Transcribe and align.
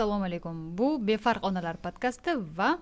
assalomu 0.00 0.24
alaykum. 0.24 0.78
Bu 0.78 0.96
befarq 1.06 1.44
onalar 1.44 1.76
podkasti 1.76 2.32
va 2.56 2.78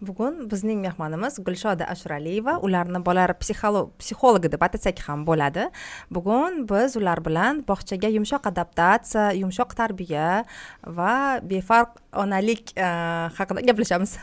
bugun 0.00 0.44
bizning 0.50 0.82
mehmonimiz 0.84 1.38
gulshoda 1.40 1.86
ashraliyeva 1.88 2.58
ularni 2.66 3.00
bolalar 3.04 3.32
psixologi 3.40 4.50
deb 4.52 4.62
atasak 4.62 5.00
ham 5.08 5.24
bo'ladi. 5.26 5.68
Bugun 6.10 6.66
biz 6.68 6.96
ular 7.00 7.22
bilan 7.24 7.62
bog'chaga 7.68 8.10
yumshoq 8.12 8.46
adaptatsiya 8.52 9.32
yumshoq 9.40 9.72
tarbiya 9.78 10.44
va 10.84 11.40
befarq 11.40 11.96
onalik 12.12 12.76
eh, 12.76 13.28
haqida 13.38 13.64
gaplashamiz. 13.70 14.18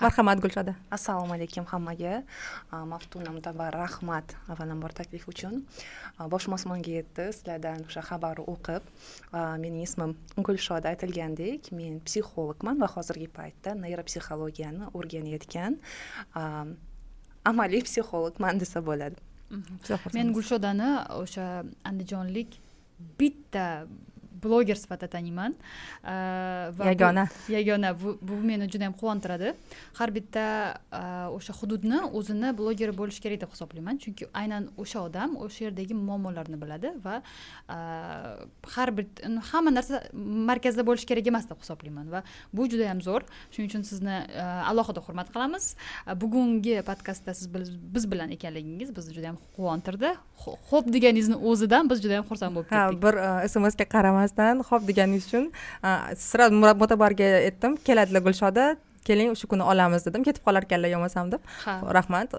Marhamat 0.00 0.40
gulshoda 0.40 0.74
assalomu 0.90 1.34
alaykum 1.34 1.64
hammaga. 1.66 2.22
Maftuna 2.72 3.30
mutabar 3.36 3.72
rahmat 3.74 4.32
avvalambor 4.48 4.92
taklif 4.96 5.26
uchun. 5.28 5.64
Bosh 6.32 6.46
mosmonga 6.52 6.90
yetdi 6.98 7.26
sizlardan 7.36 7.84
o'sha 7.88 8.02
xabarni 8.08 8.46
o'qib. 8.52 8.82
Mening 9.62 9.84
ismim 9.84 10.14
gulshoda 10.46 10.94
aytilgandek 10.94 11.68
men 11.76 12.00
psixologman 12.06 12.80
va 12.80 12.88
hozirgi 12.94 13.28
paytda 13.38 13.76
neyropsixologiyani 13.84 14.88
o'rganayotgan 14.96 15.76
amaliy 17.52 17.84
psixologman 17.88 18.62
desa 18.64 18.80
bo'ladi. 18.80 19.20
Mhm. 19.50 20.14
men 20.14 20.32
gulshodani 20.32 20.90
o'sha 21.22 21.46
andijonlik 21.84 22.56
bitta 23.18 23.86
bloger 24.42 24.76
sifatida 24.82 25.10
taniyman 25.16 25.54
va 26.78 26.84
yagona 26.90 27.24
yagona 27.48 27.90
bu 28.02 28.18
bu 28.22 28.34
meni 28.50 28.68
juda 28.72 28.84
yam 28.88 28.94
quvontiradi 29.00 29.54
har 29.98 30.10
bitta 30.16 30.44
o'sha 31.36 31.52
hududni 31.60 32.00
o'zini 32.18 32.52
blogeri 32.58 32.94
bo'lishi 33.00 33.20
kerak 33.24 33.40
deb 33.44 33.50
hisoblayman. 33.54 33.98
Chunki 34.02 34.28
aynan 34.42 34.68
o'sha 34.82 35.04
odam 35.08 35.36
o'sha 35.44 35.64
yerdagi 35.66 35.94
muammolarni 35.94 36.58
biladi 36.62 36.92
va 37.04 37.20
har 38.74 38.88
bir 38.96 39.06
hamma 39.50 39.70
narsa 39.78 40.02
markazda 40.50 40.86
bo'lishi 40.88 41.06
kerak 41.10 41.26
emas 41.32 41.48
deb 41.50 41.60
hisoblayman 41.62 42.10
va 42.14 42.22
bu 42.52 42.68
juda 42.72 42.84
yam 42.90 43.00
zo'r. 43.08 43.22
Shuning 43.52 43.70
uchun 43.70 43.82
sizni 43.92 44.16
alohida 44.70 45.00
hurmat 45.06 45.28
qilamiz. 45.34 45.74
Bugungi 46.22 46.80
podkastda 46.86 47.34
siz 47.34 47.46
biz 47.94 48.04
bilan 48.12 48.30
ekanligingiz 48.36 48.96
bizni 48.96 49.14
juda 49.16 49.26
yam 49.30 49.38
quvontirdi 49.56 50.14
ho'p 50.70 50.86
deganingizni 50.94 51.36
o'zidan 51.50 51.90
biz 51.90 51.98
juda 52.04 52.14
yam 52.18 52.24
xursand 52.30 52.56
bo'lib 52.56 52.68
ketdik. 52.70 52.80
ha 52.80 53.02
bir 53.04 53.14
smsga 53.52 53.86
qaramas 53.94 54.29
qilmasdan 54.30 54.62
ho'p 54.68 54.86
deganingiz 54.88 55.26
uchun 55.28 55.50
sразу 56.16 56.54
motobarga 56.54 57.26
aytdim 57.48 57.76
keladilar 57.76 58.22
gulshoda 58.22 58.76
keling 59.04 59.34
shu 59.34 59.46
kuni 59.48 59.62
olamiz 59.62 60.04
dedim. 60.06 60.22
Ketib 60.24 60.44
qolarkanlar 60.44 60.90
yo'lmasam 60.94 61.30
deb. 61.32 61.40
Rahmat 61.66 62.36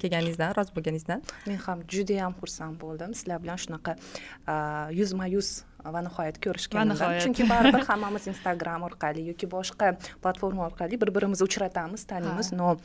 kelganingizdan 0.00 0.54
rozi 0.56 0.72
bo'lganingizdan. 0.76 1.22
Men 1.46 1.58
ham 1.66 1.82
judayam 1.92 2.34
xursand 2.40 2.80
bo'ldim. 2.80 3.14
Sizlar 3.14 3.42
bilan 3.42 3.58
shunaqa 3.64 3.92
yuzma 5.00 5.26
yuz 5.26 5.62
va 5.94 6.02
nihoyat 6.06 6.38
ko'rishganimdan 6.44 7.18
chunki 7.24 7.46
baribir 7.52 7.84
hammamiz 7.90 8.28
instagram 8.32 8.86
orqali 8.88 9.26
yoki 9.30 9.46
boshqa 9.54 9.92
platforma 10.22 10.66
orqali 10.68 11.00
bir 11.02 11.10
birimizni 11.16 11.44
uchratamiz 11.48 12.04
taniymiz 12.12 12.52
но 12.60 12.76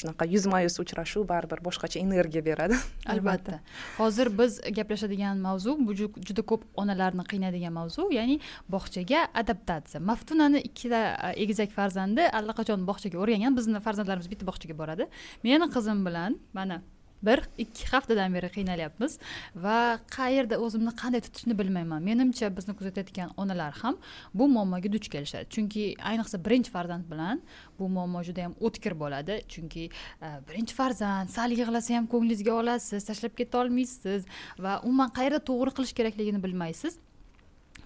shunaqa 0.00 0.28
yuzma 0.34 0.60
yuz 0.66 0.78
uchrashuv 0.84 1.26
baribir 1.32 1.62
boshqacha 1.68 1.98
energiya 2.06 2.42
beradi 2.48 2.80
albatta 3.14 3.60
hozir 3.98 4.32
biz 4.38 4.60
gaplashadigan 4.78 5.44
mavzu 5.48 5.76
bu 5.86 5.98
juda 6.00 6.42
ko'p 6.50 6.62
onalarni 6.82 7.24
qiynaydigan 7.32 7.74
mavzu 7.80 8.08
ya'ni 8.18 8.40
bog'chaga 8.74 9.26
adaptatsiya 9.42 10.00
maftunani 10.10 10.64
ikkita 10.68 11.00
egizak 11.44 11.70
farzandi 11.78 12.30
allaqachon 12.40 12.88
bog'chaga 12.90 13.22
o'rgangan 13.22 13.60
bizni 13.60 13.84
farzandlarimiz 13.86 14.28
bitta 14.32 14.50
bog'chaga 14.50 14.74
boradi 14.82 15.08
meni 15.46 15.70
qizim 15.76 16.04
bilan 16.08 16.40
mana 16.58 16.82
bir 17.26 17.40
ikki 17.58 17.86
haftadan 17.92 18.34
beri 18.34 18.48
qiynalyapmiz 18.56 19.18
va 19.64 19.78
qayerda 20.16 20.58
o'zimni 20.64 20.92
qanday 21.02 21.20
tutishni 21.26 21.58
bilmayman. 21.58 22.02
Menimcha 22.02 22.50
bizni 22.56 22.74
kuzatayotgan 22.78 23.30
onalar 23.36 23.72
ham 23.82 23.96
bu 24.34 24.48
muammoga 24.48 24.92
duch 24.92 25.08
kelishadi. 25.14 25.48
Chunki 25.54 25.84
ayniqsa 26.10 26.44
birinchi 26.46 26.70
farzand 26.76 27.04
bilan 27.12 27.42
bu 27.78 27.88
muammo 27.88 28.22
juda 28.28 28.40
yam 28.46 28.54
o'tkir 28.60 28.98
bo'ladi. 29.02 29.40
Chunki 29.48 29.88
e, 30.22 30.28
birinchi 30.48 30.74
farzand 30.74 31.28
sal 31.36 31.50
yig'lasa 31.50 31.96
ham 31.96 32.06
ko'nglingizga 32.12 32.52
olasiz 32.60 33.04
tashlab 33.10 33.34
keta 33.40 33.64
olmaysiz 33.64 34.22
va 34.58 34.80
umuman 34.84 35.10
qayerda 35.18 35.40
to'g'ri 35.50 35.76
qilish 35.76 35.94
kerakligini 35.98 36.42
bilmaysiz. 36.46 36.98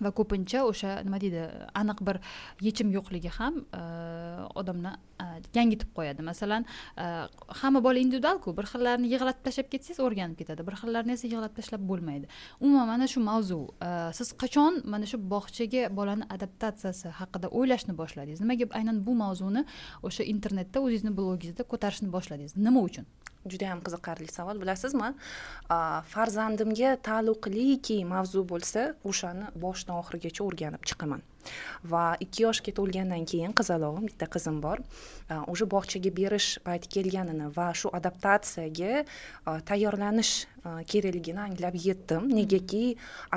Va 0.04 0.12
ko'pincha 0.18 0.64
o'sha 0.70 0.98
nima 1.06 1.20
deydi 1.22 1.44
aniq 1.80 2.02
bir 2.08 2.20
yechim 2.66 2.92
yo'qligi 2.96 3.32
ham 3.38 3.60
e, 3.80 3.82
odamni 4.60 4.92
e, 4.94 5.26
gangitib 5.56 5.90
qo'yadi. 5.98 6.24
Masalan 6.30 6.66
e, 6.96 7.06
hamma 7.60 7.82
bola 7.86 8.02
individualku 8.04 8.54
bir 8.58 8.68
xillarni 8.72 9.10
yig'latib 9.14 9.44
tashlab 9.48 9.70
ketsangiz 9.74 10.02
o'rganib 10.06 10.38
ketadi 10.40 10.66
bir 10.68 10.78
xillarni 10.82 11.16
esa 11.18 11.26
yig'latib 11.28 11.60
tashlab 11.60 11.86
bo'lmaydi. 11.90 12.30
Umuman 12.60 12.88
mana 12.92 13.08
shu 13.12 13.22
mavzu 13.30 13.60
siz 14.18 14.32
qachon 14.42 14.82
mana 14.94 15.06
shu 15.10 15.20
bog'chaga 15.34 15.88
bolani 16.00 16.28
adaptatsiyasi 16.36 17.14
haqida 17.20 17.52
o'ylashni 17.58 17.96
boshladingiz? 18.00 18.44
Nimaga 18.44 18.70
aynan 18.80 19.02
bu 19.06 19.14
mavzuni 19.24 19.64
o'sha 20.08 20.28
internetda 20.34 20.84
o'zingizni 20.84 21.16
blogingizda 21.18 21.68
ko'tarishni 21.72 22.12
boshladingiz? 22.16 22.56
Nima 22.68 22.80
uchun? 22.90 23.06
Juda 23.46 23.70
yam 23.70 23.80
qiziqarli 23.86 24.30
savol 24.32 24.58
bilasizmi? 24.62 25.12
Farzandimga 26.12 26.96
taalluqliki 27.08 28.02
mavzu 28.12 28.44
bo'lsa 28.52 28.92
o'shani 29.10 29.50
boshidan 29.64 30.00
oxirigacha 30.02 30.44
o'rganib 30.48 30.82
chiqaman. 30.90 31.22
Va 31.92 32.04
ikki 32.20 32.42
yoshga 32.44 32.74
to'lgandan 32.76 33.24
keyin 33.30 33.54
qizalog'im 33.56 34.08
bitta 34.10 34.26
qizim 34.34 34.58
bor 34.64 34.82
уже 35.52 35.64
bog'chaga 35.74 36.10
berish 36.20 36.48
payti 36.66 36.90
kelganini 36.94 37.48
va 37.56 37.70
shu 37.80 37.88
adaptatsiyaga 37.98 39.04
tayyorlanish 39.70 40.32
kerakligini 40.92 41.40
anglab 41.46 41.78
yetdim. 41.88 42.28
Negaki 42.40 42.84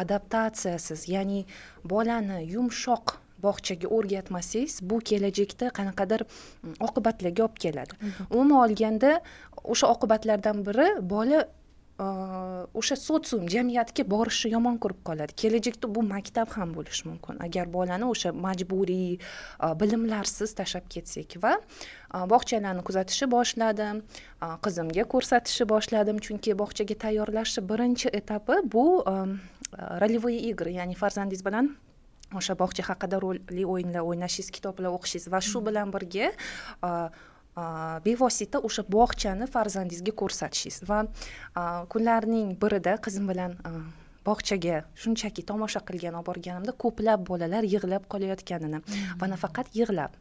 adaptatsiyasiz 0.03 1.07
ya'ni 1.15 1.45
bolani 1.85 2.43
yumshoq 2.53 3.20
bog'chaga 3.45 3.87
o'rgatmasangiz 3.97 4.79
bu 4.89 4.99
kelajakda 5.11 5.71
qanaqadir 5.77 6.25
mm, 6.25 6.75
oqibatlarga 6.87 7.47
olib 7.47 7.57
keladi. 7.65 8.13
Umuman 8.29 8.57
olganda 8.65 9.15
o'sha 9.63 9.91
oqibatlardan 9.95 10.65
biri 10.67 10.87
bola 11.15 11.47
o'sha 12.81 12.95
sotsium 12.95 13.47
jamiyatga 13.53 14.03
borishni 14.13 14.51
yomon 14.55 14.77
ko'rib 14.83 15.01
qoladi. 15.09 15.35
Kelajakda 15.41 15.89
bu 15.95 16.01
maktab 16.13 16.49
ham 16.57 16.73
bo'lishi 16.77 17.07
mumkin. 17.09 17.37
Agar 17.45 17.69
bolani 17.73 18.07
o'sha 18.13 18.31
majburiy 18.45 19.19
bilimlarsiz 19.81 20.55
tashlab 20.59 20.87
ketsak 20.95 21.37
va 21.43 21.53
bog'chalarni 22.33 22.85
kuzatishni 22.87 23.29
boshladim 23.35 24.01
qizimga 24.65 25.05
ko'rsatishni 25.13 25.69
boshladim. 25.73 26.23
Chunki 26.25 26.57
bog'chaga 26.63 26.97
tayyorlashni 27.05 27.67
birinchi 27.71 28.07
etapi 28.21 28.61
bu 28.73 28.85
ролевые 30.01 30.39
игры 30.51 30.71
ya'ni 30.71 30.95
farzandingiz 30.95 31.45
bilan 31.45 31.75
o'sha 32.39 32.55
bog'cha 32.61 32.83
haqida 32.89 33.19
rolli 33.23 33.65
o'yinlar 33.73 34.05
o'ynashingiz 34.09 34.51
kitoblar 34.57 34.91
o'qishingiz 34.97 35.27
va 35.33 35.41
shu 35.49 35.63
bilan 35.67 35.91
birga 35.95 36.31
bevosita 38.07 38.61
o'sha 38.67 38.83
bog'chani 38.97 39.47
farzandingizga 39.55 40.13
ko'rsatishingiz 40.21 40.87
va 40.91 40.99
kunlarning 41.93 42.55
birida 42.63 42.95
qizim 43.07 43.27
bilan 43.31 43.57
bog'chaga 44.25 44.85
shunchaki 45.03 45.43
tomosha 45.51 45.81
qilgani 45.89 46.17
olib 46.21 46.29
borganimda 46.31 46.73
ko'plab 46.83 47.27
bolalar 47.31 47.67
yig'lab 47.73 48.07
qolayotganini 48.13 48.81
va 49.21 49.31
nafaqat 49.33 49.75
yig'lab 49.79 50.17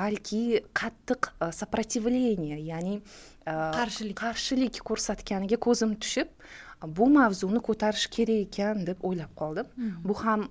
balki 0.00 0.42
qattiq 0.80 1.30
сопротивление 1.60 2.58
ya'ni 2.70 3.00
qarshilik. 3.46 4.16
qarshilik 4.24 4.80
ko'rsatganiga 4.88 5.56
ko'zim 5.56 5.96
tushib 6.02 6.28
bu 6.86 7.10
mavzuni 7.10 7.60
ko'tarish 7.68 8.06
kerak 8.16 8.40
ekan 8.46 8.86
deb 8.86 9.04
o'ylab 9.08 9.32
qoldim 9.40 9.66
hmm. 9.74 9.92
bu 10.04 10.14
ham 10.22 10.48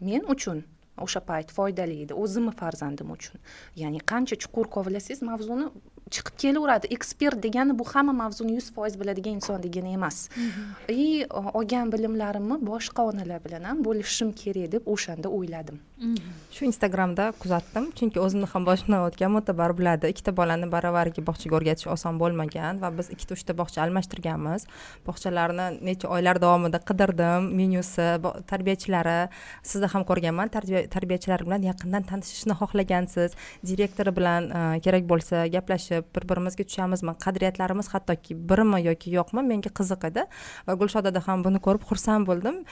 men 0.00 0.22
uchun 0.34 0.64
o'sha 1.06 1.20
payt 1.30 1.52
foydali 1.56 2.00
edi 2.04 2.14
o'zimni 2.24 2.52
farzandim 2.60 3.10
uchun 3.16 3.40
ya'ni 3.82 4.00
qancha 4.12 4.36
chuqur 4.42 4.70
kovlasangiz 4.76 5.22
mavzuni 5.30 5.66
chiqib 6.14 6.36
kelaveradi. 6.42 6.86
Ekspert 6.96 7.42
degani 7.42 7.74
bu 7.78 7.84
hamma 7.92 8.12
mavzuni 8.22 8.54
yuz 8.58 8.68
foiz 8.74 8.94
biladigan 9.00 9.38
inson 9.38 9.62
degani 9.62 9.94
emas. 9.98 10.28
И 10.88 11.26
olgan 11.30 11.90
bilimlarimni 11.92 12.56
boshqa 12.70 13.02
onalar 13.10 13.40
bilan 13.46 13.64
ham 13.68 13.78
bo'lishim 13.86 14.30
kerak 14.40 14.72
deb 14.74 14.82
o'shanda 14.86 15.28
o'yladim. 15.36 15.80
Shu 16.54 16.62
instagramda 16.70 17.32
kuzatdim. 17.42 17.84
Chunki 17.98 18.18
o'zimni 18.24 18.46
ham 18.52 18.62
boshimdan 18.68 19.00
o'tgan 19.08 19.30
mo'tabar 19.36 19.70
biladi 19.78 20.12
ikkita 20.12 20.32
bolani 20.40 20.66
baravariga 20.74 21.22
bog'chaga 21.28 21.54
o'rgatish 21.58 21.88
oson 21.94 22.14
bo'lmagan 22.22 22.80
va 22.82 22.88
biz 22.98 23.10
ikkita 23.14 23.32
uchta 23.38 23.52
bog'cha 23.60 23.82
almashtirganmiz. 23.86 24.68
Bog'chalarni 25.08 25.66
necha 25.88 26.06
oylar 26.16 26.36
davomida 26.44 26.78
qidirdim. 26.88 27.50
Menyusi 27.58 28.06
tarbiyachilari 28.52 29.18
sizni 29.70 29.88
ham 29.94 30.02
ko'rganman. 30.10 30.48
Tarbiyachilar 30.96 31.40
bilan 31.46 31.62
yaqindan 31.70 32.02
tanishishni 32.10 32.54
xohlagansiz. 32.60 33.30
Direktori 33.70 34.12
bilan 34.18 34.42
kerak 34.84 35.04
bo'lsa 35.12 35.46
gaplashib 35.56 35.95
gaplashib 35.96 36.14
bir 36.14 36.28
birimizga 36.28 36.64
tushamizmi 36.64 37.14
qadriyatlarimiz 37.24 37.88
hattoki 37.92 38.34
birmi 38.34 38.80
yoki 38.84 39.10
yo'qmi? 39.14 39.42
Menga 39.42 39.70
qiziq 39.70 40.06
edi. 40.08 40.24
Va 40.66 40.74
gulshodada 40.74 41.20
ham 41.26 41.44
buni 41.44 41.60
ko'rib 41.60 41.84
xursand 41.88 42.26
bo'ldim. 42.26 42.64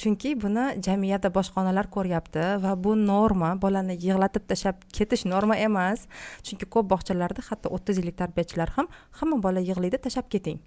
Chunki 0.00 0.34
buni 0.40 0.80
jamiyatda 0.86 1.32
boshqa 1.32 1.62
onalar 1.62 1.90
ko'ryapti 1.96 2.62
va 2.62 2.76
bu 2.84 2.96
norma 2.96 3.54
bolani 3.60 3.96
yig'latib 3.96 4.46
tashlab 4.48 4.76
ketish 4.92 5.26
norma 5.26 5.56
emas. 5.56 6.06
Chunki 6.42 6.66
ko'p 6.66 6.90
bog'chalarda 6.92 7.42
hatto 7.50 7.68
o'ttiz 7.76 7.98
yillik 8.00 8.16
tarbiyachilar 8.22 8.68
ham 8.76 8.88
hamma 9.20 9.42
bola 9.42 9.60
yig'laydi 9.60 9.98
tashlab 9.98 10.30
keting. 10.30 10.60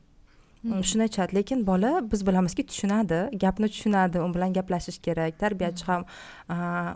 Hmm. 0.61 0.83
shuni 0.89 1.05
aytishadi 1.07 1.35
lekin 1.39 1.65
bola 1.67 1.91
biz 2.11 2.25
bilamizki 2.27 2.65
tushunadi 2.69 3.19
gapni 3.43 3.69
tushunadi 3.73 4.21
u 4.25 4.27
bilan 4.35 4.53
gaplashish 4.57 4.99
kerak 5.07 5.39
tarbiyachi 5.43 5.85
ham 5.89 6.05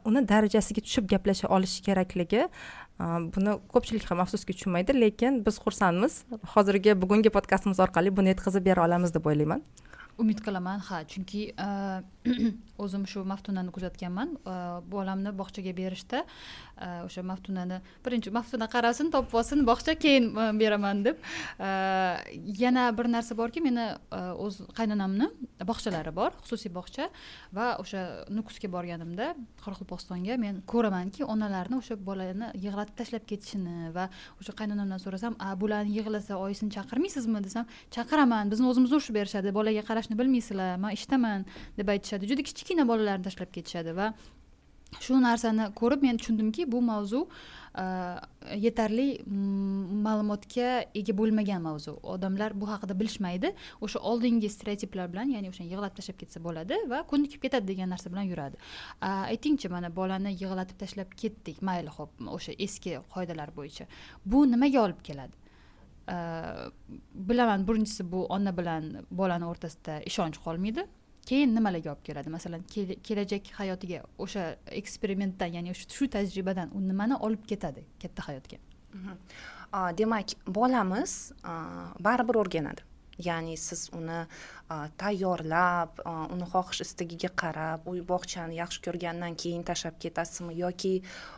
uni 0.09 0.25
darajasiga 0.31 0.81
tushib 0.87 1.09
gaplasha 1.13 1.47
olishi 1.57 1.83
kerakligi 1.87 2.47
buni 3.35 3.55
ko'pchilik 3.73 4.05
ham 4.09 4.19
afsuski 4.23 4.53
tushunmaydi. 4.53 4.93
Lekin 5.01 5.45
biz 5.45 5.59
xursandmiz. 5.65 6.23
Hozirgi 6.55 7.01
bugungi 7.01 7.29
podkastimiz 7.29 7.79
orqali 7.79 8.15
buni 8.17 8.33
yetkazib 8.33 8.65
bera 8.65 8.85
olamiz 8.85 9.13
deb 9.13 9.25
o'ylayman 9.25 9.63
umid 10.19 10.41
qilaman. 10.45 10.79
Ha 10.89 11.03
chunki 11.09 11.53
e, 11.53 11.67
o'zim 12.83 13.05
shu 13.07 13.23
maftunani 13.27 13.71
kuzatganman. 13.75 14.35
E, 14.45 14.55
bolamni 14.91 15.33
bog'chaga 15.39 15.73
berishda 15.77 16.23
e, 16.23 16.87
o'sha 17.07 17.23
maftunani 17.25 17.79
birinchi 18.05 18.33
maftuna 18.33 18.67
qarasin 18.75 19.11
topib 19.13 19.37
olsin 19.39 19.65
bog'cha 19.67 19.95
keyin 19.99 20.31
beraman 20.59 21.03
deb. 21.05 21.21
Yana 22.63 22.89
bir 22.97 23.09
narsa 23.15 23.37
borki 23.37 23.61
meni 23.61 23.87
o'z 24.13 24.61
qaynonamni 24.77 25.29
bog'chalari 25.69 26.13
bor 26.15 26.35
xususiy 26.43 26.73
bog'cha 26.73 27.09
va 27.53 27.73
o'sha 27.83 28.03
nukusga 28.33 28.69
borganimda 28.75 29.33
qoraqalpog'istonga 29.63 30.37
men 30.41 30.61
ko'ramanki 30.73 31.25
onalarni 31.35 31.79
o'sha 31.81 31.97
bolani 32.09 32.51
yig'latib 32.65 32.97
tashlab 33.01 33.27
ketishini 33.31 33.91
va 33.97 34.09
o'sha 34.41 34.55
qaynonamdan 34.59 35.01
so'rasam 35.05 35.37
a 35.39 35.53
bularni 35.59 35.97
yig'lasa 35.97 36.37
oyisini 36.45 36.71
chaqirmaysizmi? 36.77 37.43
desam 37.43 37.65
chaqiraman 37.95 38.51
bizni 38.51 38.67
o'zimizni 38.71 38.97
urishib 38.99 39.15
berishadi 39.19 39.53
bolaga 39.57 39.83
qarashni 40.03 40.17
bilmaysizlar 40.19 40.77
man 40.79 40.93
ishdaman 40.93 41.45
deb 41.77 41.87
aytishadi. 41.87 42.27
Juda 42.27 42.43
kichkina 42.43 42.87
bolalarni 42.87 43.23
tashlab 43.23 43.51
ketishadi 43.55 43.95
va 43.95 44.13
shu 45.01 45.17
narsani 45.17 45.73
ko'rib 45.73 46.03
men 46.03 46.17
tushundimki 46.17 46.71
bu 46.71 46.81
mavzu 46.81 47.27
e, 47.75 47.85
yetarli 48.65 49.07
mm, 49.25 50.01
ma'lumotga 50.05 50.85
ega 50.93 51.13
bo'lmagan 51.19 51.61
mavzu. 51.67 51.95
Odamlar 52.03 52.53
bu 52.61 52.69
haqida 52.69 52.97
bilishmaydi. 52.99 53.53
O'sha 53.81 53.99
oldingi 53.99 54.49
stereotiplar 54.49 55.11
bilan 55.13 55.33
ya'ni 55.35 55.49
o'sha 55.53 55.63
yig'latib 55.63 55.97
tashlab 55.99 56.19
ketsa 56.21 56.43
bo'ladi 56.47 56.81
va 56.91 57.03
ko'nikib 57.11 57.41
ketadi 57.45 57.71
degan 57.71 57.89
narsa 57.93 58.11
bilan 58.13 58.29
yuradi. 58.31 58.57
Aytingchi 59.11 59.71
mana 59.75 59.95
bolani 59.95 60.35
yig'latib 60.41 60.77
tashlab 60.83 61.15
ketdik 61.21 61.63
mayli 61.69 61.95
ho'p 61.97 62.27
o'sha 62.37 62.59
eski 62.67 62.99
qoidalar 63.15 63.55
bo'yicha. 63.57 63.89
Bu 64.25 64.45
nimaga 64.51 64.85
olib 64.87 65.01
keladi? 65.09 65.42
Bilaman 67.13 67.67
birinchisi 67.67 68.11
bu 68.11 68.25
ona 68.25 68.57
bilan 68.57 69.05
bolani 69.11 69.45
o'rtasida 69.45 70.01
ishonch 70.11 70.37
qolmaydi. 70.45 70.85
Keyin 71.25 71.55
nimalarga 71.55 71.93
olib 71.93 72.03
keladi? 72.03 72.29
Masalan 72.29 72.63
kelajak 73.03 73.51
hayotiga 73.59 74.03
o'sha 74.19 74.55
eksperimentdan 74.79 75.55
ya'ni 75.57 75.75
shu 75.75 76.09
tajribadan 76.15 76.73
u 76.75 76.81
nimani 76.87 77.15
olib 77.15 77.45
ketadi 77.47 77.85
katta 78.01 78.27
hayotga? 78.27 78.57
Mhm. 78.93 79.17
demak 79.97 80.35
bolamiz 80.47 81.31
baribir 81.99 82.35
o'rganadi. 82.41 82.81
Ya'ni 83.17 83.57
siz 83.57 83.89
uni 83.93 84.19
tayyorlab 84.97 86.01
uni 86.33 86.45
xohish 86.53 86.81
istagiga 86.85 87.29
qarab 87.41 87.87
uy 87.91 88.01
bog'chani 88.11 88.55
yaxshi 88.59 88.83
ko'rgandan 88.87 89.35
keyin 89.43 89.63
tashlab 89.63 89.97
ketasizmi 90.03 90.57
yoki 90.59 90.93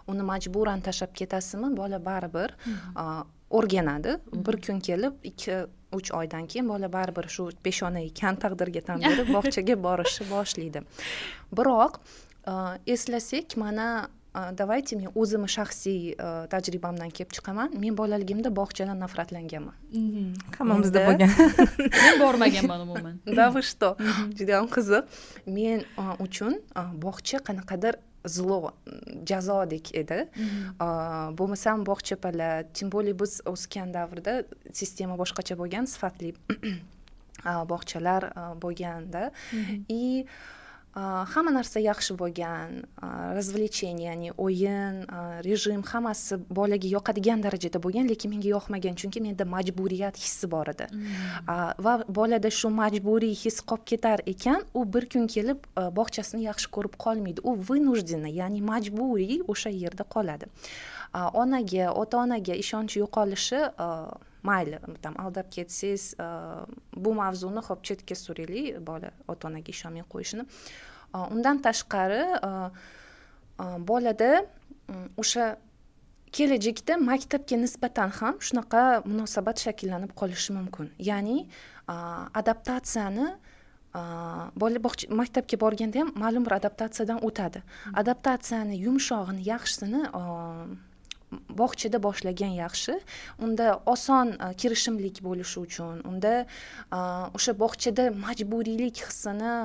uni 0.08 0.24
majburan 0.32 0.82
tashlab 0.82 1.14
ketasizmi? 1.22 1.76
Bola 1.78 2.00
baribir 2.10 2.58
mhm. 2.66 3.28
O'rganadi 3.58 4.18
bir 4.48 4.60
kun 4.68 4.80
kelib 4.88 5.14
ikki 5.32 5.64
uch 5.96 6.12
oydan 6.20 6.48
keyin 6.52 6.68
bola 6.70 6.92
baribir 6.98 7.30
shu 7.36 7.50
peshonaga 7.68 8.12
kan 8.22 8.36
taqdirga 8.44 8.82
tan 8.90 9.06
berib 9.08 9.32
bog'chaga 9.38 9.76
borishni 9.88 10.28
boshlaydi. 10.34 10.84
Biroq 11.60 12.00
eslasak 12.96 13.58
mana 13.58 13.88
давайте 14.36 14.96
men 15.00 15.10
o'zimni 15.16 15.48
shaxsiy 15.48 16.16
tajribamdan 16.52 17.10
kelib 17.10 17.32
chiqaman. 17.38 17.76
Men 17.80 17.96
bolaligimda 17.98 18.52
bog'chadan 18.60 19.00
nafratlanganman. 19.04 19.76
Hammamizda 20.58 21.06
bo'lgan. 21.08 21.32
Men 22.06 22.20
bormaganman 22.20 22.82
umuman. 22.88 23.20
Да 23.26 23.50
вы 23.52 23.62
что 23.62 23.96
judayam 24.38 24.68
qiziq. 24.68 25.04
Men 25.46 25.86
uchun 26.20 26.60
bog'cha 27.06 27.40
qanaqadir 27.48 27.96
zlo 28.26 28.74
jazodek 29.26 29.92
edi 30.02 30.20
bo'lmasam 31.40 31.86
bog'chapala 31.86 32.64
тем 32.74 32.90
более 32.90 33.14
biz 33.14 33.42
o'sgan 33.46 33.94
davrda 33.94 34.44
sistema 34.74 35.16
boshqacha 35.22 35.56
bo'lgan 35.62 35.86
sifatli 35.94 36.34
bog'chalar 37.72 38.24
bo'lganda 38.64 39.32
и 39.90 40.26
hamma 40.96 41.52
narsa 41.52 41.80
yaxshi 41.80 42.16
bo'lgan 42.16 42.70
развлечение 43.38 44.08
ya'ni 44.08 44.30
o'yin 44.46 44.96
rejim 45.48 45.82
hammasi 45.92 46.38
bolaga 46.50 46.88
yoqadigan 46.88 47.44
darajada 47.44 47.82
bo'lgan 47.86 48.08
lekin 48.12 48.32
menga 48.32 48.50
yoqmagan 48.56 48.96
chunki 49.02 49.20
menda 49.26 49.46
majburiyat 49.56 50.16
hissi 50.24 50.48
bor 50.54 50.68
edi 50.74 50.88
va 51.86 51.94
bolada 52.20 52.50
shu 52.60 52.72
majburiy 52.82 53.36
his 53.44 53.60
qolib 53.70 53.86
ketar 53.92 54.24
ekan 54.34 54.62
u 54.74 54.86
bir 54.94 55.10
kun 55.12 55.28
kelib 55.36 55.68
bog'chasini 56.00 56.48
yaxshi 56.50 56.72
ko'rib 56.76 56.96
qolmaydi 57.06 57.44
u 57.50 57.58
вынужденно 57.70 58.32
ya'ni 58.40 58.62
majburiy 58.72 59.42
o'sha 59.52 59.70
yerda 59.84 60.04
qoladi 60.16 60.46
onaga 61.44 61.92
ota 62.04 62.24
onaga 62.24 62.56
ishonch 62.64 62.96
yo'qolishi 63.02 63.60
mayli 64.50 64.78
там 65.04 65.14
aldab 65.24 65.48
ketsangiz 65.56 66.04
bu 67.04 67.12
mavzuni 67.22 67.62
hop 67.68 67.80
chetga 67.88 68.16
suraylik 68.26 68.80
bola 68.90 69.10
ota 69.32 69.48
onaga 69.50 69.70
ishonmay 69.76 70.04
qo'yishini. 70.14 70.44
Undan 71.36 71.58
tashqari 71.66 72.24
bolada 73.90 74.32
o'sha 75.22 75.46
kelajakda 76.36 76.94
maktabga 77.10 77.56
nisbatan 77.64 78.10
ham 78.20 78.36
shunaqa 78.48 78.82
munosabat 79.10 79.58
shakllanib 79.66 80.12
qolishi 80.20 80.52
mumkin. 80.58 80.88
Ya'ni 81.10 81.38
adaptatsiyani 82.40 83.28
bola 84.62 84.80
bog'cha 84.86 85.06
maktabga 85.22 85.56
borganda 85.64 85.98
ham 86.02 86.10
ma'lum 86.24 86.44
bir 86.48 86.54
adaptatsiyadan 86.60 87.20
o'tadi. 87.28 87.60
Adaptatsiyani 88.02 88.76
yumshog'ini 88.86 89.42
yaxshisini 89.52 90.02
bog'chada 91.62 92.02
boshlagan 92.08 92.54
yaxshi. 92.64 92.98
Unda 93.46 93.68
oson 93.94 94.36
kirishimlik 94.60 95.22
bo'lishi 95.28 95.58
uchun 95.66 96.04
unda 96.10 96.34
o'sha 97.38 97.54
bog'chada 97.64 98.10
majburiylik 98.26 98.98
hissini 99.06 99.56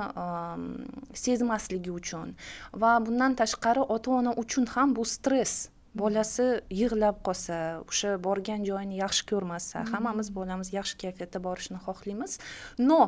sezmasligi 1.25 1.91
uchun 2.01 2.35
va 2.83 2.93
bundan 3.07 3.37
tashqari 3.43 3.83
ota 3.97 4.11
ona 4.21 4.33
uchun 4.43 4.65
ham 4.75 4.97
bu 4.97 5.05
stress 5.05 5.69
bolasi 5.95 6.47
yig'lab 6.71 7.17
qolsa 7.27 7.57
o'sha 7.91 8.11
borgan 8.27 8.65
joyini 8.69 9.01
yaxshi 9.03 9.27
ko'rmasa 9.31 9.85
hammamiz 9.93 10.29
bolamiz 10.39 10.69
yaxshi 10.79 10.97
kayfiyatda 11.03 11.39
borishini 11.47 11.81
xohlaymiz. 11.87 12.39
Но 12.79 13.01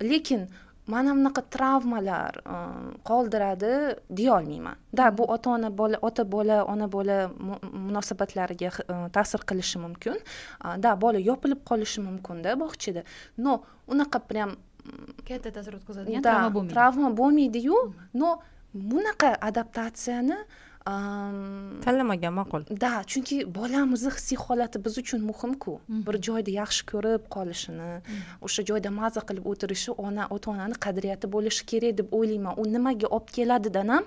lekin 0.00 0.48
mana 0.86 1.14
bunaqa 1.16 1.42
travmalar 1.54 2.34
e, 2.44 2.56
qoldiradi 3.08 3.72
deyolmayman 4.10 4.76
да 4.92 5.10
bu 5.18 5.24
ota 5.24 5.50
ona 5.50 5.70
bola 5.78 5.98
ota 6.02 6.24
bola 6.24 6.64
ona 6.64 6.88
bola 6.92 7.30
munosabatlariga 7.72 8.70
e, 8.94 8.94
ta'sir 9.12 9.40
qilishi 9.48 9.78
mumkin. 9.78 10.16
Да 10.78 10.96
bola 11.00 11.18
yopilib 11.18 11.64
qolishi 11.70 12.00
mumkinda 12.00 12.56
bog'chada. 12.62 13.04
Но 13.36 13.62
unaqa 13.88 14.18
прям 14.28 14.56
katta 15.28 15.50
ta'sir 15.50 15.74
o'tkazadigan 15.78 16.22
travma 16.22 16.50
bo'lmaydi. 16.54 16.74
travma 16.74 17.08
bo'lmaydiyu. 17.20 17.78
Но 18.14 18.40
bunaqa 18.74 19.36
adaptatsiyani 19.48 20.38
tanlamagan 20.84 22.34
ma'qul. 22.40 22.62
Да 22.84 23.02
chunki 23.12 23.36
bolamizni 23.58 24.10
hissiy 24.16 24.38
holati 24.44 24.78
biz 24.84 24.98
uchun 25.02 25.20
muhimku. 25.30 25.72
Bir 26.06 26.16
joyda 26.28 26.50
yaxshi 26.60 26.82
ko'rib 26.92 27.22
qolishini 27.34 27.90
o'sha 28.46 28.62
joyda 28.70 28.90
maza 29.00 29.20
qilib 29.28 29.44
o'tirishi 29.52 29.90
ona 30.06 30.24
ota 30.36 30.50
onani 30.54 30.76
qadriyati 30.86 31.26
bo'lishi 31.34 31.62
kerak 31.70 31.98
deb 32.00 32.08
o'ylayman. 32.18 32.54
U 32.60 32.64
nimaga 32.74 33.08
olib 33.16 33.28
keladidan 33.36 33.88
ham 33.94 34.04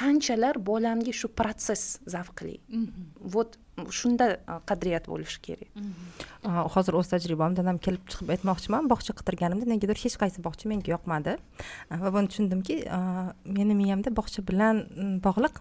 qanchalar 0.00 0.54
bolamga 0.70 1.12
shu 1.20 1.28
protsess 1.38 1.84
zavqli? 2.14 2.56
Вот 3.34 3.50
shunda 3.90 4.36
qadriyat 4.68 5.08
bo'lishi 5.08 5.38
kerak. 5.46 5.68
Hozir 6.74 6.96
o'z 6.98 7.08
tajribamdan 7.12 7.68
ham 7.70 7.78
kelib 7.78 8.02
chiqib 8.10 8.28
aytmoqchiman. 8.34 8.88
Bog'cha 8.90 9.14
qidirganimda 9.18 9.66
negadir 9.70 9.96
hech 9.96 10.16
qaysi 10.20 10.42
bog'cha 10.44 10.68
menga 10.70 10.90
yoqmadi. 10.92 11.36
Va 12.02 12.10
buni 12.14 12.28
tushundimki 12.30 12.76
meni 13.58 13.76
miyamda 13.78 14.10
bog'cha 14.18 14.42
bilan 14.50 14.82
bog'liq 15.26 15.54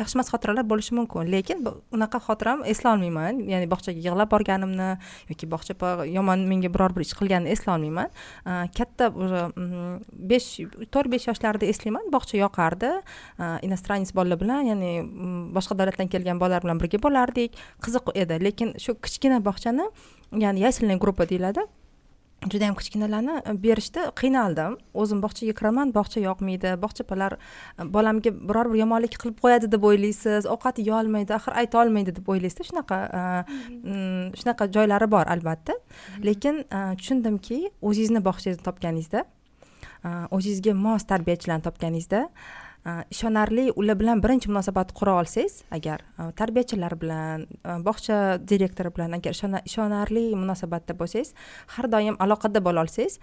yaxshi 0.00 0.18
emas 0.18 0.32
xotiralar 0.34 0.66
bo'lishi 0.72 0.96
mumkin. 0.98 1.30
Lekin 1.34 1.64
unaqa 1.96 2.18
xotiram 2.26 2.64
eslolmayman 2.72 3.40
ya'ni 3.52 3.70
bog'chaga 3.72 4.02
yig'lab 4.06 4.28
borganimni 4.34 4.90
yoki 5.30 5.48
bog'cha 5.54 5.74
yomon 6.16 6.44
menga 6.50 6.72
biror 6.74 6.92
bir 6.96 7.06
ish 7.06 7.14
qilganini 7.20 7.54
eslolmayman 7.56 8.10
katta 8.78 9.08
besh 10.34 10.50
to'rt 10.92 11.08
besh 11.14 11.30
yoshlarida 11.30 11.70
eslayman. 11.72 12.10
Bog'cha 12.16 12.36
yoqardi. 12.44 12.92
Иностранец 13.70 14.10
bolalar 14.18 14.38
bilan 14.42 14.62
ya'ni 14.72 14.92
boshqa 15.56 15.78
davlatdan 15.78 16.08
kelgan 16.12 16.42
bolalar 16.42 16.66
bilan 16.66 16.82
birga 16.82 16.98
bo'lardik 17.06 17.36
o'rgatdik 17.38 17.58
qiziq 17.82 18.12
edi. 18.14 18.38
Lekin 18.44 18.74
shu 18.78 18.94
kichkina 18.94 19.40
bog'chani 19.44 19.88
ya'ni 20.32 20.60
yaselniy 20.60 20.98
gruppa 20.98 21.28
deyiladi 21.28 21.66
judayam 22.46 22.76
kichkinalarni 22.78 23.34
berishdi 23.62 24.00
qiynaldim 24.20 24.76
o'zim 24.94 25.22
bog'chaga 25.22 25.54
kiraman 25.58 25.92
bog'cha 25.94 26.20
yoqmaydi 26.22 26.76
bog'chapalar 26.82 27.38
bolamga 27.94 28.30
biror 28.48 28.70
bir 28.72 28.78
yomonlik 28.78 29.16
qilib 29.22 29.40
qo'yadi 29.42 29.70
deb 29.72 29.82
o'ylaysiz. 29.82 30.46
Ovqat 30.46 30.78
yeyolmaydi 30.78 31.34
axir 31.34 31.52
ayta 31.62 31.82
olmaydi 31.82 32.14
deb 32.18 32.28
o'ylaysizda. 32.28 32.68
Shunaqa 32.70 32.98
mm, 33.46 34.38
shunaqa 34.38 34.70
joylari 34.76 35.10
bor 35.10 35.26
albatta. 35.34 35.74
Lekin 36.22 36.62
tushundimki 36.70 37.58
o'zingizni 37.82 38.22
bog'changizni 38.28 38.64
topganingizda 38.68 39.26
o'zingizga 40.36 40.74
mos 40.78 41.02
tarbiyachilarni 41.10 41.66
topganingizda 41.66 42.28
Э, 42.86 43.02
ishonarli 43.10 43.72
ular 43.76 43.96
bilan 43.98 44.20
birinchi 44.22 44.48
munosabat 44.48 44.92
qura 44.94 45.16
olsangiz 45.18 45.64
agar 45.74 46.04
e, 46.18 46.30
tarbiyachilar 46.38 46.94
bilan 47.00 47.42
e, 47.42 47.72
bog'cha 47.86 48.38
direktori 48.52 48.92
bilan 48.94 49.16
agar 49.18 49.34
ishonarli 49.66 50.22
munosabatda 50.38 50.94
bo'lsangiz 51.00 51.34
har 51.74 51.88
doim 51.90 52.16
aloqada 52.26 52.62
bo'la 52.68 52.84
olsangiz 52.86 53.18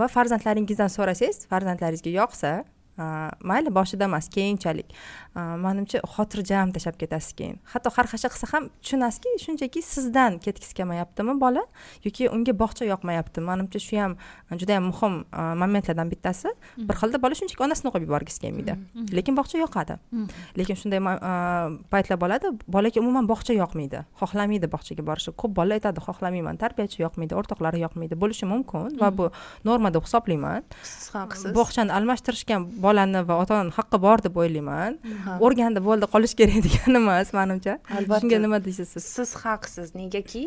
va 0.00 0.06
farzandlaringizdan 0.16 0.92
so'rasangiz 0.96 1.48
farzandlaringizga 1.50 2.12
yoqsa 2.20 2.52
mayli 2.98 3.70
boshida 3.78 4.04
emas 4.10 4.28
keyinchalik. 4.28 4.88
Manimcha 5.36 6.00
xotirjam 6.14 6.72
tashlab 6.72 6.96
ketasiz 7.00 7.32
keyin. 7.38 7.56
Hatto 7.72 7.90
xarxasha 7.96 8.28
qilsa 8.32 8.46
ham 8.52 8.68
tushunasizki 8.82 9.28
shunchaki 9.44 9.82
sizdan 9.84 10.38
ketgisi 10.44 10.72
kelmayaptimi 10.78 11.34
bola 11.40 11.62
yoki 12.06 12.30
unga 12.36 12.54
bog'cha 12.62 12.88
yoqmayapti 12.92 13.44
manimcha 13.48 13.80
shu 13.86 13.98
ham 14.00 14.16
juda 14.60 14.78
yam 14.78 14.88
muhim 14.90 15.14
momentlardan 15.62 16.08
bittasi. 16.12 16.48
Bir 16.88 16.96
xilda 17.00 17.20
bola 17.24 17.34
shunchaki 17.40 17.62
onasini 17.68 17.92
qo'yib 17.92 18.08
yuborgisi 18.08 18.40
kelmaydi. 18.44 18.78
Lekin 19.18 19.36
bog'cha 19.36 19.60
yoqadi. 19.64 19.98
Lekin 20.58 20.80
shunday 20.80 21.00
paytlar 21.92 22.16
bo'ladi 22.24 22.54
bolaga 22.76 22.98
umuman 23.04 23.28
bog'cha 23.32 23.52
yoqmaydi. 23.62 24.06
Xohlamaydi 24.20 24.72
bog'chaga 24.74 25.02
borishni 25.10 25.36
ko'p 25.42 25.52
bolalar 25.58 25.76
aytadi 25.80 26.00
xohlamayman 26.08 26.56
tarbiyachi 26.64 27.02
yoqmaydi 27.04 27.36
o'rtoqlari 27.40 27.84
yoqmaydi 27.84 28.14
bo'lishi 28.22 28.48
mumkin 28.48 28.96
va 29.02 29.12
bu 29.18 29.28
norma 29.68 29.92
deb 29.92 30.02
hisoblayman. 30.08 30.64
Siz 30.82 31.12
haqsiz 31.12 31.52
bog'chani 31.58 31.92
almashtirishgan 31.98 32.70
bolani 32.86 33.20
va 33.28 33.34
ota 33.42 33.52
onani 33.58 33.74
haqqi 33.78 33.98
bor 34.06 34.18
deb 34.26 34.34
o'ylayman. 34.42 34.98
O'rgandi 35.44 35.80
bo'ldi 35.88 36.06
qolish 36.14 36.34
kerak 36.40 36.60
degani 36.66 36.98
emas 37.02 37.32
manimcha. 37.38 37.74
Albatta. 37.98 38.20
Shunga 38.22 38.38
nima 38.44 38.58
deysiz 38.66 38.88
siz? 38.94 39.04
Siz 39.18 39.30
haqsiz 39.44 39.94
negaki 40.00 40.44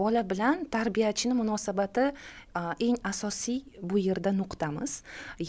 bola 0.00 0.22
bilan 0.32 0.66
tarbiyachini 0.74 1.34
munosabati 1.42 2.10
eng 2.86 2.98
asosiy 3.12 3.62
bu 3.82 3.96
yerda 4.08 4.30
nuqtamiz. 4.40 4.92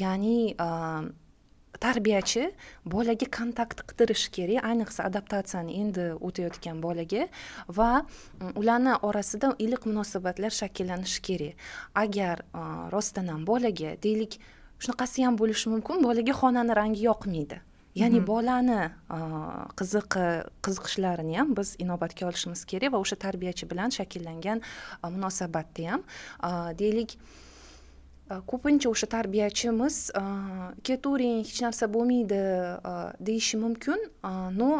Ya'ni 0.03 0.37
tarbiyachi 1.83 2.43
bolaga 2.93 3.27
kontakt 3.37 3.79
qidirishi 3.89 4.29
kerak 4.35 4.65
ayniqsa 4.69 5.07
adaptatsiyani 5.09 5.73
endi 5.81 6.05
o'tayotgan 6.27 6.77
bolaga 6.85 7.23
va 7.77 7.91
ularni 8.61 8.93
orasida 9.07 9.49
iliq 9.65 9.87
munosabatlar 9.89 10.53
shakllanishi 10.61 11.19
kerak. 11.27 11.55
Agar 12.03 12.45
rostdan 12.93 13.27
ham 13.33 13.41
bolaga 13.51 13.91
deylik 14.05 14.39
shunaqasi 14.83 15.25
ham 15.27 15.37
bo'lishi 15.41 15.71
mumkin. 15.73 16.03
Bolaga 16.07 16.33
xonani 16.41 16.75
rangi 16.81 17.07
yoqmaydi. 17.09 17.59
Ya'ni 17.95 18.19
mhm. 18.19 18.27
bolani 18.27 18.81
qiziqi 19.79 20.25
qiziqishlarini 20.65 21.37
ham 21.37 21.53
biz 21.57 21.75
inobatga 21.83 22.25
olishimiz 22.29 22.65
kerak 22.71 22.93
va 22.93 23.01
o'sha 23.03 23.17
tarbiyachi 23.25 23.69
bilan 23.71 23.93
shakllangan 23.97 24.63
munosabatda 25.15 25.85
ham. 25.91 26.05
Deylik 26.81 27.13
ko'pincha 28.51 28.89
o'sha 28.89 29.07
tarbiyachimiz 29.15 29.99
ketavering 30.89 31.45
hech 31.45 31.61
narsa 31.67 31.91
bo'lmaydi 31.95 32.41
deyishi 33.29 33.61
mumkin. 33.65 34.09
Но 34.57 34.71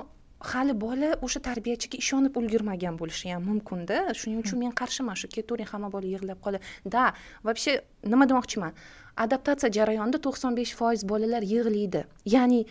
hali 0.54 0.74
bola 0.86 1.14
o'sha 1.28 1.40
tarbiyachiga 1.50 2.02
ishonib 2.04 2.42
ulgurmagan 2.42 2.98
bo'lishi 3.02 3.32
ham 3.36 3.46
mumkinda. 3.52 4.00
Shuning 4.20 4.42
uchun 4.44 4.64
men 4.64 4.74
qarshiman 4.82 5.22
shu 5.22 5.30
ketavering 5.36 5.70
hamma 5.74 5.94
bola 5.96 6.08
yig'lab 6.16 6.42
qoladi. 6.46 6.64
Да 6.86 7.14
вообще 7.44 7.82
nima 8.04 8.26
demoqchiman 8.32 8.74
adaptatsiya 9.18 9.72
jarayonida 9.78 10.20
to'qson 10.26 10.56
besh 10.56 10.74
foiz 10.80 11.04
bolalar 11.12 11.44
yig'laydi. 11.54 12.06
Ya'ni 12.26 12.66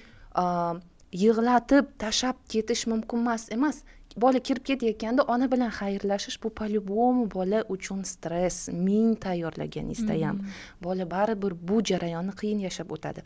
yig'latib 1.24 1.84
tashlab 1.98 2.36
ketish 2.52 2.86
mumkin 2.86 3.18
emas 3.18 3.50
emas. 3.50 3.82
Bola 4.16 4.40
kirib 4.46 4.64
ketayotganda 4.68 5.22
ona 5.34 5.46
bilan 5.52 5.70
xayrlashish 5.72 6.36
bu 6.42 6.50
по 6.50 6.64
любому 6.68 7.24
bola 7.34 7.64
uchun 7.74 8.02
stress 8.04 8.68
ming 8.68 9.16
tayyorlaganingizda 9.16 10.14
ham 10.26 10.36
bola 10.82 11.04
baribir 11.14 11.52
bu 11.68 11.80
jarayonni 11.90 12.34
qiyin 12.40 12.58
yashab 12.66 12.92
o'tadi. 12.92 13.22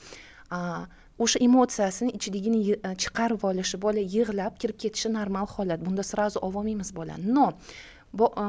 O'sha 1.19 1.39
emotsiyasini 1.47 2.11
ichidagini 2.19 2.61
chiqarib 3.03 3.43
olishi 3.51 3.77
bola 3.83 3.99
yig'lab 3.99 4.53
kirib 4.61 4.79
ketishi 4.83 5.09
normal 5.19 5.47
holat. 5.55 5.81
Bunda 5.87 6.03
сразу 6.03 6.39
ololmaymiz 6.47 6.91
bolani 6.97 7.27
но 7.37 7.47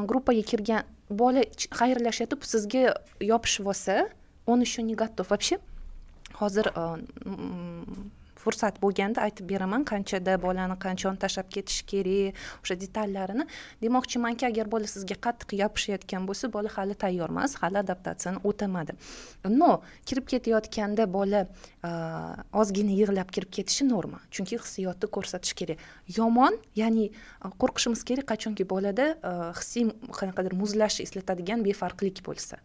gruppaga 0.09 0.43
kirgan 0.51 0.83
bola 1.09 1.41
xayrlashyotib 1.79 2.39
sizga 2.51 2.93
yopishib 3.31 3.65
olsa 3.71 4.09
он 4.48 4.62
еще 4.62 4.82
не 4.82 4.96
готов. 4.96 5.30
Вообще 5.30 5.60
hozir 6.39 6.68
fursat 8.48 8.77
bo'lganda 8.84 9.24
aytib 9.25 9.48
beraman 9.51 9.84
qanchada 9.92 10.38
bolani 10.46 10.77
qachon 10.86 11.18
tashlab 11.24 11.48
ketish 11.56 11.82
kerak 11.92 12.38
o'sha 12.63 12.75
detallarini 12.84 13.46
demoqchimanki 13.84 14.48
agar 14.50 14.70
bola 14.74 14.88
sizga 14.94 15.18
qattiq 15.25 15.56
yopishayotgan 15.62 16.27
bo'lsa 16.30 16.51
bola 16.56 16.70
hali 16.75 16.96
tayyor 17.04 17.34
emas 17.34 17.58
hali 17.62 17.82
adaptatsiyani 17.84 18.44
o'tamadi 18.50 18.96
но 19.60 19.72
kirib 20.08 20.30
ketayotganda 20.34 21.10
bola 21.18 21.42
ozgina 22.62 22.94
yig'lab 23.01 23.34
kirib 23.36 23.51
ketishi 23.58 23.89
norma 23.89 24.22
chunki 24.38 24.62
hissiyotni 24.63 25.12
ko'rsatish 25.18 25.54
kerak 25.60 25.84
yomon 26.20 26.62
ya'ni 26.84 27.06
qo'rqishimiz 27.62 28.01
kerak 28.10 28.32
qachonki 28.34 28.70
bolada 28.74 29.06
hissiy 29.60 29.92
qanaqadir 30.22 30.54
muzlashni 30.63 31.10
eslatadigan 31.10 31.68
befarqlik 31.68 32.25
bo'lsa 32.30 32.63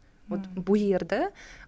bu 0.67 0.77
yerda 0.77 1.21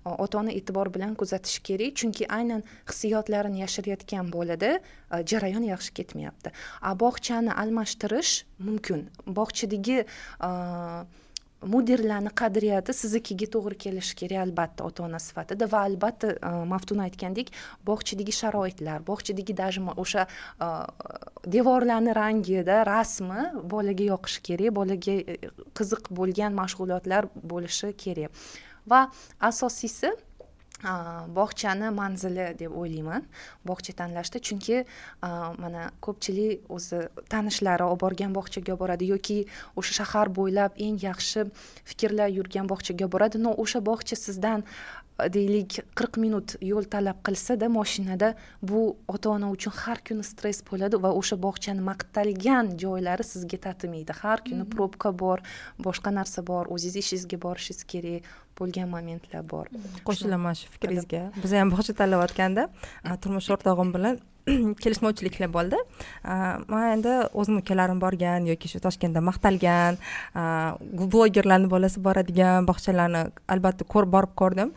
ota 0.04 0.38
ona 0.38 0.52
e'tibor 0.52 0.90
bilan 0.94 1.14
kuzatishi 1.14 1.62
kerak 1.68 1.96
chunki 2.00 2.28
aynan 2.38 2.62
hissiyotlarini 2.90 3.60
yashirayotgan 3.64 4.32
bolada 4.32 4.70
jarayon 5.32 5.64
yaxshi 5.72 5.94
ketmayapti 5.98 6.52
a 6.82 6.94
bog'chani 7.04 7.52
almashtirish 7.62 8.32
mumkin 8.58 9.08
bog'chadagi 9.26 9.98
mudirlarni 11.72 12.32
qadriyati 12.40 12.94
siznikiga 12.96 13.48
to'g'ri 13.54 13.78
kelishi 13.84 14.16
kerak 14.20 14.42
albatta 14.46 14.84
ota 14.88 15.04
ona 15.06 15.20
sifatida 15.26 15.68
va 15.72 15.84
albatta 15.88 16.32
e, 16.34 16.52
maftun 16.72 17.02
aytgandek 17.06 17.52
bog'chadagi 17.86 18.34
sharoitlar 18.40 19.06
bog'chadagi 19.08 19.56
даже 19.62 19.80
o'sha 20.04 20.26
e, 20.26 20.68
devorlarni 21.56 22.14
rangida 22.20 22.82
rasmi 22.90 23.48
bolaga 23.74 24.04
yoqishi 24.12 24.44
kerak 24.48 24.76
bolaga 24.80 25.16
e, 25.34 25.38
qiziq 25.78 26.12
bo'lgan 26.20 26.52
mashg'ulotlar 26.60 27.30
bo'lishi 27.52 27.92
kerak. 28.04 28.30
Va 28.86 29.00
asosiysi 29.40 30.12
bog'chani 31.38 31.90
manzili 32.00 32.46
deb 32.58 32.72
o'ylayman. 32.80 33.24
Bog'cha 33.68 33.92
tanlashda 34.00 34.38
chunki 34.46 34.84
mana 35.62 35.90
ko'pchilik 36.04 36.70
o'zi 36.76 37.00
tanishlari 37.32 37.84
olib 37.88 38.00
borgan 38.04 38.34
bog'chaga 38.38 38.76
boradi 38.82 39.08
yoki 39.14 39.38
o'sha 39.76 39.92
shahar 40.00 40.28
bo'ylab 40.38 40.76
eng 40.86 40.98
yaxshi 41.08 41.46
fikrlar 41.90 42.28
yurgan 42.38 42.68
bog'chaga 42.72 43.08
boradi. 43.14 43.42
Но 43.46 43.54
o'sha 43.64 43.80
bog'cha 43.90 44.16
sizdan 44.16 44.64
deylik 45.18 45.78
qirq 45.98 46.18
minut 46.18 46.56
yo'l 46.60 46.88
talab 46.90 47.20
qilsada 47.26 47.68
moshinada 47.70 48.34
bu 48.62 48.96
ota 49.08 49.30
ona 49.30 49.50
uchun 49.56 49.74
har 49.82 49.98
kuni 50.08 50.24
stress 50.26 50.62
bo'ladi 50.70 50.98
va 51.04 51.10
o'sha 51.20 51.36
bog'chani 51.46 51.84
maqtalgan 51.90 52.74
joylari 52.82 53.24
sizga 53.32 53.58
tatimaydi 53.66 54.16
har 54.22 54.42
kuni 54.48 54.66
probka 54.74 55.12
bor 55.22 55.38
boshqa 55.86 56.10
narsa 56.18 56.42
bor 56.50 56.64
o'zingiz 56.74 56.96
ishingizga 57.02 57.38
borishingiz 57.46 57.84
kerak 57.92 58.22
bo'lgan 58.58 58.88
momentlar 58.90 59.42
bor. 59.54 59.66
Qo'shilaman 60.08 60.54
shu 60.58 60.66
fikringizga. 60.74 61.22
biz 61.42 61.52
ham 61.58 61.70
bog'cha 61.74 61.94
tanlayotganda 62.00 62.68
turmush 63.22 63.50
o'rtog'im 63.54 63.94
bilan 63.96 64.18
kelishmovchiliklar 64.82 65.50
bo'ldi. 65.52 65.78
Man 66.68 66.84
endi 66.90 67.12
o'zimni 67.32 67.62
ukalarim 67.64 68.00
borgan 68.02 68.48
yoki 68.50 68.68
shu 68.68 68.80
toshkentda 68.86 69.22
maqtalgan 69.24 69.96
blogerlarni 71.14 71.70
bolasi 71.74 72.02
boradigan 72.06 72.68
bog'chalarni 72.68 73.22
albatta 73.54 73.88
ko'rib 73.94 74.12
borib 74.16 74.34
ko'rdim. 74.40 74.74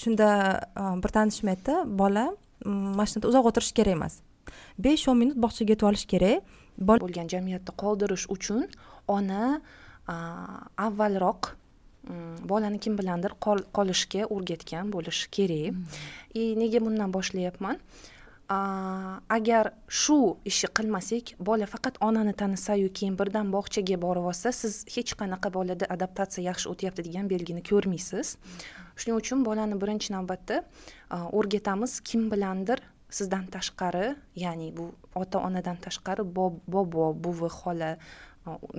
Shunda 0.00 0.30
bir 1.02 1.14
tanishim 1.16 1.52
aytdi 1.54 1.78
bola 2.02 2.26
mashinada 3.00 3.30
uzoq 3.30 3.52
o'tirish 3.52 3.72
kerak 3.78 3.98
emas. 3.98 4.18
Besh 4.78 5.06
o'n 5.10 5.22
minut 5.22 5.38
bog'chaga 5.44 5.76
yetib 5.76 5.90
olish 5.92 6.06
kerak. 6.12 6.58
Bo'lgan 6.90 7.30
jamiyatda 7.30 7.76
qoldirish 7.82 8.26
uchun 8.34 8.66
ona 9.06 9.60
avvalroq 10.86 11.54
bolani 12.50 12.78
kim 12.80 12.96
bilandir 12.98 13.36
qolishga 13.76 14.26
o'rgatgan 14.34 14.90
bo'lishi 14.94 15.30
kerak. 15.36 15.74
И 16.34 16.54
nega 16.54 16.80
bundan 16.80 17.12
boshlayapman 17.12 17.78
agar 18.50 19.72
shu 19.86 20.36
ishni 20.50 20.68
qilmasak 20.78 21.34
bola 21.38 21.66
faqat 21.70 22.00
onani 22.02 22.32
tanisayu 22.34 22.88
keyin 22.98 23.16
birdan 23.20 23.52
bog'chaga 23.54 23.96
borib 24.04 24.26
olsa 24.30 24.50
siz 24.52 24.74
hech 24.94 25.12
qanaqa 25.20 25.52
bolada 25.56 25.86
adaptatsiya 25.94 26.50
yaxshi 26.50 26.66
o'tyapti 26.72 27.04
degan 27.06 27.30
belgini 27.30 27.62
ko'rmaysiz. 27.70 28.36
Shuning 28.98 29.16
uchun 29.22 29.44
bolani 29.48 29.78
birinchi 29.82 30.10
navbatda 30.16 30.56
o'rgatamiz 31.38 32.00
kim 32.08 32.26
bilandir 32.32 32.82
sizdan 33.18 33.46
tashqari 33.54 34.16
ya'ni 34.44 34.68
bu 34.76 34.90
ota 35.22 35.38
onadan 35.46 35.78
tashqari 35.86 36.26
bobo 36.74 37.06
buvi 37.24 37.50
xola 37.60 37.90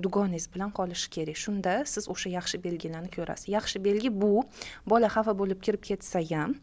dugonangiz 0.03 0.45
bilan 0.53 0.71
qolishi 0.77 1.07
kerak. 1.15 1.37
Shunda 1.43 1.73
siz 1.93 2.11
o'sha 2.13 2.29
yaxshi 2.37 2.57
belgilarni 2.65 3.09
ko'rasiz. 3.15 3.47
Yaxshi 3.57 3.79
belgi 3.87 4.09
bu. 4.21 4.43
Bola 4.91 5.07
xafa 5.15 5.31
bo'lib 5.41 5.59
kirib 5.65 5.83
ketsa 5.89 6.19
ham 6.31 6.59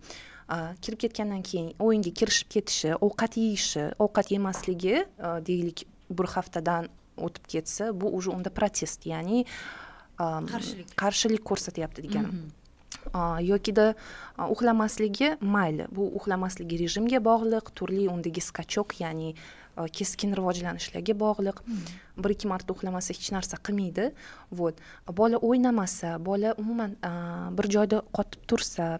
kirib 0.82 1.00
ketgandan 1.04 1.42
keyin 1.42 1.72
o'yinga 1.78 2.12
kirishib 2.20 2.48
ketishi 2.54 2.94
ovqat 3.06 3.36
yeyishi 3.36 3.84
ovqat 4.04 4.32
yemasligi 4.34 5.04
deylik 5.48 5.84
bir 6.10 6.26
haftadan 6.36 6.88
o'tib 7.16 7.44
ketsa 7.52 7.92
bu 8.00 8.06
уже 8.18 8.30
unda 8.30 8.50
protest 8.50 9.06
ya'ni 9.06 9.44
qarshilik. 10.18 10.96
qarshilik 10.96 11.44
ko'rsatyapti 11.44 12.02
deganim 12.06 12.32
mhm. 12.32 13.44
yokida 13.52 13.94
uxlamasligi 14.54 15.36
mayli. 15.40 15.86
Bu 15.90 16.10
uxlamasligi 16.18 16.78
rejimga 16.84 17.20
bog'liq 17.30 17.72
turli 17.78 18.08
undagi 18.08 18.40
skachok 18.40 19.00
ya'ni 19.00 19.34
keskin 19.92 20.34
rivojlanishlarga 20.34 21.14
bog'liq. 21.14 21.62
Bir 22.18 22.30
ikki 22.34 22.50
marta 22.50 22.74
uxlamasa 22.74 23.14
hech 23.14 23.30
narsa 23.36 23.56
qilmaydi. 23.66 24.10
Вот. 24.52 24.74
Bola 25.20 25.38
o'ynamasa 25.38 26.18
bola 26.18 26.54
umuman 26.58 26.96
bir 27.56 27.66
joyda 27.76 28.02
qotib 28.16 28.42
tursa 28.50 28.98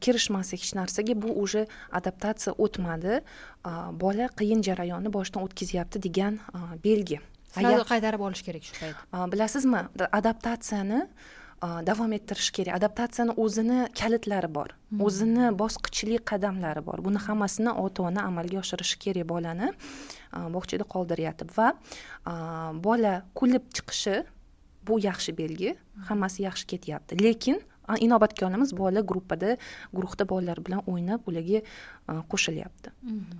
kirishmasa 0.00 0.56
hech 0.56 0.74
narsaga 0.78 1.14
bu 1.22 1.28
уже 1.42 1.66
adaptatsiya 1.92 2.54
o'tmadi. 2.58 3.20
Bola 4.02 4.28
qiyin 4.38 4.62
jarayonni 4.62 5.12
boshdan 5.12 5.44
o'tkazyapti 5.46 6.02
degan 6.06 6.40
belgi. 6.84 7.20
Sразу 7.54 7.86
qaytarib 7.92 8.20
olish 8.26 8.42
kerak 8.46 8.66
shu 8.66 8.74
payt. 8.80 8.96
Bilasizmi 9.32 9.80
adaptatsiyani 10.18 11.00
davom 11.88 12.12
ettirish 12.12 12.50
kerak. 12.56 12.76
Adaptatsiyani 12.80 13.36
o'zini 13.44 13.78
kalitlari 14.00 14.50
bor 14.54 14.74
hmm. 14.74 15.02
o'zini 15.06 15.50
bosqichli 15.62 16.18
qadamlari 16.30 16.82
bor. 16.84 17.00
Buni 17.06 17.22
hammasini 17.26 17.72
ota 17.84 18.08
ona 18.10 18.26
amalga 18.28 18.60
oshirishi 18.64 18.98
kerak 19.04 19.28
bolani 19.32 19.70
bog'chada 20.54 20.84
qoldiryapti. 20.94 21.48
Va 21.56 21.68
bola 22.86 23.14
kulib 23.38 23.70
chiqishi 23.76 24.24
bu 24.86 24.98
yaxshi 25.08 25.36
belgi. 25.40 25.76
Hammasi 26.10 26.44
yaxshi 26.48 26.66
ketyapti. 26.74 27.22
Lekin 27.22 27.62
inobatga 28.00 28.46
olamiz 28.46 28.76
bola 28.76 29.00
gruppada 29.00 29.56
guruhda 29.92 30.28
bolalar 30.28 30.58
bilan 30.66 30.80
o'ynab 30.86 31.20
ularga 31.28 31.60
qo'shilyapti. 32.08 32.88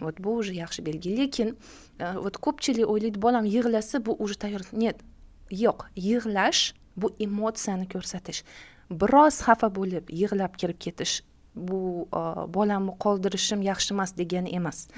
Вот 0.01 0.17
bu 0.21 0.31
уже 0.41 0.53
yaxshi 0.55 0.81
belgi. 0.87 1.17
Lekin 1.17 1.57
вот 1.99 2.37
ko'pchilik 2.37 2.87
o'ylaydi 2.93 3.19
bolam 3.23 3.45
yig'lasa 3.45 4.05
bu 4.07 4.13
уже 4.25 4.37
tayyor 4.39 4.63
нет 4.73 4.97
yo'q 5.51 5.79
yig'lash 5.97 6.75
bu 6.97 7.07
emotsiyani 7.21 7.89
ko'rsatish. 7.89 8.45
Biroz 8.91 9.41
xafa 9.47 9.69
bo'lib 9.79 10.05
yig'lab 10.21 10.53
kirib 10.61 10.79
ketish 10.85 11.23
bu 11.55 12.09
bolamni 12.57 12.93
qoldirishim 13.05 13.61
yaxshi 13.63 13.95
emas 13.95 14.11
degani 14.21 14.51
emas. 14.59 14.89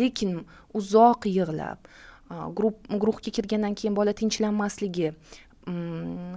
Lekin 0.00 0.46
uzoq 0.78 1.26
yig'lab 1.26 1.78
guruhga 3.02 3.30
kirgandan 3.36 3.74
keyin 3.74 3.94
bola 3.96 4.12
tinchlanmasligi 4.12 5.08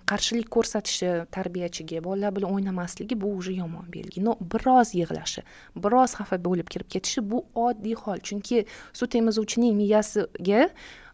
qarshilik 0.06 0.50
ko'rsatishi 0.54 1.26
tarbiyachiga 1.34 2.04
bolalar 2.04 2.36
bilan 2.36 2.54
o'ynamasligi 2.54 3.16
bu 3.22 3.28
уже 3.38 3.54
yomon 3.58 3.86
belgi. 3.94 4.22
Но 4.22 4.38
biroz 4.54 4.94
yig'lashi 4.94 5.42
biroz 5.76 6.14
xafa 6.20 6.38
bo'lib 6.38 6.68
kirib 6.70 6.90
ketishi 6.94 7.22
bu 7.32 7.46
oddiy 7.56 7.96
hol. 7.96 8.20
Chunki 8.22 8.66
sut 8.94 9.16
emizuvchining 9.16 9.74
miyasiga 9.82 10.70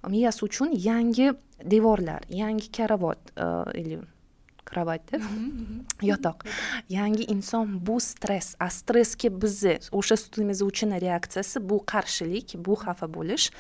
miyasi 0.08 0.46
uchun 0.46 0.74
yangi 0.76 1.32
devorlar 1.64 2.22
yangi 2.30 2.68
karavot 2.72 3.22
или 3.76 4.02
кровать 4.66 5.08
yotoq. 6.02 6.44
Yangi 6.90 7.24
inson 7.32 7.80
bu 7.88 8.00
stress 8.00 8.56
a 8.60 8.68
stressga 8.70 9.30
bizni 9.42 9.78
o'sha 9.92 10.18
sut 10.18 10.38
emizuvchini 10.44 11.00
reaksiyasi 11.02 11.64
bu 11.70 11.80
qarshilik 11.94 12.56
bu 12.66 12.76
xafa 12.84 13.08
bo'lish. 13.08 13.52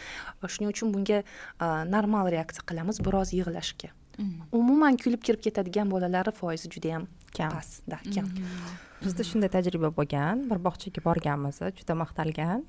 Shuning 0.48 0.70
uchun 0.75 0.93
bunga 0.93 1.24
normal 1.96 2.31
reaksiya 2.36 2.67
qilamiz 2.70 3.00
biroz 3.00 3.31
yig'lashga 3.39 3.89
umuman 4.51 4.98
kulib 4.98 5.22
kirib 5.24 5.41
ketadigan 5.46 5.89
bolalari 5.89 6.32
foizi 6.32 6.70
juda 6.70 6.88
yam 6.94 7.08
kam 7.38 7.51
pastda 7.56 8.00
kam. 8.15 8.30
Bizda 9.04 9.24
shunday 9.24 9.50
tajriba 9.50 9.89
bo'lgan. 9.97 10.45
Bir 10.50 10.60
bog'chaga 10.67 11.04
borganmiz. 11.06 11.60
Juda 11.80 11.93
maqtalgan. 12.04 12.65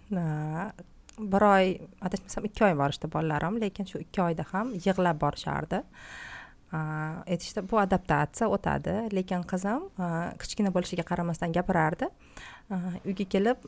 Bir 1.33 1.42
oy 1.55 1.66
adashmasam 2.00 2.44
ikki 2.48 2.64
oy 2.64 2.74
borishdi 2.83 3.11
bolalarim 3.14 3.61
lekin 3.61 3.85
shu 3.90 3.98
ikki 4.05 4.22
oyda 4.28 4.46
ham 4.52 4.72
yig'lab 4.87 5.20
borishardi. 5.24 5.83
Aytishdi 6.72 7.61
bu 7.70 7.83
adaptatsiya 7.85 8.48
o'tadi. 8.48 8.94
Lekin 9.18 9.42
qizim 9.52 9.90
kichkina 10.40 10.70
bo'lishiga 10.72 11.05
qaramasdan 11.11 11.52
gapirardi. 11.52 12.09
Uyga 13.05 13.24
kelib 13.28 13.59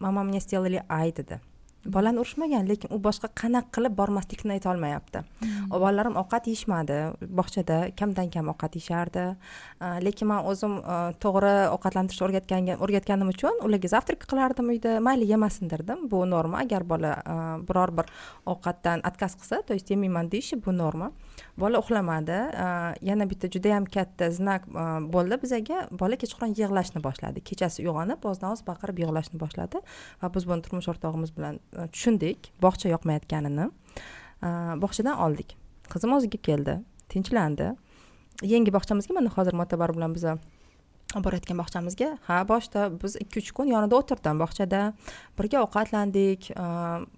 mama 0.00 0.24
мне 0.24 0.40
сделали 0.40 0.82
ай 0.90 1.12
dedi 1.12 1.40
bolani 1.86 2.20
urishmagan 2.22 2.68
lekin 2.68 2.92
u 2.94 2.98
boshqa 3.06 3.30
qanaqa 3.40 3.72
qilib 3.76 3.96
bormaslikni 4.00 4.56
aytolmayapti 4.56 5.22
hmm. 5.24 5.68
bolalarim 5.72 6.16
ovqat 6.22 6.48
yeyishmadi 6.50 6.98
bog'chada 7.40 7.78
kamdan 7.98 8.30
kam 8.34 8.50
ovqat 8.52 8.78
yeyishardi. 8.78 9.24
Lekin 10.06 10.28
man 10.30 10.46
o'zim 10.50 10.78
to'g'ri 11.24 11.54
ovqatlantirishni 11.74 12.26
o'rgatgan 12.28 12.70
o'rgatganim 12.84 13.32
uchun 13.34 13.60
ularga 13.66 13.92
завтрак 13.96 14.26
qilardim 14.30 14.70
uyda 14.74 14.98
mayli 15.00 15.30
yemasin 15.32 15.70
derdim 15.70 16.08
bu 16.10 16.24
norma 16.30 16.62
agar 16.64 16.84
bola 16.92 17.14
biror 17.68 17.96
bir 17.98 18.06
ovqatdan 18.46 19.04
отказ 19.10 19.36
qilsa 19.40 19.62
то 19.66 19.74
есть 19.74 19.90
yemayman 19.90 20.30
deyishi 20.30 20.56
bu 20.64 20.72
norma 20.72 21.12
bola 21.58 21.80
uxlamadi. 21.82 22.38
Yana 23.08 23.26
bitta 23.30 23.50
juda 23.54 23.74
yam 23.74 23.84
katta 23.96 24.30
znak 24.30 24.66
bo'ldi 25.14 25.38
bizaga. 25.42 25.84
Bola 26.02 26.18
kechqurun 26.22 26.54
yig'lashni 26.60 27.02
boshladi. 27.06 27.42
Kechasi 27.48 27.84
uyg'onib 27.84 28.24
ozdan 28.30 28.54
oz 28.54 28.64
baqirib 28.68 29.04
yig'lashni 29.04 29.40
boshladi 29.42 29.82
va 30.22 30.32
biz 30.34 30.48
buni 30.50 30.62
turmush 30.66 30.88
o'rtog'imiz 30.92 31.34
bilan 31.36 31.60
tushundik 31.92 32.50
bog'cha 32.64 32.92
yoqmayotganini. 32.94 33.70
Bog'chadan 34.82 35.16
oldik. 35.26 35.56
Qizim 35.92 36.12
o'ziga 36.16 36.38
keldi 36.48 36.80
tinchlandi. 37.12 37.74
Yangi 38.42 38.70
bog'chamizga 38.74 39.14
mana 39.14 39.30
hozir 39.36 39.54
motabar 39.54 39.94
bilan 39.96 40.14
biza 40.16 40.38
olib 41.16 41.26
borayotgan 41.28 41.58
bog'chamizga 41.62 42.08
ha 42.28 42.38
boshida 42.48 42.86
biz 43.02 43.16
ikki 43.24 43.42
uch 43.42 43.50
kun 43.56 43.70
yonida 43.72 43.96
o'tirdim 44.00 44.40
bog'chada. 44.42 44.80
Birga 45.38 45.62
ovqatlandik 45.64 46.50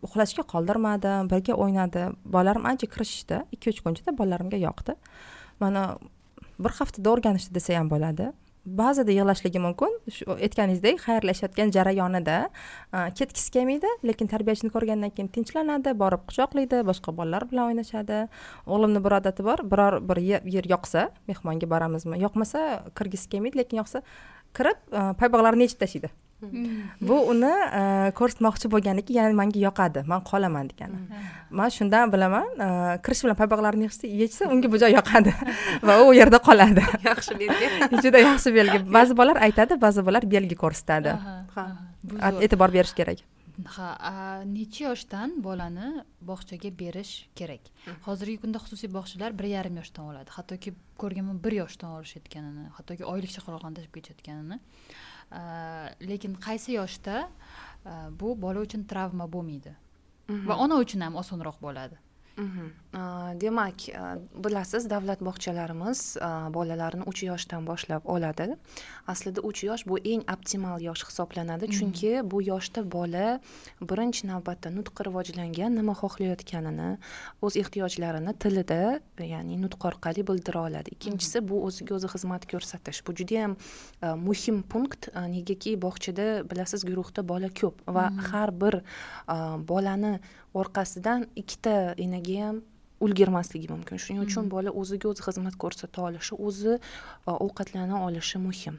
uxlashga 0.06 0.46
qoldirmadim 0.52 1.30
birga 1.32 1.54
o'ynadi. 1.64 2.08
Bolalarim 2.24 2.66
ancha 2.70 2.86
kirishishdi. 2.94 3.42
Ikki 3.56 3.72
uch 3.72 3.80
kun 3.84 3.96
ichida 3.98 4.16
bolalarimga 4.20 4.60
yoqdi. 4.66 4.96
Mana 5.60 5.82
bir 6.58 6.72
haftada 6.80 7.14
o'rganishdi 7.14 7.54
desa 7.58 7.78
ham 7.78 7.90
bo'ladi. 7.92 8.32
Ba'zida 8.66 9.14
yig'lashligi 9.14 9.60
mumkin. 9.62 9.94
Shu 10.10 10.34
aytganingizdek 10.34 10.98
xayrlashayotgan 11.06 11.70
jarayonida 11.76 12.50
ketgisi 13.18 13.50
kelmaydi 13.54 13.90
lekin 14.10 14.26
tarbiyachini 14.32 14.70
ko'rgandan 14.74 15.14
keyin 15.14 15.30
tinchlanadi 15.36 15.94
borib 16.02 16.26
quchoqlaydi 16.28 16.82
boshqa 16.90 17.14
bolalar 17.16 17.46
bilan 17.50 17.70
o'ynashadi. 17.70 18.26
O'g'limni 18.66 19.04
bir 19.06 19.18
odati 19.20 19.46
bor 19.46 19.64
biror 19.72 20.00
bir 20.08 20.18
yer 20.56 20.70
yoqsa 20.74 21.08
mehmonga 21.30 21.70
boramizmi? 21.70 22.20
Yoqmasa 22.26 22.60
kirgisi 22.98 23.30
kelmaydi 23.32 23.62
lekin 23.62 23.82
yoqsa 23.82 24.02
kirib 24.56 24.78
paybog'larini 25.22 25.68
yechib 25.68 25.80
tashlaydi. 25.86 26.10
Bu 27.08 27.18
uni 27.32 27.52
e, 27.80 27.82
ko'rsatmoqchi 28.18 28.70
bo'lganiki 28.74 29.16
ya'ni 29.18 29.36
manga 29.40 29.60
yoqadi. 29.66 30.04
Man 30.12 30.24
qolaman 30.30 30.70
degani. 30.72 30.98
Man 31.50 31.72
shundan 31.76 32.12
bilaman 32.14 32.48
e, 32.66 32.68
kirish 33.04 33.22
bilan 33.24 33.38
paypoqlarini 33.42 33.90
yechsa 34.22 34.50
unga 34.52 34.72
bu 34.72 34.82
joy 34.82 34.96
yoqadi. 34.98 35.36
Va 35.88 36.00
u 36.06 36.12
yerda 36.20 36.42
qoladi. 36.48 36.84
Yaxshi 37.10 37.38
belgi. 37.42 37.70
Juda 38.02 38.24
yaxshi 38.28 38.54
belgi. 38.58 38.82
Ba'zi 38.98 39.16
bolalar 39.20 39.42
aytadi 39.48 39.80
ba'zi 39.86 40.06
bolalar 40.06 40.30
belgi 40.36 40.58
ko'rsatadi. 40.64 41.16
E'tibor 42.44 42.72
berish 42.78 42.94
kerak. 43.00 43.24
Ha 43.64 44.44
necha 44.44 44.84
yoshdan 44.84 45.38
bolani 45.44 45.86
bog'chaga 46.30 46.70
berish 46.78 47.12
kerak? 47.38 47.70
Hozirgi 48.04 48.36
kunda 48.42 48.60
xususiy 48.60 48.90
bog'chalar 48.92 49.32
bir 49.38 49.48
yarim 49.48 49.78
yoshdan 49.80 50.10
oladi. 50.12 50.30
Hattoki 50.36 50.74
ko'rganman 51.00 51.38
bir 51.44 51.56
yoshdan 51.62 51.94
olishayotganini 51.96 52.66
hattoki 52.76 53.04
oylik 53.12 53.32
chaqaloqni 53.36 53.78
tashlab 53.78 53.96
ketayotganini 53.96 54.60
lekin 56.10 56.34
qaysi 56.46 56.76
yoshda 56.76 57.28
bu 58.20 58.34
bola 58.40 58.60
uchun 58.66 58.84
travma 58.84 59.26
bo'lmaydi 59.34 59.74
va 60.48 60.54
ona 60.64 60.78
uchun 60.82 61.00
ham 61.06 61.16
osonroq 61.22 61.58
bo'ladi. 61.62 61.96
Demak 63.40 63.88
bilasiz 64.44 64.90
davlat 64.90 65.20
bog'chalarimiz 65.20 66.16
bolalarni 66.52 67.04
uch 67.06 67.22
yoshdan 67.24 67.66
boshlab 67.66 68.04
oladi. 68.04 68.56
Aslida 69.08 69.40
uch 69.40 69.64
yosh 69.64 69.86
bu 69.86 69.98
eng 69.98 70.22
optimal 70.32 70.80
yosh 70.80 71.04
hisoblanadi. 71.08 71.66
Mhm. 71.66 71.72
chunki 71.72 72.30
bu 72.30 72.42
yoshda 72.42 72.84
bola 72.92 73.40
birinchi 73.80 74.26
navbatda 74.26 74.70
nutqi 74.70 75.04
rivojlangan 75.08 75.76
nima 75.76 75.94
xohlayotganini 76.02 76.98
o'z 77.42 77.56
ehtiyojlarini 77.62 78.32
tilida 78.38 79.00
ya'ni 79.18 79.56
nutq 79.64 79.88
orqali 79.90 80.26
bildira 80.28 80.60
oladi. 80.68 80.90
Ikkinchisi 80.96 81.40
mhm. 81.40 81.48
bu 81.48 81.64
o'ziga 81.66 81.94
o'zi 81.98 82.08
xizmat 82.14 82.46
ko'rsatish. 82.52 83.00
Bu 83.06 83.12
judayam 83.18 83.56
muhim 84.28 84.62
punkt. 84.62 85.08
Negaki 85.36 85.76
bog'chada 85.80 86.44
bilasiz 86.50 86.84
guruhda 86.84 87.28
bola 87.28 87.48
ko'p 87.60 87.76
va 87.88 88.10
har 88.30 88.50
bir 88.60 88.74
bolani 89.68 90.20
orqasidan 90.62 91.28
ikkita 91.42 91.76
enaga 92.06 92.40
ham 92.46 92.64
ulgurmasligi 93.00 93.68
mumkin. 93.68 94.00
Shuning 94.00 94.24
uchun 94.24 94.48
bola 94.52 94.72
o'ziga 94.80 95.10
o'zi 95.10 95.24
xizmat 95.26 95.56
ko'rsata 95.62 96.04
olishi 96.08 96.38
o'zi 96.48 96.76
ovqatlana 97.32 98.00
olishi 98.06 98.40
muhim. 98.40 98.78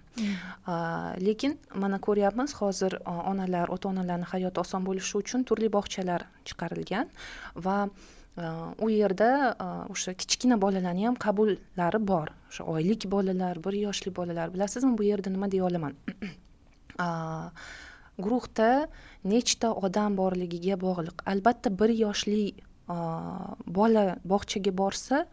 Lekin 1.28 1.58
mana 1.84 2.00
ko'ryapmiz 2.08 2.56
hozir 2.60 2.98
onalar 3.06 3.74
ota 3.76 3.92
onalarni 3.94 4.30
hayoti 4.34 4.64
oson 4.66 4.88
bo'lishi 4.90 5.22
uchun 5.22 5.46
turli 5.50 5.70
bog'chalar 5.78 6.26
chiqarilgan 6.50 7.12
va 7.68 7.78
u 8.86 8.90
yerda 8.94 9.30
o'sha 9.94 10.14
kichkina 10.22 10.58
bolalarni 10.66 11.06
ham 11.10 11.18
qabullari 11.26 12.02
bor. 12.14 12.34
O'sha 12.50 12.64
oylik 12.74 13.06
bolalar 13.14 13.62
bir 13.66 13.78
yoshli 13.86 14.16
bolalar 14.20 14.54
bilasizmi 14.54 14.98
bu 14.98 15.04
yerda 15.12 15.30
nima 15.36 15.52
deya 15.52 15.66
olaman 15.70 15.94
guruhda 18.26 18.88
nechta 19.24 19.72
odam 19.86 20.16
borligiga 20.22 20.76
bog'liq 20.86 21.24
albatta 21.32 21.70
bir 21.80 21.92
yoshli 22.04 22.44
bola 23.80 24.04
bog'chaga 24.32 24.72
borsa 24.82 25.26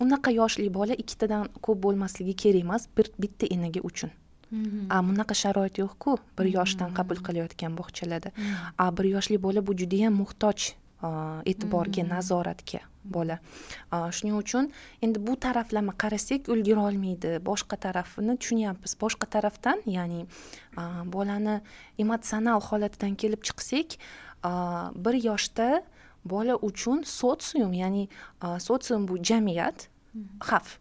unaqa 0.00 0.30
yoshli 0.40 0.68
bola 0.78 0.94
ikkitadan 1.02 1.48
ko'p 1.64 1.82
bo'lmasligi 1.84 2.34
kerak 2.42 2.62
emas 2.66 2.88
bir 2.96 3.06
bitta 3.22 3.46
enaga 3.56 3.80
uchun 3.90 4.10
mm-hmm. 4.50 4.90
a 4.90 5.02
bunaqa 5.08 5.34
sharoit 5.42 5.78
yo'qku 5.82 6.18
bir 6.38 6.46
yoshdan 6.56 6.94
qabul 6.98 7.16
mm-hmm. 7.16 7.26
qilayotgan 7.26 7.78
bog'chalarda 7.80 8.30
mm-hmm. 8.30 8.74
a 8.84 8.86
bir 8.96 9.06
yoshli 9.14 9.38
bola 9.46 9.66
bu 9.66 9.76
judayam 9.82 10.14
muhtoj 10.22 10.58
e'tiborga 11.02 12.04
nazoratga 12.08 12.80
bola. 13.04 13.38
Shuning 13.90 14.36
uchun 14.36 14.70
endi 15.02 15.20
bu 15.26 15.36
taraflama 15.36 15.92
qarasak 16.02 16.48
ulgura 16.48 16.86
olmaydi. 16.88 17.38
Boshqa 17.48 17.76
tarafini 17.76 18.36
tushunyapmiz. 18.38 18.96
Boshqa 19.00 19.26
tarafdan 19.34 19.82
ya'ni 19.86 20.26
bolani 21.12 21.60
emotsional 21.98 22.60
holatidan 22.60 23.14
kelib 23.14 23.44
chiqsak 23.46 23.98
bir 25.04 25.14
yoshda 25.28 25.82
bola 26.24 26.56
uchun 26.68 27.04
sotsium 27.04 27.72
ya'ni 27.72 28.08
sotsium 28.58 29.06
bu 29.08 29.22
jamiyat 29.22 29.88
xavf. 30.48 30.78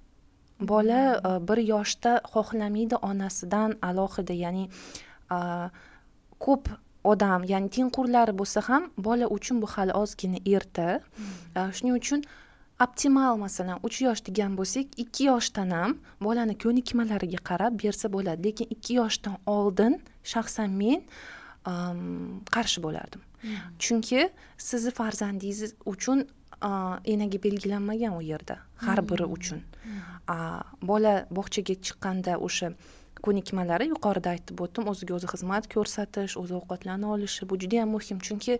Bola 0.60 1.01
bir 1.47 1.60
yoshda 1.73 2.21
xohlamaydi 2.34 2.95
onasidan 2.95 3.78
alohida 3.82 4.34
ya'ni 4.34 4.69
ko'p 6.39 6.69
odam 7.12 7.41
ya'ni 7.52 7.70
tengqurlari 7.76 8.34
bo'lsa 8.39 8.60
ham 8.70 8.84
bola 9.08 9.26
uchun 9.38 9.62
bu 9.62 9.68
hali 9.74 9.94
ozgina 10.02 10.39
erta. 10.56 10.88
Shuning 11.76 11.96
uchun 12.02 12.20
optimal 12.86 13.38
masalan 13.46 13.78
uch 13.88 13.98
yosh 14.06 14.22
degan 14.28 14.52
bo'lsak 14.60 14.86
ikki 15.04 15.24
yoshdan 15.32 15.70
ham 15.78 15.91
bolani 16.26 16.56
ko'nikmalariga 16.63 17.39
qarab 17.50 17.74
bersa 17.84 18.08
bo'ladi. 18.15 18.39
Lekin 18.48 18.68
ikki 18.76 18.94
yoshdan 19.02 19.36
oldin 19.56 19.94
shaxsan 20.32 20.70
men 20.82 21.00
qarshi 22.56 22.80
bo'lardim. 22.86 23.22
Chunki 23.84 24.20
sizni 24.58 24.91
farzandingiz 25.00 25.74
uchun 25.94 26.20
enaga 27.13 27.38
belgilanmagan 27.46 28.13
u 28.20 28.22
yerda 28.32 28.56
har 28.86 29.00
biri 29.10 29.26
uchun. 29.38 29.60
Bola 30.89 31.13
bog'chaga 31.38 31.76
chiqqanda 31.86 32.34
o'sha 32.48 32.68
ko'nikmalari 33.25 33.89
yuqorida 33.93 34.36
aytib 34.36 34.62
o'tdim 34.65 34.91
o'ziga 34.91 35.15
o'zi 35.17 35.32
xizmat 35.34 35.69
ko'rsatish 35.73 36.38
o'zi 36.41 36.54
ovqatlana 36.60 37.12
olishi 37.15 37.49
bu 37.49 37.58
juda 37.63 37.82
yam 37.82 37.89
muhim 37.95 38.19
chunki 38.28 38.60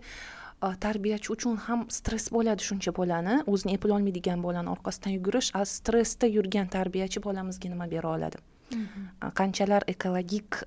tarbiyachi 0.80 1.32
uchun 1.32 1.56
ham 1.66 1.86
stress 1.90 2.30
bo'ladi 2.32 2.64
shuncha 2.68 2.92
bolani 2.98 3.34
o'zini 3.52 3.74
eplolmaydigan 3.78 4.42
bolani 4.42 4.72
orqasidan 4.74 5.16
yugurish 5.18 5.50
a 5.54 5.64
stressda 5.64 6.26
yurgan 6.36 6.68
tarbiyachi 6.76 7.22
bolamizga 7.28 7.68
nima 7.68 7.90
bera 7.90 8.08
oladi 8.16 8.38
mhmm. 8.72 9.32
qanchalar 9.40 9.82
ekologik 9.94 10.62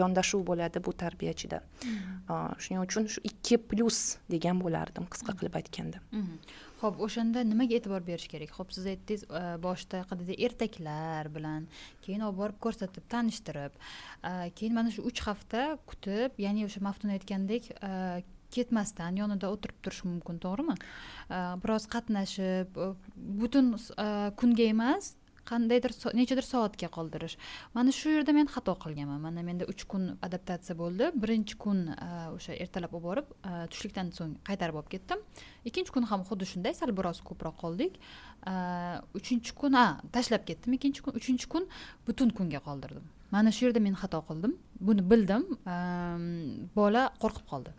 yondashuv 0.00 0.46
bo'ladi 0.50 0.84
bu 0.86 0.92
tarbiyachida 1.02 1.60
mhmm. 1.84 2.56
shuning 2.58 2.82
uchun 2.86 3.06
shu 3.12 3.20
ikki 3.30 3.58
plyus 3.70 4.00
degan 4.34 4.64
bo'lardim 4.64 5.04
qisqa 5.12 5.36
qilib 5.38 5.60
aytganda 5.60 5.98
mhmm. 6.12 6.36
Ho'p 6.80 7.00
o'shanda 7.06 7.42
nimaga 7.44 7.76
e'tibor 7.78 8.02
berish 8.06 8.26
kerak? 8.32 8.52
Ho'p 8.58 8.72
siz 8.74 8.88
aytdingiz 8.92 9.26
e, 9.28 9.42
boshida 9.64 10.02
qanday 10.10 10.38
ertaklar 10.46 11.30
bilan 11.34 11.68
keyin 12.04 12.24
olib 12.26 12.40
borib 12.42 12.58
ko'rsatib 12.64 13.06
tanishtirib 13.12 13.76
e, 13.76 14.32
keyin 14.58 14.76
mana 14.78 14.92
shu 14.94 15.04
uch 15.10 15.22
hafta 15.28 15.64
kutib 15.90 16.40
ya'ni 16.44 16.66
o'sha 16.68 16.84
maftun 16.88 17.14
aytgandek 17.16 17.70
e, 17.76 17.92
ketmasdan 18.50 19.20
yonida 19.20 19.50
o'tirib 19.54 19.78
turish 19.84 20.02
mumkin 20.08 20.40
to'g'rimi? 20.42 20.74
Biroz 21.62 21.84
qatnashib 21.92 22.78
butun 23.42 23.76
kunga 24.40 24.66
emas 24.72 25.12
qandaydir 25.50 25.92
nechadir 26.18 26.46
soatga 26.46 26.88
qoldirish. 26.96 27.36
Mana 27.74 27.92
shu 27.98 28.14
yerda 28.16 28.32
men 28.38 28.48
xato 28.54 28.74
qilganman. 28.84 29.20
Mana 29.26 29.42
menda 29.48 29.68
uch 29.72 29.84
kun 29.90 30.04
adaptatsiya 30.26 30.76
bo'ldi. 30.82 31.10
Birinchi 31.22 31.58
kun 31.64 31.78
e, 31.94 32.08
o'sha 32.36 32.56
ertalab 32.64 32.94
olib 32.98 33.06
borib 33.08 33.32
e, 33.50 33.52
tushlikdan 33.72 34.12
so'ng 34.18 34.36
qaytarib 34.48 34.80
olib 34.80 34.90
ketdim. 34.94 35.22
Ikkinchi 35.68 35.94
kun 35.96 36.08
ham 36.10 36.24
xuddi 36.28 36.48
shunday 36.52 36.76
sal 36.80 36.94
biroz 36.98 37.22
ko'proq 37.28 37.56
qoldik. 37.64 37.98
E, 38.46 38.54
uchinchi 39.18 39.56
kun 39.60 39.78
a 39.82 39.86
tashlab 40.16 40.46
ketdim 40.48 40.78
ikkinchi 40.78 41.04
kun. 41.04 41.18
Uchinchi 41.20 41.50
kun 41.52 41.68
butun 42.06 42.34
kunga 42.38 42.62
qoldirdim. 42.68 43.04
Mana 43.34 43.52
shu 43.54 43.68
yerda 43.68 43.80
men 43.86 43.94
xato 44.02 44.22
qildim. 44.30 44.56
Buni 44.86 45.06
bildim. 45.12 45.46
Bola 46.76 47.04
qo'rqib 47.22 47.46
qoldi. 47.52 47.76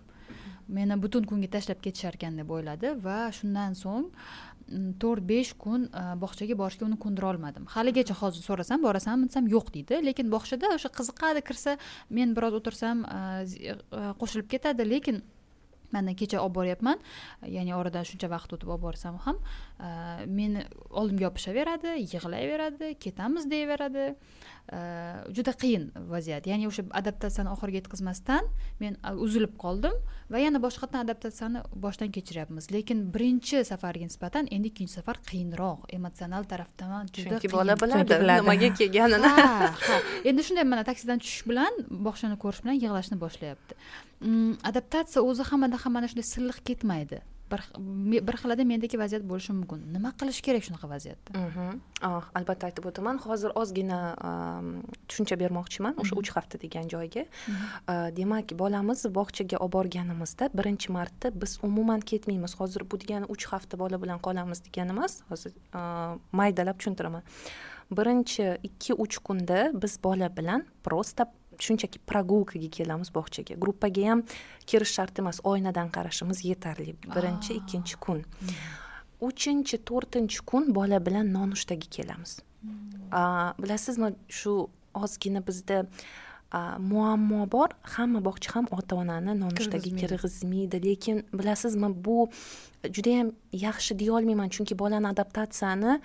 Meni 0.72 0.96
butun 1.04 1.26
kunga 1.28 1.50
tashlab 1.52 1.82
ketisharkan 1.84 2.38
deb 2.40 2.52
o'yladi 2.56 2.94
va 3.06 3.18
shundan 3.38 3.74
so'ng 3.76 4.06
to'rt 5.02 5.28
besh 5.32 5.54
kun 5.64 5.88
bog'chaga 6.22 6.58
borishga 6.62 6.88
uni 6.88 6.98
ko'ndira 7.04 7.32
olmadim 7.34 7.68
haligacha 7.76 8.16
hozir 8.22 8.44
so'rasam 8.48 8.82
borasanmi 8.88 9.30
desam 9.30 9.48
yo'q 9.56 9.74
deydi. 9.76 10.02
Lekin 10.08 10.32
bog'chada 10.34 10.74
o'sha 10.78 10.92
qiziqadi 10.98 11.44
kirsa 11.48 11.78
men 12.10 12.36
biroz 12.38 12.58
o'tirsam 12.60 13.06
e, 13.06 13.76
qo'shilib 14.22 14.48
ketadi. 14.54 14.88
Lekin 14.94 15.22
mana 15.92 16.16
kecha 16.16 16.40
olib 16.42 16.56
boryapman. 16.56 17.02
Ya'ni 17.56 17.76
oradan 17.76 18.08
shuncha 18.08 18.30
vaqt 18.32 18.56
o'tib 18.56 18.72
olib 18.74 18.86
borsam 18.88 19.20
ham 19.26 19.42
meni 20.40 20.64
oldimga 20.90 21.28
yopishaveradi 21.28 21.98
yig'layveradi 22.04 22.94
ketamiz 23.06 23.50
deyaveradi. 23.52 24.08
Juda 25.36 25.52
qiyin 25.62 25.90
vaziyat. 26.14 26.48
Ya'ni 26.48 26.68
o'sha 26.70 26.86
adaptatsiyani 27.00 27.52
oxiriga 27.52 27.82
yetkazmasdan 27.82 28.48
men 28.80 28.98
uzilib 29.26 29.58
qoldim 29.64 29.96
va 30.32 30.40
yana 30.40 30.62
boshqatdan 30.64 31.04
adaptatsiyani 31.06 31.64
boshdan 31.86 32.14
kechiryapmiz. 32.16 32.70
Lekin 32.76 33.04
birinchi 33.14 33.66
safarga 33.68 34.08
nisbatan 34.08 34.48
endi 34.56 34.72
ikkinchi 34.72 34.94
safar 35.00 35.20
qiyinroq 35.30 35.90
emotsional 35.98 36.48
tarafdan 36.54 37.12
juda 37.18 37.40
chunki 37.40 37.52
bola 37.52 37.76
biladi 37.82 38.22
nimaga 38.30 38.72
kelganini. 38.80 39.34
Ha. 39.42 39.74
Endi 40.30 40.48
shunday 40.48 40.68
mana 40.74 40.88
taksidan 40.88 41.20
tushish 41.24 41.44
bilan 41.52 41.84
bog'chani 42.08 42.40
ko'rish 42.44 42.64
bilan 42.64 42.80
yig'lashni 42.84 43.20
boshlayapti. 43.26 43.76
Mm, 44.22 44.56
adaptatsiya 44.70 45.26
o'zi 45.30 45.50
hammada 45.52 45.84
ham 45.84 46.00
mana 46.00 46.08
shunday 46.12 46.28
silliq 46.34 46.64
ketmaydi 46.72 47.20
bir 47.52 48.36
xilida 48.42 48.66
mendagi 48.68 49.00
vaziyat 49.00 49.24
bo'lishi 49.28 49.54
mumkin. 49.54 49.82
Nima 49.94 50.12
qilish 50.20 50.42
kerak 50.46 50.64
shunaqa 50.68 50.90
vaziyatda? 50.90 51.44
Oh, 52.08 52.24
albatta 52.36 52.70
aytib 52.70 52.88
o'taman. 52.90 53.20
Hozir 53.26 53.54
ozgina 53.62 54.00
tushuncha 55.08 55.38
bermoqchiman 55.44 56.00
o'sha 56.02 56.16
mhm. 56.16 56.22
uch 56.22 56.32
hafta 56.36 56.62
degan 56.62 56.88
joyga. 56.94 57.26
Mhm. 57.48 58.16
demak 58.20 58.56
bolamiz 58.64 59.06
bog'chaga 59.18 59.58
olib 59.58 59.74
borganimizda 59.78 60.50
birinchi 60.54 60.92
marta 60.92 61.32
biz 61.42 61.60
umuman 61.64 62.00
ketmaymiz. 62.00 62.56
Hozir 62.62 62.88
bu 62.92 63.00
degani 63.02 63.26
uch 63.36 63.46
hafta 63.54 63.80
bola 63.80 64.02
bilan 64.04 64.20
qolamiz 64.20 64.64
degani 64.68 64.96
emas 64.96 65.22
hozir 65.30 65.54
maydalab 66.32 66.80
tushuntiraman. 66.80 67.24
Birinchi 67.92 68.58
ikki 68.64 68.94
uch 68.94 69.18
kunda 69.18 69.72
biz 69.74 70.00
bola 70.04 70.38
bilan 70.38 70.66
просто 70.84 71.26
shunchaki 71.66 72.00
прогулкаga 72.12 72.70
kelamiz 72.78 73.12
bog'chaga. 73.18 73.58
Gruppaga 73.64 74.08
ham 74.10 74.24
kirish 74.70 74.94
shart 74.98 75.20
emas 75.24 75.42
oynadan 75.52 75.92
qarashimiz 75.96 76.44
yetarli. 76.52 76.96
Birinchi 77.16 77.58
ikkinchi 77.60 78.00
kun. 78.06 78.24
Uchinchi 79.30 79.78
to'rtinchi 79.90 80.42
kun 80.50 80.74
bola 80.78 81.00
bilan 81.08 81.34
nonushtaga 81.38 81.88
kelamiz. 81.98 82.40
Hmm. 82.62 83.54
bilasizmi 83.64 84.14
shu 84.30 84.70
ozgina 84.94 85.42
bizda 85.48 85.86
muammo 86.92 87.46
bor. 87.52 87.70
Hamma 87.96 88.20
bog'cha 88.28 88.56
ham 88.56 88.68
ota 88.78 88.96
onani 88.96 89.36
nonushtaga 89.44 89.92
kirgizmaydi. 90.02 90.82
Lekin 90.88 91.24
bilasizmi 91.34 91.90
bu 92.06 92.30
judayam 92.96 93.32
yaxshi 93.54 94.00
deyolmayman 94.00 94.50
chunki 94.50 94.78
bolani 94.80 95.08
adaptatsiyani 95.14 96.00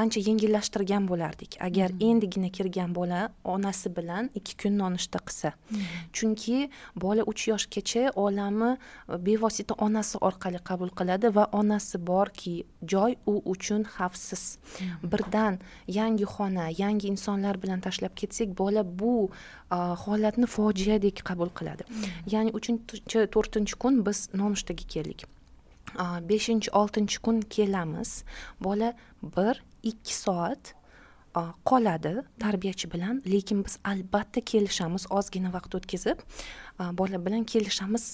ancha 0.00 0.20
yengillashtirgan 0.20 1.08
bo'lardik. 1.10 1.56
Agar 1.60 1.90
hmm. 1.90 2.08
endigina 2.08 2.50
kirgan 2.56 2.94
bola 2.94 3.20
onasi 3.44 3.92
bilan 3.96 4.30
ikki 4.34 4.56
kun 4.62 4.78
nonushta 4.78 5.18
qilsa. 5.26 5.52
Hmm. 5.68 5.84
chunki 6.16 6.70
bola 7.04 7.22
uch 7.32 7.48
yoshgacha 7.50 8.12
olamni 8.24 8.70
bevosita 9.28 9.74
onasi 9.86 10.20
orqali 10.28 10.60
qabul 10.68 10.90
qiladi 10.98 11.32
va 11.36 11.44
onasi 11.60 11.98
borki 12.10 12.54
joy 12.92 13.16
u 13.26 13.34
uchun 13.52 13.84
xavfsiz. 13.96 14.44
Hmm. 14.78 15.10
birdan 15.12 15.60
yangi 15.98 16.26
xona 16.34 16.66
yangi 16.82 17.06
insonlar 17.12 17.62
bilan 17.62 17.80
tashlab 17.86 18.12
ketsak 18.20 18.48
bola 18.60 18.82
bu 19.00 19.30
holatni 20.04 20.46
fojiadek 20.56 21.24
qabul 21.28 21.50
qiladi. 21.58 21.82
Ya'ni 22.32 22.50
uchinchi 22.58 23.26
to'rtinchi 23.34 23.74
kun 23.82 24.04
biz 24.06 24.28
nonushtaga 24.34 24.84
keldik. 24.94 25.26
Beshinchi 26.30 26.70
oltinchi 26.70 27.18
kun 27.24 27.40
kelamiz. 27.40 28.24
Bola 28.60 28.92
bir 29.22 29.62
ikki 29.82 30.14
soat 30.14 30.74
qoladi 31.68 32.22
tarbiyachi 32.40 32.88
bilan. 32.92 33.22
Lekin 33.32 33.64
biz 33.64 33.78
albatta 33.84 34.40
kelishamiz 34.40 35.04
ozgina 35.10 35.50
vaqt 35.52 35.74
o'tkazib 35.78 36.18
bola 37.00 37.18
bilan 37.26 37.44
kelishamiz 37.44 38.04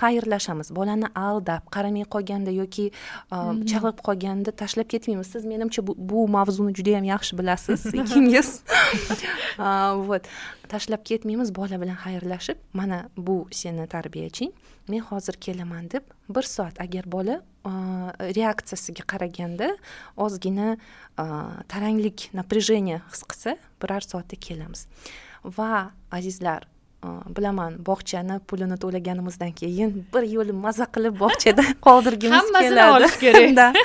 xayrlashamiz. 0.00 0.70
Bolani 0.76 1.08
aldab 1.14 1.68
qaramay 1.74 2.04
qolganda 2.14 2.50
yoki 2.50 2.86
Mhm. 3.30 3.66
chalg'ib 3.70 3.98
qolganda 4.06 4.50
tashlab 4.62 4.88
ketmaymiz. 4.88 5.26
Siz 5.26 5.44
menimcha 5.44 5.86
bu, 5.86 5.92
bu 5.98 6.28
mavzuni 6.28 6.72
juda 6.78 6.90
yam 6.96 7.04
yaxshi 7.04 7.36
bilasiz 7.38 7.80
ikkingiz 8.00 8.48
вот 10.08 10.22
tashlab 10.72 11.02
ketmaymiz 11.04 11.54
bola 11.54 11.76
bilan 11.82 11.96
xayrlashib. 12.04 12.56
Mana 12.72 13.08
bu 13.16 13.46
seni 13.50 13.86
tarbiyaching 13.86 14.52
men 14.88 15.00
hozir 15.00 15.32
kelaman 15.40 15.90
deb 15.90 16.02
bir 16.28 16.42
soat 16.42 16.80
agar 16.80 17.04
bola 17.12 17.40
reaksiyasiga 18.20 19.04
qaraganda 19.12 19.76
ozgina 20.16 20.76
taranglik 21.68 22.30
напряжение 22.34 23.00
his 23.12 23.22
qilsa 23.22 23.56
birar 23.82 24.00
soatda 24.00 24.36
kelamiz. 24.36 24.86
Va 25.44 25.90
azizlar 26.12 26.68
bilaman 27.36 27.74
bog'chani 27.86 28.38
pulini 28.48 28.76
to'laganimizdan 28.80 29.52
keyin 29.60 29.90
bir 30.14 30.24
yo'li 30.34 30.52
maza 30.52 30.86
qilib 30.94 31.18
bog'chada 31.20 31.64
qoldirgimiz 31.86 32.38
Hammasini 32.38 32.68
keladi. 32.68 32.96
olish 32.96 33.16
kerak. 33.24 33.76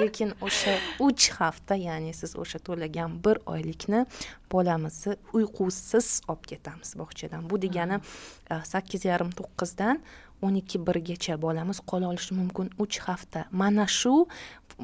Lekin 0.00 0.34
o'sha 0.46 0.74
uch 1.06 1.30
hafta 1.38 1.74
ya'ni 1.74 2.12
siz 2.20 2.36
o'sha 2.36 2.58
to'lagan 2.58 3.10
bir 3.24 3.36
oylikni 3.46 4.04
bolamizni 4.52 5.16
uyqusiz 5.32 6.20
olib 6.28 6.44
ketamiz 6.50 6.92
bog'chadan. 7.00 7.50
Bu 7.50 7.56
degani 7.62 8.00
sakkiz 8.64 9.04
yarim 9.04 9.30
to'qqizdan 9.40 9.96
o'n 10.42 10.54
ikki 10.60 10.78
birgacha 10.86 11.36
bolamiz 11.42 11.80
qola 11.90 12.08
olishi 12.12 12.34
mumkin 12.34 12.70
uch 12.78 12.98
hafta. 13.06 13.44
Mana 13.50 13.86
shu 13.86 14.26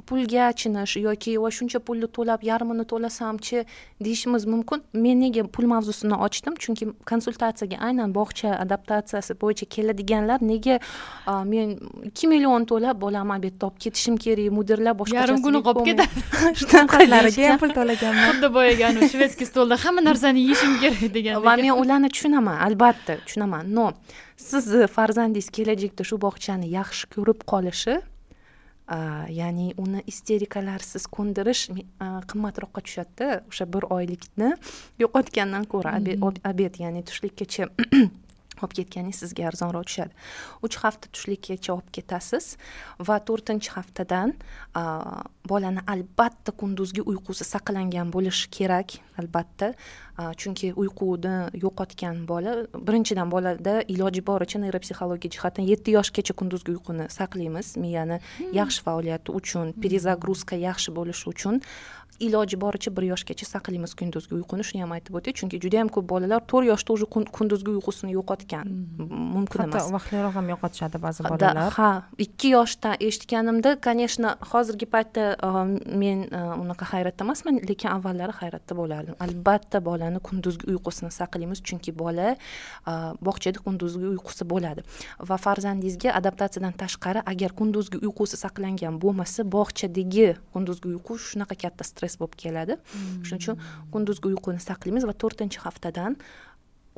pulga 0.09 0.49
achinish 0.51 0.97
yoki 0.99 1.37
voy 1.38 1.53
shuncha 1.55 1.79
pulni 1.79 2.09
to'lab 2.17 2.43
yarmini 2.43 2.85
to'lasamchi 2.93 3.64
deyishimiz 4.05 4.47
mumkin. 4.47 4.83
Men 4.93 5.21
nega 5.23 5.45
pul 5.57 5.69
mavzusini 5.71 6.19
ochdim? 6.27 6.57
Chunki 6.64 6.88
konsultatsiyaga 7.11 7.79
aynan 7.88 8.14
bog'cha 8.19 8.57
adaptatsiyasi 8.64 9.38
bo'yicha 9.43 9.69
keladiganlar 9.77 10.43
nega 10.43 10.81
men 11.53 11.77
ikki 12.11 12.31
million 12.33 12.67
to'lab 12.73 13.01
bolamni 13.05 13.37
albatta 13.38 13.71
olib 13.71 13.79
ketishim 13.87 14.19
kerak 14.27 14.51
mudirlar 14.59 14.99
boshqa 15.01 15.21
yarim 15.21 15.43
kuni 15.47 15.62
qolib 15.69 15.87
ketadi. 15.90 16.27
Qizlariga 16.95 17.49
ham 17.53 17.62
pul 17.62 17.75
to'laganman. 17.79 18.29
xuddi 18.35 18.53
boyagi 18.59 19.09
shvedskiy 19.14 19.53
stolda 19.53 19.79
hamma 19.87 20.07
narsani 20.11 20.47
yeyishim 20.49 20.79
kerak 20.83 21.03
va 21.07 21.14
degandek 21.17 21.64
men 21.64 21.75
ularni 21.83 22.09
tushunaman 22.14 22.62
albatta 22.67 23.21
tushunaman. 23.27 23.75
Но 23.79 23.93
sizni 24.37 24.87
farzandingiz 24.87 25.51
kelajakda 25.51 26.05
shu 26.05 26.18
bog'chani 26.20 26.68
yaxshi 26.73 27.09
ko'rib 27.14 27.44
qolishi 27.53 28.01
ya'ni 29.40 29.73
uni 29.81 30.03
isterikalarsiz 30.12 31.07
ko'ndirish 31.16 31.62
qimmatroqqa 32.31 32.81
tushadida 32.87 33.29
o'sha 33.49 33.66
bir 33.77 33.87
oylikni 33.97 34.51
yo'qotgandan 35.03 35.64
ko'ra 35.73 35.97
ob- 36.29 36.42
obed 36.51 36.81
ya'ni 36.85 37.05
tushlikkacha 37.09 37.70
olib 38.64 38.77
ketganingiz 38.79 39.22
sizga 39.22 39.48
arzonroq 39.50 39.87
tushadi. 39.88 40.12
Uch 40.66 40.77
hafta 40.83 41.11
tushlikkacha 41.14 41.74
olib 41.77 41.90
ketasiz 41.96 42.57
va 43.09 43.20
to'rtinchi 43.29 43.70
haftadan 43.77 44.35
bolani 45.48 45.83
albatta 45.87 46.53
kunduzgi 46.61 47.03
uyqusi 47.05 47.44
saqlangan 47.44 48.11
bo'lishi 48.14 48.50
kerak 48.57 48.98
albatta. 49.20 49.74
Chunki 50.40 50.70
uyquni 50.79 51.35
yo'qotgan 51.59 52.20
bola 52.29 52.53
birinchidan 52.87 53.31
bolada 53.35 53.81
iloji 53.94 54.22
boricha 54.27 54.61
neyropsixologiya 54.62 55.35
jihatdan 55.37 55.66
yetti 55.66 55.96
yoshgacha 55.96 56.35
kunduzgi 56.38 56.70
uyquni 56.77 57.09
saqlaymiz. 57.11 57.74
Miyani 57.83 58.20
yaxshi 58.61 58.85
faoliyati 58.87 59.35
uchun 59.40 59.74
перезагрузка 59.83 60.57
yaxshi 60.68 60.94
bo'lishi 60.98 61.27
uchun 61.33 61.61
iloji 62.20 62.57
boricha 62.61 62.90
bir 62.96 63.03
yoshgacha 63.12 63.46
saqlaymiz 63.46 63.94
kunduzgi 63.94 64.35
uyquni 64.38 64.64
shuni 64.68 64.81
ham 64.85 64.92
aytib 64.96 65.14
o'tay. 65.18 65.33
Chunki 65.38 65.61
juda 65.62 65.77
yam 65.83 65.88
ko'p 65.88 66.07
bolalar 66.12 66.40
to'rt 66.50 66.66
yoshda 66.72 66.90
уже 66.96 67.07
kun- 67.14 67.31
kunduzgi 67.37 67.70
uyqusini 67.77 68.12
yo'qotgan. 68.18 68.64
Mumkin 69.37 69.59
hatto 69.62 69.79
emas. 69.79 69.92
vaqtliroq 69.96 70.35
ham 70.38 70.46
yo'qotishadi 70.55 70.98
ba'zi 71.07 71.20
bolalar. 71.31 71.70
ha 71.79 71.90
ikki 72.18 72.48
yoshdan 72.57 72.94
eshitganimda 73.00 73.70
конечно 73.87 74.29
hozirgi 74.53 74.87
paytda 74.94 75.24
uh, 75.48 75.64
men 76.03 76.18
uh, 76.31 76.62
unaqa 76.62 76.85
hayratda 76.92 77.24
emasman 77.24 77.55
lekin 77.70 77.88
avvallari 77.96 78.33
hayratda 78.40 78.72
bo'lardim. 78.81 79.14
Albatta 79.27 79.79
bolani 79.88 80.18
kunduzgi 80.29 80.64
uyqusini 80.72 81.11
saqlaymiz 81.20 81.59
chunki 81.68 81.90
bola 82.03 82.37
uh, 82.87 83.12
bog'chada 83.27 83.59
kunduzgi 83.66 84.07
uyqusi 84.14 84.44
bo'ladi. 84.53 84.81
Va 85.29 85.37
farzandingizga 85.44 86.11
adaptatsiyadan 86.20 86.74
tashqari 86.83 87.20
agar 87.33 87.50
kunduzgi 87.61 87.96
uyqusi 88.07 88.37
saqlangan 88.44 88.94
bo'lmasa 89.03 89.40
bog'chadagi 89.57 90.29
kunduzgi 90.55 90.87
uyqu 90.94 91.12
shunaqa 91.29 91.55
katta 91.62 91.85
stress 91.85 92.04
bo'lib 92.21 92.37
keladi. 92.43 92.75
Shuning 93.27 93.43
uchun 93.43 93.57
kunduzgi 93.93 94.27
uyquni 94.33 94.61
saqlaymiz 94.69 95.05
va 95.11 95.14
to'rtinchi 95.23 95.59
haftadan 95.67 96.17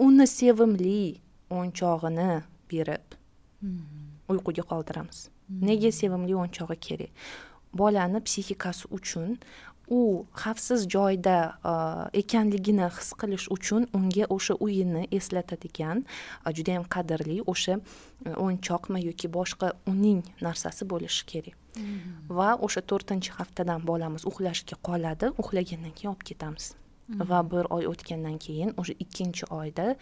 uni 0.06 0.26
sevimli 0.38 1.00
o'yinchog'ini 1.56 2.30
berib 2.70 3.16
uyquga 4.32 4.64
qoldiramiz. 4.72 5.18
Nega 5.68 5.90
sevimli 6.00 6.34
o'yinchog'i 6.40 6.76
kerak? 6.88 7.12
Bolani 7.80 8.20
psixikasi 8.26 8.84
uchun 8.98 9.38
u 9.88 10.26
xavfsiz 10.34 10.86
joyda 10.94 11.36
ekanligini 12.12 12.88
his 12.98 13.12
qilish 13.20 13.46
uchun 13.56 13.86
unga 13.98 14.26
o'sha 14.36 14.54
uyini 14.66 15.02
eslatadigan 15.18 16.04
judayam 16.58 16.84
qadrli 16.94 17.38
o'sha 17.52 17.78
o'yinchoqmi 18.44 19.04
yoki 19.08 19.30
boshqa 19.38 19.72
uning 19.92 20.24
narsasi 20.46 20.88
bo'lishi 20.92 21.22
kerak 21.32 21.65
va 22.38 22.50
o'sha 22.66 22.82
to'rtinchi 22.90 23.30
haftadan 23.38 23.86
bolamiz 23.90 24.26
uxlashga 24.30 24.76
qoladi. 24.88 25.32
Uxlagandan 25.42 25.92
keyin 25.98 26.12
olib 26.14 26.24
ketamiz. 26.30 26.74
Va 27.30 27.40
bir 27.52 27.64
oy 27.76 27.86
o'tgandan 27.92 28.38
keyin 28.46 28.74
o'sha 28.80 28.94
ikkinchi 29.04 29.44
oyda 29.60 29.94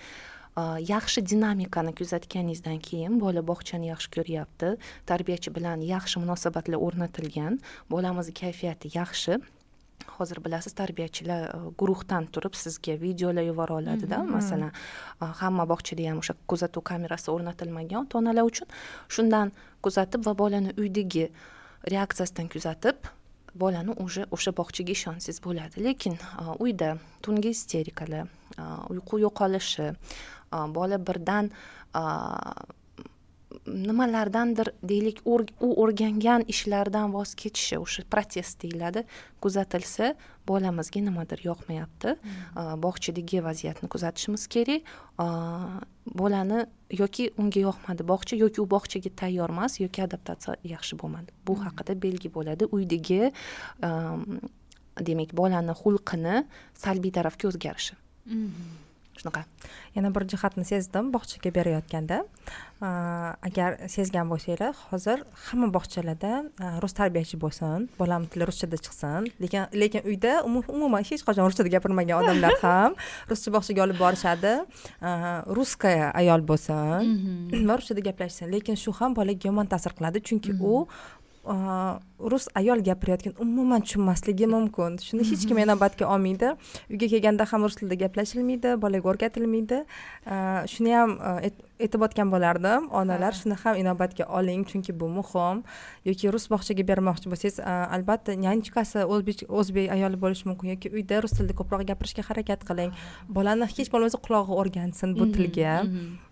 yaxshi 0.57 1.21
dinamikani 1.31 1.95
kuzatganingizdan 1.99 2.79
keyin 2.79 3.19
bola 3.21 3.43
bog'chani 3.43 3.91
yaxshi 3.91 4.11
ko'ryapti. 4.17 4.77
Tarbiyachi 5.07 5.51
bilan 5.57 5.81
yaxshi 5.83 6.23
munosabatlar 6.23 6.79
o'rnatilgan 6.79 7.59
bolamizni 7.91 8.35
kayfiyati 8.35 8.91
yaxshi. 8.95 9.41
Hozir 10.19 10.39
bilasiz 10.45 10.73
tarbiyachilar 10.79 11.43
uh, 11.55 11.71
guruhdan 11.79 12.27
turib 12.27 12.55
sizga 12.55 12.95
videolar 13.01 13.43
yubora 13.43 13.75
oladida 13.81 14.19
masalan 14.23 14.71
uh, 14.71 15.33
hamma 15.41 15.65
bog'chada 15.73 16.07
ham 16.11 16.19
o'sha 16.23 16.35
kuzatuv 16.51 16.83
kamerasi 16.91 17.31
o'rnatilmagan. 17.35 18.07
Ota 18.07 18.19
onalar 18.19 18.45
uchun 18.51 18.69
shundan 19.09 19.53
kuzatib 19.83 20.27
va 20.27 20.39
bolani 20.39 20.75
uydagi 20.79 21.31
reaksiyasidan 21.90 22.49
kuzatib 22.49 22.97
bolani 23.55 23.92
уже 24.05 24.27
o'sha 24.31 24.53
bog'chaga 24.59 24.92
ishonsangiz 24.99 25.38
bo'ladi 25.47 25.85
lekin 25.87 26.14
uyda 26.59 26.97
tungi 27.23 27.51
isterikalar 27.57 28.27
uyqu 28.90 29.20
yo'qolishi 29.25 29.87
bola 30.77 30.99
birdan 31.07 31.51
uh, 31.94 32.53
nimalardandir 33.67 34.71
deylik 34.83 35.21
u 35.27 35.69
o'rgangan 35.83 36.45
ishlardan 36.49 37.12
voz 37.14 37.35
kechishi 37.35 37.79
o'sha 37.79 38.05
protest 38.11 38.62
deyiladi 38.62 39.05
kuzatilsa 39.40 40.14
bolamizga 40.49 41.01
nimadir 41.01 41.40
yoqmayapti. 41.45 42.17
Uh, 42.57 42.75
bog'chadagi 42.85 43.43
vaziyatni 43.45 43.88
kuzatishimiz 43.88 44.47
kerak. 44.47 44.83
Bolani 46.21 46.64
yoki 46.93 47.31
unga 47.38 47.61
yoqmadi 47.61 48.07
bog'cha 48.12 48.37
yoki 48.37 48.61
u 48.61 48.67
bog'chaga 48.77 49.11
tayyor 49.23 49.51
emas 49.57 49.81
yoki 49.81 50.05
adaptatsiya 50.05 50.57
yaxshi 50.75 51.01
bo'lmadi. 51.01 51.33
Bu 51.47 51.59
haqida 51.64 51.97
belgi 52.07 52.33
bo'ladi. 52.37 52.69
Uydagi 52.77 53.33
demak 55.01 55.37
bolani 55.37 55.75
xulqini 55.83 56.45
salbiy 56.85 57.12
tarafga 57.19 57.49
o'zgarishi 57.51 57.95
shunaqa 59.18 59.42
yana 59.96 60.09
bir 60.14 60.22
jihatni 60.33 60.64
sezdim 60.72 61.12
bog'chaga 61.14 61.50
berayotganda. 61.59 62.18
Agar 63.48 63.70
sezgan 63.88 64.29
bo'lsanglar 64.29 64.74
hozir 64.90 65.18
hamma 65.46 65.68
bog'chalarda 65.77 66.33
rus 66.83 66.92
tarbiyachi 66.98 67.38
bo'lsin 67.44 67.87
bolamni 68.00 68.29
tili 68.33 68.44
ruschada 68.50 68.77
chiqsin. 68.85 69.31
Lekin 69.42 69.62
lekin 69.83 70.03
uyda 70.11 70.33
umu- 70.48 70.66
umuman 70.77 71.03
hech 71.11 71.22
qachon 71.29 71.48
ruschada 71.48 71.70
gapirmagan 71.74 72.16
odamlar 72.22 72.55
ham 72.66 72.92
ruscha 73.31 73.48
bog'chaga 73.57 73.81
olib 73.87 73.98
borishadi. 74.05 74.55
A, 75.09 75.11
russkaya 75.59 76.11
ayol 76.20 76.42
bo'lsin 76.50 77.03
va 77.68 77.74
ruschada 77.81 78.00
gaplashsin. 78.09 78.46
Lekin 78.55 78.77
shu 78.85 78.92
ham 79.00 79.16
bolaga 79.18 79.48
yomon 79.48 79.66
ta'sir 79.72 79.92
qiladi. 79.98 80.18
Chunki 80.29 80.53
u 80.61 80.74
a, 80.85 81.24
rus 81.44 82.48
ayol 82.57 82.80
gapirayotgan 82.80 83.35
umuman 83.38 83.83
tushunmasligi 83.85 84.46
mumkin. 84.48 84.96
Shuni 84.96 85.24
hech 85.28 85.44
kim 85.48 85.59
inobatga 85.59 86.09
olmaydi. 86.09 86.54
Uyga 86.90 87.07
kelganda 87.12 87.44
ham 87.50 87.64
rus 87.66 87.76
tilida 87.76 87.98
gaplashilmaydi 88.04 88.76
bolaga 88.80 89.11
o'rgatilmaydi. 89.12 89.83
Shuni 90.72 90.94
ham 90.96 91.18
aytib 91.85 92.00
o'tgan 92.07 92.33
bo'lardim. 92.33 92.88
Onalar 93.00 93.37
shuni 93.40 93.59
ham 93.62 93.76
inobatga 93.83 94.24
oling 94.38 94.64
chunki 94.70 94.94
bu 95.00 95.11
muhim. 95.18 95.61
Yoki 96.09 96.33
rus 96.33 96.48
bog'chaga 96.52 96.87
bermoqchi 96.90 97.28
bo'lsangiz 97.33 97.61
albatta 97.66 98.38
nyanchkasi 98.44 99.04
o'zbek 99.04 99.44
o'zbek 99.48 99.92
ayoli 99.96 100.16
bo'lishi 100.24 100.48
mumkin. 100.48 100.72
Yoki 100.74 100.94
uyda 100.96 101.20
rus 101.24 101.37
tilida 101.37 101.59
ko'proq 101.61 101.85
gapirishga 101.90 102.24
harakat 102.30 102.64
qiling. 102.68 102.96
Bolani 103.28 103.68
hech 103.68 103.92
bo'lmasa 103.92 104.22
qulog'i 104.26 104.57
o'rgansin 104.62 105.12
bu 105.18 105.28
tilga. 105.37 105.76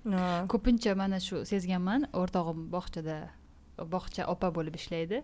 A, 0.08 0.46
ko'pincha 0.52 0.96
mana 0.96 1.20
shu 1.20 1.44
sezganman 1.52 2.08
o'rtog'im 2.16 2.68
bog'chada 2.72 3.18
bog'cha 3.78 4.26
opa 4.34 4.48
bo'lib 4.56 4.74
ishlaydi. 4.80 5.22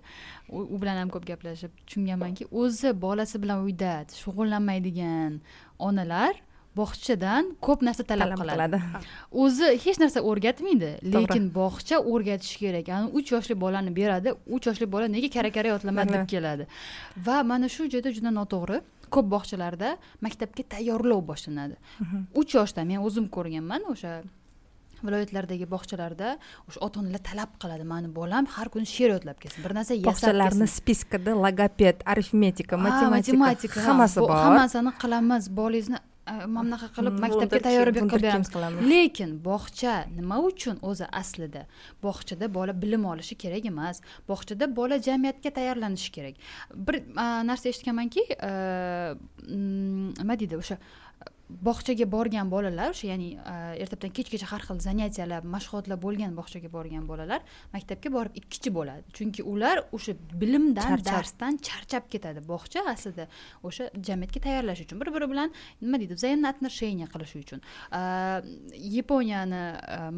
U 0.48 0.76
bilan 0.80 0.96
ham 1.02 1.08
ko'p 1.14 1.26
gaplashib 1.30 1.72
tushunganmanki 1.86 2.48
o'zi 2.50 2.92
bolasi 3.06 3.42
bilan 3.42 3.64
uyda 3.68 3.94
shug'ullanmaydigan 4.22 5.40
onalar 5.78 6.34
bog'chadan 6.76 7.56
ko'p 7.66 7.82
narsa 7.86 8.04
talab 8.10 8.34
qiladi. 8.40 8.80
o'zi 9.44 9.66
hech 9.84 9.98
narsa 10.02 10.20
o'rgatmaydi 10.30 10.90
lekin 11.14 11.50
bog'cha 11.60 11.96
o'rgatishi 12.12 12.58
kerak. 12.62 12.88
Ani 12.96 13.06
uch 13.18 13.32
yoshli 13.34 13.54
bolani 13.64 13.90
beradi 14.00 14.34
uch 14.54 14.64
yoshli 14.68 14.86
bola 14.94 15.06
nega 15.14 15.28
kara 15.36 15.50
kara 15.56 15.68
yodlamadi 15.74 16.12
deb 16.16 16.28
keladi. 16.34 16.64
Va 17.26 17.42
mana 17.50 17.68
shu 17.74 17.88
joyda 17.94 18.14
juda 18.16 18.30
noto'g'ri 18.40 18.78
ko'p 19.14 19.26
bog'chalarda 19.34 19.96
maktabga 20.24 20.62
tayyorlov 20.74 21.20
boshlanadi. 21.30 21.76
Uch 22.40 22.50
yoshdan 22.58 22.84
men 22.90 23.00
o'zim 23.08 23.26
ko'rganman 23.36 23.82
o'sha 23.92 24.12
viloyatlardagi 25.06 25.66
bog'chalarda 25.74 26.34
o'sha 26.68 26.80
ota 26.86 27.00
onalar 27.02 27.22
talab 27.30 27.54
qiladi. 27.62 27.84
Mani 27.94 28.10
bolam 28.20 28.50
har 28.56 28.68
kuni 28.74 28.86
she'r 28.96 29.14
yodlab 29.16 29.38
kelsin. 29.42 29.64
Bir 29.66 29.74
narsa 29.78 29.94
yasab 29.94 30.10
bog'chalarni 30.10 30.68
spiskada 30.78 31.32
logoped 31.44 32.04
arifmetika 32.12 32.76
matematika 32.76 33.38
matematika. 33.46 33.88
hammasi 33.88 34.20
bor. 34.20 34.36
hammasini 34.46 34.92
qilamiz. 35.02 35.50
Bolangizni 35.60 35.98
mana 36.28 36.64
bunaqa 36.66 36.88
qilib 36.96 37.14
hmm, 37.14 37.22
maktabga 37.24 37.60
tayyorgarlik 37.66 38.10
qilib 38.12 38.26
beramiz. 38.26 38.82
lekin 38.92 39.30
bog'cha 39.48 39.94
nima 40.18 40.36
uchun 40.48 40.76
o'zi 40.90 41.06
aslida? 41.20 41.62
Bog'chada 42.04 42.46
bola 42.56 42.72
bilim 42.82 43.04
olishi 43.12 43.34
kerak 43.42 43.64
emas. 43.72 44.00
Bog'chada 44.28 44.68
bola 44.78 44.98
jamiyatga 45.08 45.50
tayyorlanishi 45.58 46.10
kerak. 46.16 46.34
Bir 46.86 46.96
narsa 47.50 47.68
eshitganmanki 47.72 48.22
nima 49.48 50.38
deydi 50.40 50.60
o'sha 50.62 50.78
bog'chaga 51.48 52.04
borgan 52.10 52.50
bolalar 52.50 52.92
o'sha 52.92 53.08
ya'ni 53.08 53.28
ertalabdan 53.82 54.12
kechgacha 54.16 54.46
har 54.52 54.62
xil 54.68 54.80
zanятиялар 54.88 55.42
mashg'ulotlar 55.54 55.98
bo'lgan 56.04 56.34
bog'chaga 56.36 56.68
borgan 56.76 57.06
bolalar 57.08 57.40
maktabga 57.72 58.12
borib 58.16 58.34
ikkinchi 58.40 58.70
bo'ladi. 58.78 59.04
Chunki 59.16 59.42
ular 59.52 59.80
o'sha 59.96 60.12
bilimdan 60.40 61.00
darsdan 61.08 61.56
charchab 61.68 62.04
ketadi 62.12 62.44
bog'cha 62.52 62.84
aslida 62.92 63.28
o'sha 63.68 63.88
jamiyatga 64.08 64.40
tayyorlash 64.46 64.84
uchun 64.84 65.00
bir 65.00 65.12
biri 65.14 65.30
bilan 65.32 65.48
nima 65.82 65.96
deydi 66.00 66.14
взаимное 66.20 66.50
отношение 66.54 67.08
qilish 67.14 67.34
uchun. 67.42 67.60
Yaponiyani 68.96 69.62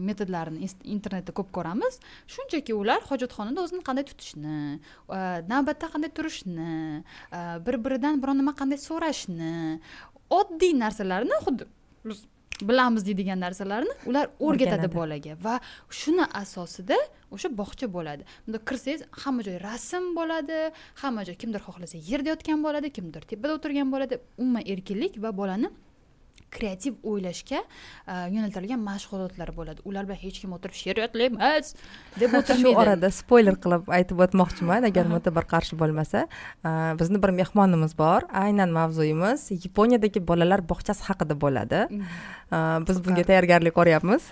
metodlarini 0.09 0.69
internetda 0.97 1.33
ko'p 1.38 1.51
ko'ramiz. 1.57 1.95
Shunchaki 2.35 2.75
ular 2.75 3.01
hojatxonada 3.11 3.62
o'zini 3.64 3.83
qanday 3.88 4.05
tutishni 4.11 4.59
navbatda 5.53 5.87
qanday 5.95 6.11
turishni 6.19 6.71
bir 7.66 7.77
biridan 7.85 8.14
biror 8.23 8.35
nima 8.40 8.53
qanday 8.61 8.79
so'rashni 8.88 9.81
oddiy 10.38 10.73
narsalarni 10.85 11.37
xuddi 11.47 11.64
biz 12.05 12.25
bilamiz 12.69 13.07
deydigan 13.07 13.40
narsalarni 13.40 13.95
ular 14.11 14.29
o'rgatadi 14.47 14.88
bolaga 14.95 15.37
va 15.45 15.55
shuni 16.01 16.25
asosida 16.43 16.99
o'sha 17.35 17.49
bog'cha 17.61 17.87
bo'ladi. 17.97 18.23
Bunda 18.47 18.59
kirsangiz 18.69 19.03
hamma 19.23 19.43
joy 19.47 19.57
rasm 19.69 20.11
bo'ladi 20.19 20.59
hamma 21.03 21.25
joy 21.29 21.37
kimdir 21.43 21.61
xohlasa 21.66 21.97
yerda 22.11 22.35
yotgan 22.35 22.64
bo'ladi 22.66 22.93
kimdir 22.97 23.23
tepada 23.31 23.57
o'tirgan 23.59 23.88
bo'ladi. 23.95 24.21
Umuman 24.43 24.64
erkinlik 24.73 25.23
va 25.25 25.31
bolani 25.40 25.71
kreativ 26.57 26.99
o'ylashga 27.11 27.61
e, 27.61 28.15
yo'naltirilgan 28.35 28.83
mashg'ulotlar 28.89 29.53
bo'ladi. 29.57 29.85
Ular 29.89 30.09
bilan 30.09 30.21
hech 30.25 30.41
kim 30.43 30.55
o'tirib 30.57 30.77
she'r 30.83 31.01
yodlaymiz 31.05 31.73
deb 32.21 32.37
o'tirmaydi 32.41 32.75
shu 32.77 32.85
orada 32.85 33.11
spoiler 33.21 33.57
qilib 33.65 33.91
aytib 33.99 34.23
o'tmoqchiman 34.27 34.89
agar 34.91 35.11
mo'tabar 35.15 35.49
qarshi 35.55 35.79
bo'lmasa. 35.83 36.27
E, 36.67 36.71
bizni 37.01 37.23
bir 37.25 37.35
mehmonimiz 37.41 37.97
bor 38.03 38.29
aynan 38.45 38.77
mavzuyimiz 38.79 39.49
yaponiyadagi 39.67 40.27
bolalar 40.31 40.67
bog'chasi 40.73 41.09
haqida 41.11 41.41
bo'ladi. 41.47 41.83
Mm. 41.91 42.07
e, 42.55 42.59
biz 42.89 43.05
bunga 43.05 43.27
tayyorgarlik 43.33 43.77
ko'ryapmiz. 43.81 44.31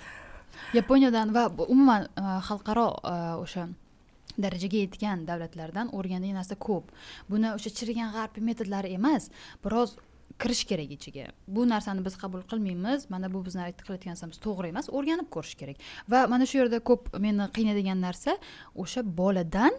Yaponiyadan 0.77 1.35
va 1.35 1.45
umuman 1.75 2.09
xalqaro 2.49 2.89
o'sha 3.45 3.69
darajaga 4.43 4.83
yetgan 4.85 5.25
davlatlardan 5.29 5.91
o'rganadigan 5.97 6.39
narsa 6.41 6.57
ko'p. 6.67 6.93
Buni 7.31 7.51
o'sha 7.55 7.73
chirigan 7.79 8.13
g'arbiy 8.15 8.45
metodlari 8.51 8.93
emas 8.99 9.31
biroz 9.65 9.97
kirish 10.39 10.65
kerak 10.71 10.91
ichiga. 10.97 11.27
Bu 11.49 11.67
narsani 11.69 12.05
biz 12.05 12.17
qabul 12.23 12.43
qilmaymiz. 12.51 13.11
Mana 13.11 13.33
bu 13.35 13.45
bizni 13.47 13.67
qilayotgan 13.83 14.15
narsamiz 14.15 14.39
to'g'ri 14.47 14.71
emas 14.73 14.89
o'rganib 14.97 15.29
ko'rish 15.35 15.55
kerak. 15.61 15.77
Va 16.13 16.27
mana 16.33 16.47
shu 16.47 16.59
yerda 16.61 16.79
ko'p 16.91 17.13
meni 17.25 17.49
qiynaydigan 17.57 17.99
narsa 18.07 18.39
o'sha 18.83 19.03
boladan 19.21 19.75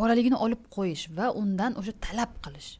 bolaligini 0.00 0.38
olib 0.44 0.62
qo'yish 0.76 1.04
va 1.18 1.32
undan 1.42 1.78
o'sha 1.80 1.94
talab 2.06 2.36
qilish. 2.44 2.70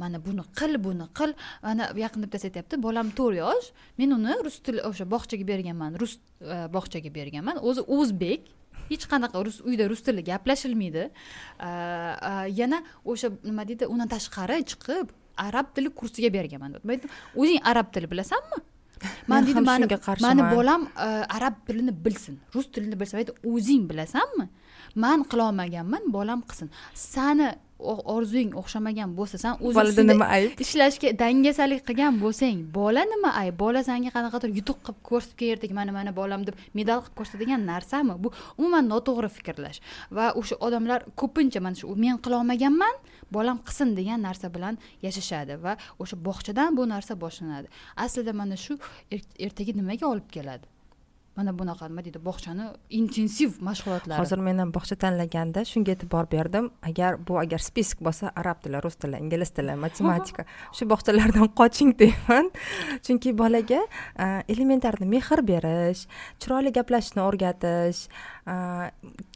Mana 0.00 0.18
buni 0.26 0.44
qil 0.58 0.78
buni 0.86 1.06
qil. 1.18 1.34
Mana 1.66 1.90
yaqinda 2.04 2.26
bittasi 2.26 2.48
aytyapti 2.50 2.80
bolam 2.86 3.12
to'rt 3.18 3.36
yosh 3.42 3.66
men 3.98 4.16
uni 4.18 4.38
rus 4.46 4.56
tili 4.64 4.80
o'sha 4.90 5.04
bog'chaga 5.14 5.44
berganman 5.52 6.00
rus 6.02 6.16
e, 6.54 6.56
bog'chaga 6.76 7.10
berganman. 7.18 7.60
O'zi 7.68 7.84
o'zbek 7.96 8.48
hech 8.90 9.04
qanaqa 9.12 9.44
rus 9.46 9.58
uyda 9.68 9.84
rus 9.92 10.02
tilida 10.06 10.24
gaplashilmaydi. 10.32 11.04
E, 11.68 11.68
e, 11.68 12.32
yana 12.60 12.78
o'sha 13.04 13.28
nima 13.48 13.68
deydi 13.68 13.84
undan 13.92 14.08
tashqari 14.16 14.62
chiqib 14.72 15.16
arab 15.48 15.66
tili 15.74 15.90
kursiga 16.00 16.28
berganman 16.36 16.76
man 16.84 16.94
aytdim 16.96 17.10
o'zing 17.40 17.60
arab 17.72 17.86
tili 17.94 18.10
bilasanmi? 18.12 18.60
Man 19.30 19.46
deydi 19.46 19.60
mani 19.64 19.86
mani 20.20 20.42
bolam 20.56 20.82
e, 21.06 21.08
arab 21.36 21.54
tilini 21.66 21.92
bilsin 22.04 22.34
rus 22.54 22.66
tilini 22.74 22.96
bilsin. 23.00 23.16
Aytdi 23.20 23.32
o'zing 23.52 23.86
bilasanmi? 23.90 24.46
Man 25.04 25.24
qilolmaganman 25.30 26.04
bolam 26.16 26.42
qilsin. 26.48 26.68
Sani 26.94 27.48
orzung 28.14 28.54
o'xshamagan 28.60 29.14
bo'lsa 29.18 29.38
san 29.44 29.54
o'zing 29.60 29.78
bolada 29.80 30.02
nima 30.10 30.26
ayb? 30.36 30.60
ishlashga 30.64 31.12
dangasalik 31.22 31.82
qilgan 31.88 32.18
bo'lsang 32.22 32.58
bola 32.78 33.04
nima 33.12 33.30
ayb? 33.42 33.54
Bola 33.64 33.82
sanga 33.88 34.10
qanaqadir 34.16 34.50
yutuq 34.58 34.78
qilib 34.86 35.00
ko'rsatib 35.10 35.54
ertaga 35.54 35.74
mana 35.80 35.92
mana 35.98 36.10
bolam 36.20 36.46
deb 36.48 36.56
medal 36.78 37.00
qilib 37.04 37.16
ko'rsatadigan 37.20 37.62
narsami? 37.72 38.16
Bu 38.24 38.32
umuman 38.58 38.90
noto'g'ri 38.92 39.30
fikrlash. 39.36 39.78
Va 40.16 40.32
o'sha 40.40 40.56
odamlar 40.66 41.06
ko'pincha 41.20 41.60
mana 41.66 41.76
shu 41.80 41.94
men 42.04 42.18
qilolmaganman 42.24 42.94
bolam 43.36 43.62
qilsin 43.66 43.94
degan 43.98 44.20
narsa 44.28 44.52
bilan 44.56 44.78
yashashadi 45.06 45.60
va 45.64 45.76
o'sha 46.02 46.16
bog'chadan 46.26 46.76
bu 46.78 46.88
narsa 46.94 47.14
boshlanadi. 47.24 47.68
Aslida 48.04 48.32
mana 48.42 48.56
shu 48.64 48.78
er-, 49.14 49.26
ertaga 49.46 49.72
nimaga 49.80 50.06
olib 50.12 50.28
keladi 50.36 50.79
mana 51.36 51.52
bunaqa 51.56 51.88
nima 51.88 52.02
deydi 52.04 52.20
bog'chani 52.22 52.66
intensiv 53.00 53.60
mashg'ulotlari. 53.68 54.18
Hozir 54.20 54.40
men 54.46 54.58
ham 54.62 54.72
bog'cha 54.74 54.96
tanlaganda 55.04 55.62
shunga 55.70 55.94
e'tibor 55.94 56.26
berdim. 56.32 56.70
Agar 56.90 57.18
bu 57.28 57.38
agar 57.42 57.62
spesik 57.62 58.02
bo'lsa 58.06 58.32
arab 58.42 58.62
tili 58.64 58.80
rus 58.84 58.98
tili 59.02 59.20
ingliz 59.22 59.52
tili 59.56 59.76
matematika 59.84 60.46
shu 60.76 60.88
bog'chalardan 60.92 61.52
qoching 61.60 61.94
deyman. 62.02 62.50
Chunki 63.06 63.34
bolaga 63.42 63.80
elementarniy 64.54 65.10
mehr 65.14 65.44
berish 65.52 66.06
chiroyli 66.42 66.74
gaplashishni 66.80 67.22
o'rgatish 67.28 68.02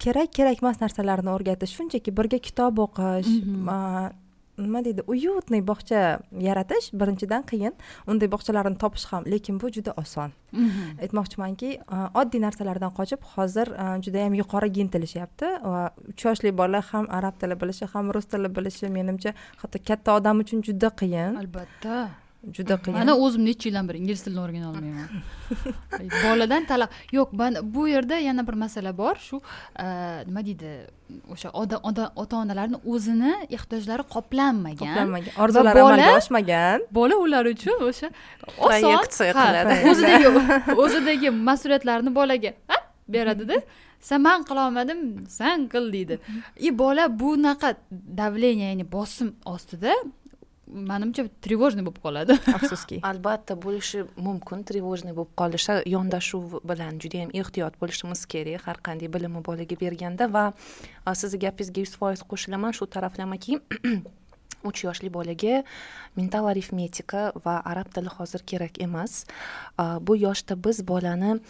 kerak 0.04 0.34
kerak 0.40 0.62
emas 0.62 0.82
narsalarni 0.82 1.32
o'rgatish 1.36 1.78
shunchaki 1.78 2.14
birga 2.18 2.42
kitob 2.48 2.84
o'qish 2.88 3.30
mhm. 3.30 4.20
Nima 4.58 4.82
deydi 4.84 5.02
уютный 5.06 5.62
bog'cha 5.70 6.00
yaratish 6.48 6.90
birinchidan 7.00 7.42
qiyin. 7.50 7.74
Unday 8.06 8.28
bog'chalarni 8.34 8.78
topish 8.78 9.06
ham 9.10 9.24
lekin 9.26 9.60
bu 9.60 9.70
juda 9.76 9.92
oson. 10.02 10.32
Mhm. 10.52 10.98
aytmoqchimanki 11.04 11.70
oddiy 12.20 12.40
narsalardan 12.46 12.92
qochib 12.98 13.20
hozir 13.34 13.66
judayam 14.06 14.34
yuqoriga 14.40 14.80
intilishyapti 14.84 15.48
va 15.72 15.82
uch 16.10 16.24
yoshli 16.26 16.52
bola 16.60 16.80
ham 16.90 17.06
arab 17.18 17.34
tili 17.40 17.54
bilishi 17.62 17.86
ham 17.94 18.12
rus 18.14 18.26
tili 18.26 18.48
bilishi 18.56 18.86
menimcha 18.98 19.34
hatto 19.62 19.78
katta 19.88 20.18
odam 20.18 20.44
uchun 20.44 20.62
juda 20.68 20.90
qiyin. 21.00 21.40
Albatta 21.42 22.23
juda 22.52 22.76
qiyin. 22.82 22.98
Mana 22.98 23.16
o'zim 23.16 23.44
necha 23.44 23.68
yildan 23.68 23.88
beri 23.88 23.98
ingliz 24.02 24.22
tilini 24.24 24.40
o'rgana 24.44 24.68
olmayman. 24.70 25.08
Boladan 26.24 26.66
talab 26.70 26.90
yo'q 27.12 27.28
bu 27.74 27.88
yerda 27.88 28.18
yana 28.18 28.46
bir 28.46 28.56
masala 28.64 28.92
bor. 28.98 29.16
Shu 29.26 29.40
nima 30.28 30.44
deydi 30.48 30.72
o'sha 31.34 31.48
ota 32.22 32.36
onalarni 32.42 32.78
o'zini 32.92 33.32
ehtiyojlari 33.56 34.04
qoplanmagan 34.14 34.80
qoplanmagan 34.82 35.40
orzulari 35.44 35.80
amalga 35.82 36.16
oshmagan. 36.20 36.86
bola 36.98 37.16
ular 37.24 37.44
uchun 37.54 37.78
o'sha 37.88 38.10
oson 38.58 38.90
o'zidagi 39.90 40.28
o'zidagi 40.82 41.28
mas'uliyatlarni 41.48 42.14
bolaga 42.20 42.52
beradida. 43.08 43.58
San 44.04 44.20
man 44.20 44.44
qilolmadim 44.48 45.00
san 45.28 45.68
qil 45.72 45.92
deydi. 45.92 46.18
И 46.56 46.70
bola 46.82 47.08
bunaqa 47.08 47.74
давление 47.90 48.68
ya'ni 48.70 48.84
bosim 48.92 49.28
ostida 49.44 49.92
manimcha 50.66 51.28
тревожный 51.44 51.84
bo'lib 51.84 52.00
qoladi 52.02 52.36
afsuski. 52.54 53.00
Albatta 53.10 53.56
bo'lishi 53.66 54.04
mumkin 54.16 54.64
тревожный 54.68 55.14
bo'lib 55.16 55.32
qolishi 55.40 55.80
yondashuv 55.94 56.58
bilan 56.70 56.98
juda 57.02 57.24
yam 57.24 57.30
ehtiyot 57.42 57.78
bo'lishimiz 57.80 58.24
kerak 58.34 58.66
har 58.68 58.80
qanday 58.88 59.12
bilimni 59.16 59.44
bolaga 59.48 59.76
berganda 59.84 60.28
va 60.36 60.44
sizni 61.14 61.42
gapingizga 61.46 61.84
yuz 61.84 61.96
foiz 62.00 62.24
qo'shilaman 62.30 62.76
shu 62.78 62.88
taraflamaki 62.96 63.60
uch 64.64 64.84
yoshli 64.84 65.10
bolaga 65.12 65.62
mental 66.16 66.46
arifmetika 66.50 67.32
va 67.44 67.60
arab 67.64 67.88
tili 67.94 68.08
hozir 68.08 68.40
kerak 68.50 68.80
emas. 68.80 69.24
Bu 70.00 70.16
yoshda 70.16 70.56
biz 70.64 70.82
bolani 70.88 71.40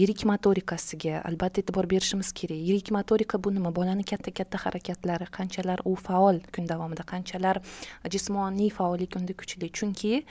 yirik 0.00 0.24
motorikasiga 0.24 1.22
albatta 1.28 1.60
e'tibor 1.60 1.88
berishimiz 1.90 2.32
kerak. 2.32 2.58
Yirik 2.68 2.90
motorika 2.90 3.42
bu 3.44 3.54
nima? 3.54 3.74
Bolani 3.74 4.04
katta 4.04 4.30
katta 4.30 4.58
harakatlari 4.64 5.26
qanchalar 5.38 5.80
u 5.84 5.96
faol 5.96 6.40
kun 6.54 6.68
davomida 6.68 7.02
qanchalar 7.02 7.62
jismoniy 8.10 8.70
faollik 8.70 9.16
unda 9.16 9.32
kuchli. 9.32 9.72
Chunki 9.72 10.24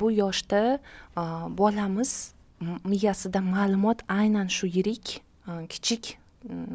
bu 0.00 0.12
yoshda 0.12 0.78
bolamiz 1.58 2.32
miyasida 2.84 3.40
ma'lumot 3.40 3.98
aynan 4.08 4.48
shu 4.48 4.66
yirik 4.66 5.20
kichik 5.68 6.16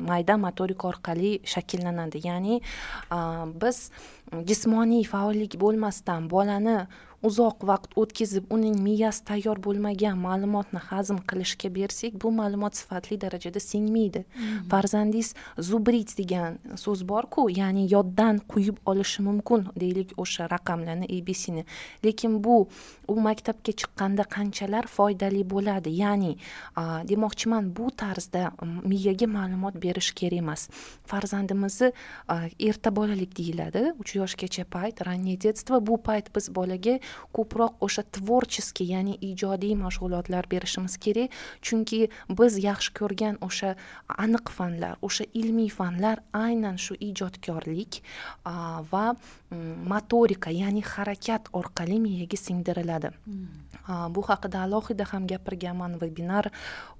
mayda 0.09 0.37
motorika 0.37 0.87
orqali 0.87 1.39
shakllanadi. 1.53 2.25
Ya'ni 2.27 2.61
biz 3.61 3.77
jismoniy 4.49 5.03
faollik 5.13 5.59
bo'lmasdan 5.63 6.29
bolani 6.29 6.77
uzoq 7.23 7.65
vaqt 7.69 7.93
o'tkazib 8.01 8.49
uning 8.55 8.77
miyasi 8.81 9.23
tayyor 9.29 9.59
bo'lmagan 9.65 10.17
ma'lumotni 10.25 10.81
hazm 10.89 11.19
qilishga 11.29 11.69
bersak 11.75 12.17
bu 12.23 12.31
ma'lumot 12.39 12.77
sifatli 12.79 13.17
darajada 13.21 13.59
singmaydi. 13.59 14.25
Mhm. 14.25 14.69
farzandingiz 14.71 15.29
zubrit 15.69 16.17
degan 16.17 16.57
so'z 16.83 17.01
borku 17.11 17.49
ya'ni 17.61 17.83
yoddan 17.95 18.35
quyib 18.51 18.77
olishi 18.85 19.21
mumkin 19.27 19.61
deylik 19.81 20.09
o'sha 20.23 20.49
raqamlarni 20.55 21.07
abcni 21.17 21.63
lekin 22.05 22.43
bu 22.43 22.55
u 23.11 23.15
maktabga 23.27 23.71
chiqqanda 23.79 24.23
qanchalar 24.35 24.87
foydali 24.87 25.43
bo'ladi? 25.53 25.91
Ya'ni 26.03 26.33
demoqchiman 27.11 27.69
bu 27.77 27.91
tarzda 28.01 28.43
miyaga 28.91 29.27
ma'lumot 29.37 29.75
berish 29.83 30.11
kerak 30.19 30.39
emas. 30.41 30.61
Farzandimizni 31.09 31.91
erta 32.69 32.89
bolalik 32.95 33.35
deyiladi 33.37 33.83
uch 34.01 34.15
yoshgacha 34.15 34.63
payt 34.75 35.03
раннее 35.07 35.37
детство 35.37 35.79
bu 35.87 35.97
payt 36.07 36.31
biz 36.35 36.45
bolaga 36.57 36.95
ko'proq 37.35 37.73
o'sha 37.85 38.03
творческий 38.15 38.87
ya'ni 38.93 39.17
ijodiy 39.29 39.75
mashg'ulotlar 39.83 40.47
berishimiz 40.53 40.97
kerak. 41.03 41.29
Chunki 41.65 42.09
biz 42.29 42.53
yaxshi 42.67 42.93
ko'rgan 42.99 43.35
o'sha 43.47 43.75
aniq 44.23 44.47
fanlar 44.57 44.95
o'sha 45.07 45.25
ilmiy 45.33 45.69
fanlar 45.69 46.17
aynan 46.33 46.77
shu 46.85 46.93
ijodkorlik 47.09 48.01
va 48.91 49.05
motorika 49.51 50.49
ya'ni 50.51 50.81
harakat 50.81 51.49
orqali 51.53 51.99
miyaga 51.99 52.37
singdiriladi 52.37 53.11
hmm. 53.25 54.13
bu 54.15 54.21
haqida 54.29 54.63
alohida 54.63 55.05
ham 55.11 55.27
gapirganman 55.27 55.97
vebinar 56.01 56.51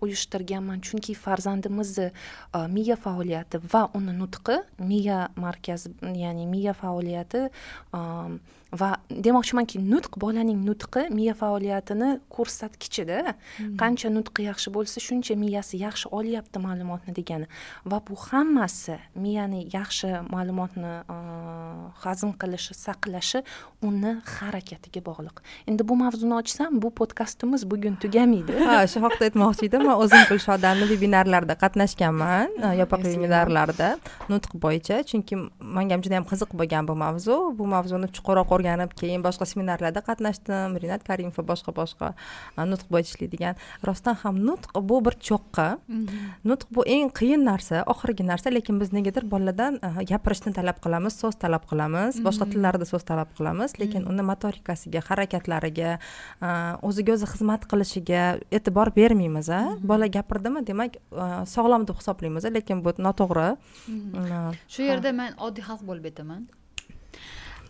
uyushtirganman 0.02 0.82
chunki 0.82 1.16
farzandimizni 1.16 2.12
miya 2.76 2.96
faoliyati 2.96 3.62
va 3.74 3.84
uni 3.94 4.14
nutqi 4.22 4.58
miya 4.80 5.30
markazi 5.36 5.94
ya'ni 6.24 6.46
miya 6.46 6.74
faoliyati 6.74 7.48
va 8.72 8.96
demoqchimanki 9.12 9.80
nutq 9.84 10.16
bolaning 10.24 10.62
nutqi 10.64 11.10
miya 11.12 11.34
faoliyatini 11.36 12.12
ko'rsatkichida 12.32 13.34
hmm. 13.34 13.76
qancha 13.82 14.12
nutqi 14.14 14.46
yaxshi 14.48 14.72
bo'lsa 14.72 15.04
shuncha 15.04 15.36
miyasi 15.36 15.82
yaxshi 15.82 16.08
olyapti 16.16 16.60
ma'lumotni 16.64 17.12
degani. 17.16 17.50
Va 17.86 18.00
bu 18.08 18.16
hammasi 18.16 18.96
miyani 19.16 19.66
yaxshi 19.74 20.12
ma'lumotni 20.32 20.94
hazm 22.04 22.32
qilishi 22.42 22.78
saqlashi 22.78 23.44
uni 23.84 24.14
harakatiga 24.38 25.04
bog'liq. 25.10 25.44
Endi 25.68 25.88
bu 25.90 26.00
mavzuni 26.04 26.38
ochsam 26.40 26.80
bu 26.82 26.94
podkastimiz 27.00 27.68
bugun 27.72 28.00
tugamaydi. 28.00 28.56
Ha 28.70 28.88
shu 28.88 29.04
haqida 29.04 29.30
aytmoqchi 29.32 29.68
edim 29.68 29.86
man 29.90 30.00
o'zim 30.06 30.24
gulshodani 30.32 30.88
vebinarlarda 30.94 31.60
qatnashganman 31.64 32.56
yopiq 32.80 33.06
vebinarlarda 33.10 33.92
nutq 34.32 34.56
bo'yicha. 34.64 35.04
Chunki 35.12 35.36
manga 35.60 35.98
ham 35.98 36.08
juda 36.08 36.22
yam 36.22 36.28
qiziq 36.32 36.56
bo'lgan 36.60 36.88
bu 36.88 36.96
mavzu. 37.04 37.38
Bu 37.60 37.68
mavzuni 37.76 38.08
chuqurroq 38.16 38.61
o'rganib 38.62 38.94
keyin 39.00 39.24
boshqa 39.26 39.46
seminarlarda 39.50 40.02
qatnashdim. 40.06 40.78
Rinat 40.82 41.04
karimov 41.08 41.38
va 41.40 41.44
boshqa 41.52 41.74
boshqa 41.76 42.14
nutq 42.72 42.88
bo'yicha 42.94 43.16
ishlaydigan 43.16 43.56
rostdan 43.88 44.16
ham 44.24 44.38
nutq 44.48 44.78
bu 44.90 45.02
bir 45.06 45.18
cho'qqi 45.28 45.68
mhm. 45.88 46.30
nutq 46.50 46.68
bu 46.76 46.86
eng 46.96 47.12
qiyin 47.20 47.44
narsa 47.50 47.84
oxirgi 47.94 48.26
narsa 48.32 48.54
lekin 48.54 48.80
biz 48.82 48.94
negadir 48.94 49.26
bolalardan 49.34 49.80
gapirishni 50.12 50.54
talab 50.54 50.78
qilamiz 50.86 51.18
so'z 51.22 51.36
talab 51.44 51.66
qilamiz. 51.72 52.16
Mhm. 52.16 52.26
boshqa 52.28 52.50
tillarda 52.54 52.86
so'z 52.86 53.04
talab 53.12 53.34
qilamiz 53.38 53.78
lekin 53.82 54.02
mhm. 54.04 54.12
uni 54.12 54.24
motorikasiga 54.32 55.02
harakatlariga 55.10 55.98
o'ziga 56.88 57.18
o'zi 57.18 57.28
xizmat 57.34 57.68
qilishiga 57.72 58.24
e'tibor 58.52 58.94
bermaymiz 59.00 59.50
a. 59.50 59.62
Bola 59.92 60.08
gapirdimi 60.18 60.66
demak 60.70 60.98
sog'lom 61.56 61.88
deb 61.90 61.98
hisoblaymiz 62.02 62.50
lekin 62.58 62.84
bu 62.86 62.96
noto'g'ri. 63.08 63.50
Shu 64.74 64.90
yerda 64.90 65.14
man 65.22 65.38
oddiy 65.48 65.64
xalq 65.70 65.86
bo'lib 65.90 66.12
aytaman 66.12 66.50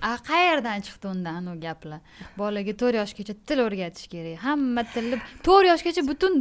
a 0.01 0.11
qayerdan 0.29 0.81
chiqdi 0.85 1.07
unda 1.13 1.29
anavi 1.39 1.59
gaplar? 1.65 1.99
Bolaga 2.37 2.73
to'rt 2.81 2.97
yoshgacha 2.99 3.35
til 3.47 3.61
o'rgatish 3.65 4.07
kerak. 4.13 4.39
Hamma 4.45 4.83
tilni 4.93 5.19
to'rt 5.47 5.67
yoshgacha 5.71 6.03
butun 6.09 6.39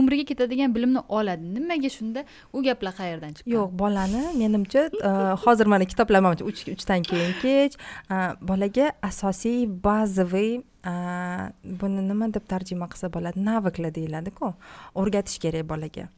umriga 0.00 0.24
ketadigan 0.30 0.74
bilimni 0.76 1.02
oladi. 1.18 1.52
Nimaga 1.56 1.90
shunda 1.96 2.24
u 2.52 2.62
gaplar 2.66 2.94
qayerdan 3.00 3.36
chiqqan? 3.36 3.52
Yo'q 3.56 3.70
bolani 3.82 4.22
menimcha 4.42 4.86
e, 5.08 5.12
hozir 5.44 5.70
mana 5.72 5.88
kitoblar 5.92 6.24
manimcha 6.26 6.44
uchdan 6.76 7.06
keyin 7.10 7.34
kech. 7.44 7.78
E, 8.14 8.16
bolaga 8.50 8.92
asosiy 9.10 9.60
bazaviy 9.86 10.52
e, 10.92 10.94
buni 11.82 12.08
nima 12.10 12.32
deb 12.36 12.48
tarjima 12.54 12.90
qilsa 12.92 13.12
bo'ladi? 13.16 13.46
Naviklar 13.50 13.94
deyiladiku. 13.98 14.54
O'rgatish 14.94 15.38
kerak 15.44 15.68
bolaga. 15.74 16.08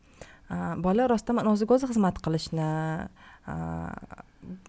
Bola 0.84 1.06
rostdan 1.08 1.40
o'ziga 1.50 1.74
o'zi 1.76 1.88
xizmat 1.90 2.18
qilishni 2.24 2.68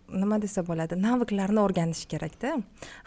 nima 0.10 0.38
desa 0.42 0.64
bo'ladi 0.66 0.98
naviklarni 1.02 1.62
o'rganish 1.62 2.06
kerakda. 2.12 2.56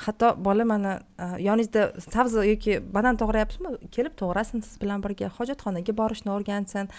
Hatto 0.04 0.32
bola 0.46 0.64
mana 0.64 0.98
yoningizda 1.38 1.84
sabzi 2.04 2.44
yoki 2.50 2.78
banan 2.96 3.18
to'g'rayapsizmi? 3.20 3.74
Kelib 3.94 4.14
to'g'rasin 4.20 4.64
siz 4.66 4.80
bilan 4.82 5.02
birga 5.04 5.30
hojatxonaga 5.38 5.94
borishni 6.00 6.32
o'rgansin. 6.36 6.90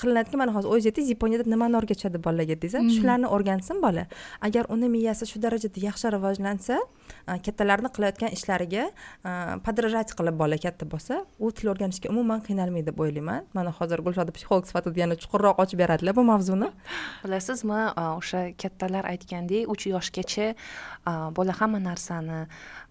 Qilinadiki 0.00 0.40
mana 0.42 0.54
hozir 0.56 0.70
o'zingiz 0.72 0.90
aytdingiz 0.92 1.12
yaponiyada 1.14 1.50
nimani 1.54 1.80
o'rgatishadi 1.80 2.22
bolaga 2.28 2.56
desa 2.62 2.82
mhm. 2.82 2.94
shularni 2.98 3.32
o'rgansin 3.36 3.82
bola. 3.86 4.06
Agar 4.40 4.66
uni 4.74 4.90
miyasi 4.96 5.28
shu 5.32 5.42
darajada 5.42 5.86
yaxshi 5.88 6.12
rivojlansa 6.16 6.80
Э, 7.26 7.38
kattalarni 7.42 7.90
qilayotgan 7.90 8.30
ishlariga 8.36 8.84
э, 9.24 9.58
подражать 9.66 10.12
qilib 10.18 10.36
bola 10.38 10.58
katta 10.62 10.86
bo'lsa 10.86 11.24
u 11.42 11.50
til 11.50 11.72
o'rganishga 11.72 12.12
umuman 12.12 12.42
qiynalmaydi 12.46 12.86
deb 12.90 13.00
o'ylayman. 13.02 13.48
Mana 13.56 13.72
hozir 13.78 14.02
gulshoda 14.06 14.34
psixolog 14.36 14.68
sifatida 14.68 15.02
yana 15.02 15.16
chuqurroq 15.22 15.58
ochib 15.64 15.82
beradilar 15.82 16.14
bu 16.14 16.22
mavzuni. 16.30 16.70
Bilasizmi 17.24 17.80
e, 17.88 18.04
o'sha 18.20 18.42
kattalar 18.62 19.10
aytgandek 19.10 19.72
uch 19.74 19.88
yoshgacha 19.90 20.52
e, 20.52 21.16
bola 21.38 21.56
hamma 21.60 21.82
narsani 21.88 22.44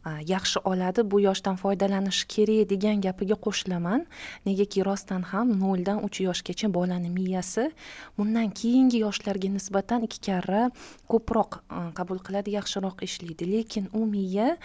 yaxshi 0.06 0.60
oladi 0.64 1.04
bu 1.12 1.20
yoshdan 1.22 1.56
foydalanish 1.56 2.26
kerak 2.30 2.70
degan 2.70 3.02
gapiga 3.02 3.36
qo'shilaman. 3.46 4.06
Negaki 4.46 4.86
rostdan 4.86 5.24
ham 5.32 5.54
noldan 5.60 6.04
uch 6.06 6.22
yoshgacha 6.22 6.74
bolani 6.74 7.10
miyasi 7.10 7.72
bundan 8.18 8.50
keyingi 8.50 9.02
yoshlarga 9.06 9.50
nisbatan 9.50 10.06
ikki 10.08 10.20
karra 10.28 10.70
ko'proq 11.10 11.60
qabul 11.98 12.20
qiladi 12.28 12.54
yaxshiroq 12.58 13.02
ishlaydi. 13.08 13.50
Lekin 13.54 13.90
u 13.94 14.06
miya 14.06 14.58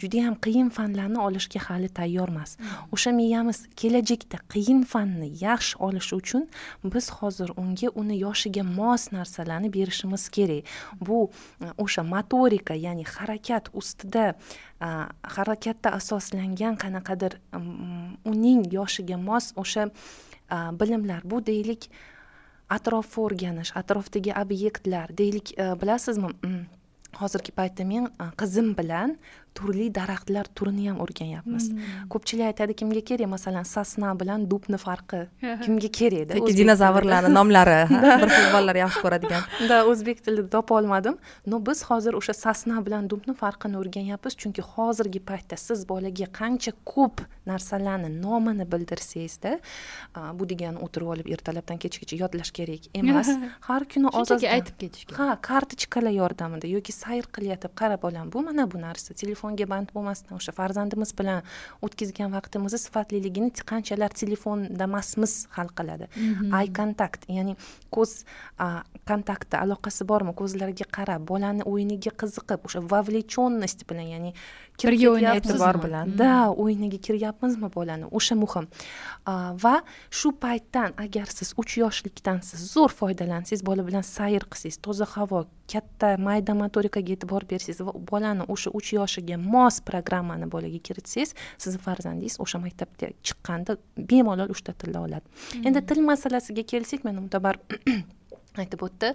judayam 0.00 0.34
qiyin 0.44 0.70
fanlarni 0.70 1.20
olishga 1.20 1.60
hali 1.68 1.88
tayyor 1.88 2.28
emas 2.28 2.56
hmm. 2.56 2.92
o'sha 2.92 3.12
miyamiz 3.12 3.66
kelajakda 3.76 4.38
qiyin 4.54 4.84
fanni 4.92 5.28
yaxshi 5.40 5.76
olishi 5.78 6.14
uchun 6.16 6.48
biz 6.84 7.10
hozir 7.10 7.50
unga 7.56 7.88
uni 7.94 8.16
yoshiga 8.20 8.64
mos 8.64 9.12
narsalarni 9.12 9.68
berishimiz 9.76 10.28
kerak. 10.28 10.64
Bu 11.00 11.30
o'sha 11.78 12.02
motorika 12.02 12.74
ya'ni 12.74 13.04
harakat 13.04 13.68
ustida 13.72 14.34
harakatda 15.36 15.94
asoslangan 15.98 16.76
qanaqadir 16.76 17.38
uning 18.24 18.66
yoshiga 18.72 19.16
mos 19.16 19.52
o'sha 19.56 19.88
bilimlar 20.80 21.22
bu 21.24 21.40
deylik 21.46 21.88
atrofni 22.70 23.24
o'rganish 23.24 23.72
atrofdagi 23.76 24.32
obyektlar 24.42 25.12
deylik 25.18 25.54
э, 25.58 25.74
bilasizmi? 25.80 26.32
Hozirgi 27.14 27.52
paytda 27.54 27.84
men 27.86 28.08
qizim 28.40 28.72
bilan 28.78 29.16
turli 29.58 29.86
daraxtlar 29.98 30.46
turini 30.58 30.88
ham 30.88 31.00
o'rganyapmiz. 31.04 31.70
Hmm. 31.70 32.08
ko'pchilik 32.12 32.46
aytadi 32.50 32.74
kimga 32.80 33.02
kerak? 33.10 33.28
Masalan 33.34 33.66
sosna 33.74 34.12
bilan 34.20 34.46
dubni 34.50 34.78
farqi. 34.86 35.20
Kimga 35.64 35.90
kerakda 35.98 36.38
yoki 36.40 36.56
dinozavrlarni 36.60 37.30
nomlari 37.34 37.78
bir 38.22 38.30
xil 38.36 38.48
bolalar 38.54 38.80
yaxshi 38.84 39.04
ko'radigan. 39.04 39.42
Да 39.70 39.84
o'zbek 39.90 40.24
tilida 40.24 40.48
topolmadim 40.56 41.16
но 41.46 41.60
biz 41.66 41.84
hozir 41.90 42.18
o'sha 42.20 42.34
sosna 42.44 42.82
bilan 42.86 43.08
dubni 43.12 43.34
farqini 43.42 43.78
o'rganyapmiz 43.82 44.36
chunki 44.42 44.62
hozirgi 44.74 45.20
paytda 45.30 45.56
siz 45.66 45.86
bolaga 45.92 46.26
qancha 46.40 46.72
ko'p 46.92 47.24
narsalarni 47.50 48.10
nomini 48.24 48.66
bildirsangizda 48.72 49.52
bu 50.38 50.48
degani 50.52 50.78
o'tirib 50.86 51.08
olib 51.14 51.30
ertalabdan 51.34 51.78
kechgacha 51.84 52.16
yodlash 52.22 52.52
kerak 52.58 52.88
emas. 53.00 53.30
Har 53.68 53.82
kuni 53.92 54.12
shunchaki 54.16 54.48
aytib 54.56 54.76
ketish 54.82 55.04
kerak 55.08 55.18
ha 55.20 55.38
kartochkalar 55.50 56.14
yordamida 56.20 56.66
yoki 56.76 56.92
sayr 56.92 57.24
qilyotib 57.36 57.72
qara 57.80 57.96
bolam 58.04 58.32
bu 58.34 58.42
mana 58.48 58.64
bu 58.72 58.80
narsa 58.86 59.14
telefon 59.22 59.43
telefonga 59.44 59.66
band 59.68 59.90
bo'lmasdan 59.94 60.38
o'sha 60.38 60.52
farzandimiz 60.56 61.12
bilan 61.18 61.42
o'tkazgan 61.84 62.32
vaqtimizni 62.32 62.78
sifatliligini 62.78 63.50
qanchalar 63.70 64.10
telefonda 64.10 64.84
emasmiz 64.88 65.46
hal 65.56 65.68
qiladi 65.78 66.08
ay 66.52 66.66
mhm. 66.66 66.74
kontakt 66.78 67.28
ya'ni 67.28 67.56
ko'z 67.90 68.24
kontakti 69.08 69.56
aloqasi 69.64 70.06
bormi 70.08 70.32
ko'zlariga 70.40 70.86
qarab 70.96 71.26
bolani 71.28 71.62
o'yiniga 71.72 72.12
qiziqib 72.22 72.64
o'sha 72.66 72.80
вовлеченность 72.92 73.84
bilan 73.88 74.08
ya'ni 74.14 74.32
Birga 74.82 75.10
o'ynayapsizmi? 75.10 75.54
E'tibor 75.54 75.76
bilan. 75.84 76.18
da 76.18 76.50
o'yiniga 76.50 76.98
kiryapmizmi 77.06 77.68
bolani 77.74 78.06
o'sha 78.18 78.34
muhim 78.34 78.66
va 79.64 79.74
shu 80.10 80.32
paytdan 80.44 80.96
agar 81.04 81.26
siz 81.38 81.54
uch 81.62 81.76
yoshlikdan 81.78 82.40
siz 82.48 82.60
zo'r 82.74 82.92
foydalansangiz 83.00 83.62
bola 83.68 83.86
bilan 83.86 84.02
sayr 84.02 84.44
qilsangiz 84.52 84.78
toza 84.86 85.06
havo 85.14 85.44
katta 85.72 86.08
mayda 86.26 86.54
motorikaga 86.62 87.14
e'tibor 87.16 87.46
bersangiz 87.52 87.80
va 87.86 87.94
bolani 88.12 88.48
o'sha 88.54 88.74
uch 88.78 88.90
yoshiga 88.98 89.38
mos 89.54 89.80
programmani 89.90 90.50
bolaga 90.54 90.80
kiritsangiz 90.88 91.34
sizni 91.62 91.80
farzandingiz 91.86 92.36
o'sha 92.44 92.58
maktabga 92.66 93.12
chiqqanda 93.26 93.78
bemalol 94.10 94.50
uchta 94.56 94.72
tilni 94.80 95.00
oladi 95.06 95.66
endi 95.66 95.80
til 95.88 96.02
masalasiga 96.10 96.62
kelsak 96.72 97.00
mana 97.06 97.20
mutabar 97.26 97.54
aytib 98.62 98.84
o'tdi 98.86 99.10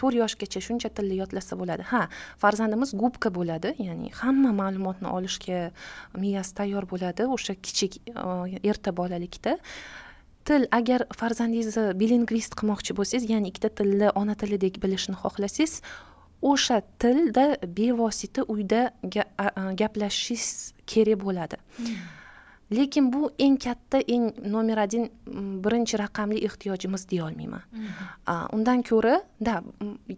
to'rt 0.00 0.18
yoshgacha 0.20 0.62
shuncha 0.66 0.90
tilni 0.96 1.18
yodlasa 1.20 1.58
bo'ladi. 1.60 1.86
Ha 1.92 2.02
farzandimiz 2.42 2.94
gubka 3.02 3.32
bo'ladi 3.38 3.74
ya'ni 3.88 4.12
hamma 4.20 4.52
ma'lumotni 4.60 5.10
olishga 5.16 5.58
miyasi 6.22 6.54
tayyor 6.60 6.86
bo'ladi 6.92 7.26
o'sha 7.36 7.56
kichik 7.66 7.98
e, 8.06 8.60
erta 8.70 8.94
bolalikda. 9.00 9.58
Til 10.46 10.66
agar 10.74 11.06
farzandingizni 11.18 11.92
bilingvist 11.98 12.56
qilmoqchi 12.58 12.96
bo'lsangiz 12.98 13.28
ya'ni 13.30 13.52
ikkita 13.52 13.70
tilni 13.78 14.08
ona 14.22 14.34
tilidek 14.38 14.80
bilishni 14.82 15.18
xohlasangiz 15.22 15.82
o'sha 16.52 16.80
tilda 17.02 17.44
bevosita 17.78 18.42
uyda 18.54 18.90
gaplashishingiz 19.82 20.74
kerak 20.86 21.22
bo'ladi. 21.26 21.56
Hmm. 21.76 22.21
Lekin 22.72 23.12
bu 23.12 23.30
eng 23.38 23.56
katta 23.64 23.98
eng 24.14 24.32
nomer 24.54 24.78
один 24.78 25.10
m, 25.26 25.62
birinchi 25.64 25.98
raqamli 25.98 26.44
ehtiyojimiz 26.48 27.08
deyolmayman 27.10 27.62
A, 28.26 28.48
undan 28.52 28.82
ko'ra 28.82 29.20
да 29.40 29.62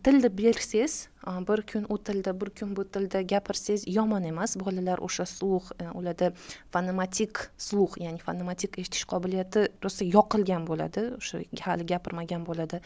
tilni 0.03 0.29
bersangiz 0.39 1.09
bir 1.49 1.63
kun 1.63 1.87
u 1.89 1.97
tilda 1.99 2.33
bir 2.41 2.51
kun 2.59 2.77
bu 2.77 2.85
tilda 2.85 3.23
gapirsangiz 3.23 3.85
yomon 3.89 4.25
emas. 4.25 4.57
Bolalar 4.57 4.99
o'sha 5.07 5.27
sluh 5.27 5.65
e, 5.81 5.85
ularda 5.99 6.33
fonematik 6.73 7.39
sluh 7.59 7.97
ya'ni 8.05 8.19
fonematik 8.19 8.79
eshitish 8.79 9.05
qobiliyati 9.13 9.69
rosa 9.85 10.05
yoqilgan 10.05 10.67
bo'ladi 10.69 11.03
o'sha 11.19 11.39
hali 11.67 11.87
gapirmagan 11.93 12.45
bo'ladi. 12.49 12.81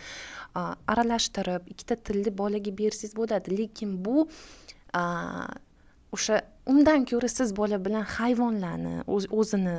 Aralashtirib 0.93 1.67
ikkita 1.73 1.97
tilni 1.97 2.31
bolaga 2.43 2.71
bersangiz 2.81 3.17
bo'ladi. 3.21 3.57
Lekin 3.59 3.91
bu 4.05 4.29
o'sha 6.13 6.37
undan 6.73 7.05
ko'ra 7.11 7.29
siz 7.29 7.53
bola 7.57 7.79
bilan 7.87 8.05
hayvonlarni 8.17 8.95
o'z- 9.15 9.29
o'zini 9.41 9.77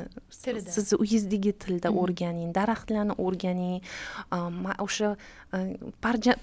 sizni 0.74 0.98
uyingizdagi 1.02 1.52
tilda 1.62 1.88
o'rganing 2.02 2.50
daraxtlarni 2.58 3.14
o'rganing 3.26 3.76
o'sha 4.86 5.10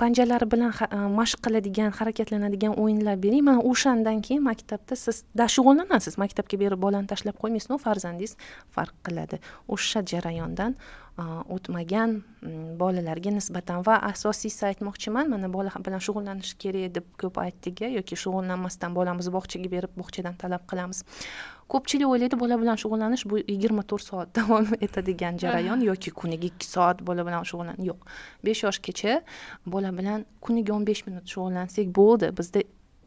panjalari 0.02 0.48
bilan 0.54 0.72
mashq 1.20 1.39
qiladigan 1.45 1.91
harakatlanadigan 2.00 2.74
o'yinlar 2.84 3.16
bering. 3.26 3.43
Mana 3.50 3.62
o'shandan 3.72 4.22
keyin 4.26 4.43
maktabda 4.50 4.95
siz 5.06 5.24
shug'ullanasiz 5.56 6.16
maktabga 6.24 6.56
berib 6.64 6.80
bolani 6.86 7.08
tashlab 7.14 7.36
qo'ymaysiz 7.43 7.70
no 7.74 7.78
farzandingiz 7.88 8.34
farq 8.76 8.95
qiladi. 9.08 9.38
O'sha 9.74 10.00
jarayondan 10.12 10.76
o'tmagan 11.18 12.22
bolalarga 12.80 13.32
nisbatan 13.34 13.82
va 13.88 13.95
asosiysi 14.11 14.65
aytmoqchiman 14.70 15.30
mana 15.34 15.49
bola 15.53 15.72
bilan 15.86 16.01
shug'ullanish 16.07 16.53
kerak 16.61 16.93
deb 16.97 17.07
ko'p 17.22 17.39
aytdik 17.43 17.82
yoki 17.97 18.15
shug'ullanmasdan 18.24 18.93
bolamizni 18.97 19.34
bog'chaga 19.38 19.72
berib 19.72 19.95
bog'chadan 19.97 20.38
talab 20.43 20.68
qilamiz. 20.70 21.01
Ko'pchilik 21.74 22.07
o'ylaydi 22.07 22.39
bola 22.39 22.59
bilan 22.61 22.78
shug'ullanish 22.84 23.26
bu 23.32 23.41
yigirma 23.41 23.84
to'rt 23.89 24.05
soat 24.09 24.36
davom 24.38 24.70
etadigan 24.88 25.41
jarayon 25.43 25.82
yoki 25.89 26.13
kuniga 26.22 26.47
ikki 26.51 26.68
soat 26.70 27.01
bola 27.09 27.26
bilan 27.28 27.43
shug'ullan 27.49 27.82
yo'q. 27.89 27.99
Besh 28.45 28.63
yoshgacha 28.68 29.22
bola 29.65 29.91
bilan 29.97 30.26
kuniga 30.41 30.78
o'n 30.78 30.86
besh 30.91 31.03
minut 31.07 31.26
shug'ullansak 31.34 31.89
bo'ldi 31.99 32.32
bizda 32.39 32.63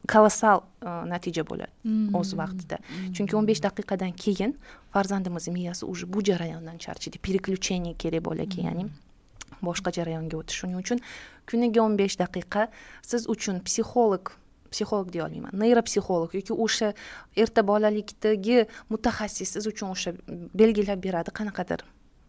kolossal 0.09 0.63
e, 0.83 0.89
natija 1.13 1.45
bo'ladi 1.45 2.15
o'z 2.17 2.35
vaqtida. 2.41 2.81
Chunki 3.17 3.37
o'n 3.37 3.47
besh 3.51 3.63
daqiqadan 3.67 4.13
keyin 4.17 4.57
farzandimizni 4.95 5.53
miyasi 5.53 5.85
уже 5.85 6.07
bu 6.07 6.23
jarayondan 6.25 6.79
charchaydi 6.79 7.19
переключение 7.19 7.95
kerak 7.95 8.23
bolaga 8.25 8.61
ya'ni 8.63 8.89
boshqa 9.63 9.93
jarayonga 9.93 10.37
o'tish. 10.41 10.61
Shuning 10.61 10.79
uchun 10.83 10.99
kuniga 11.49 11.83
o'n 11.85 11.97
besh 12.01 12.17
daqiqa 12.23 12.69
siz 13.03 13.29
uchun 13.29 13.61
psixolog 13.67 14.33
psixolog 14.71 15.11
deya 15.13 15.27
olmayman 15.27 15.55
neyropsixolog 15.63 16.35
yoki 16.39 16.57
o'sha 16.65 16.93
erta 17.37 17.63
bolalikdagi 17.71 18.67
mutaxassis 18.93 19.57
siz 19.57 19.67
uchun 19.73 19.95
o'sha 19.95 20.15
belgilab 20.61 21.03
beradi 21.07 21.35
qanaqadir 21.39 21.83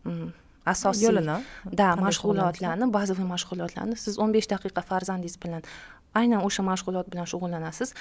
mm, 0.09 0.29
asosiy 0.73 1.07
yo'lini? 1.07 1.37
Да 1.79 1.93
mashg'ulotlarni 2.01 2.89
bazaviy 2.97 3.27
mashg'ulotlarni 3.33 3.97
siz 4.05 4.19
o'n 4.21 4.33
besh 4.35 4.49
daqiqa 4.53 4.83
farzandingiz 4.91 5.37
bilan 5.43 5.65
aynan 6.13 6.45
o'sha 6.47 6.63
mashg'ulot 6.63 7.09
bilan 7.11 7.27
shug'ullanasiz. 7.33 7.93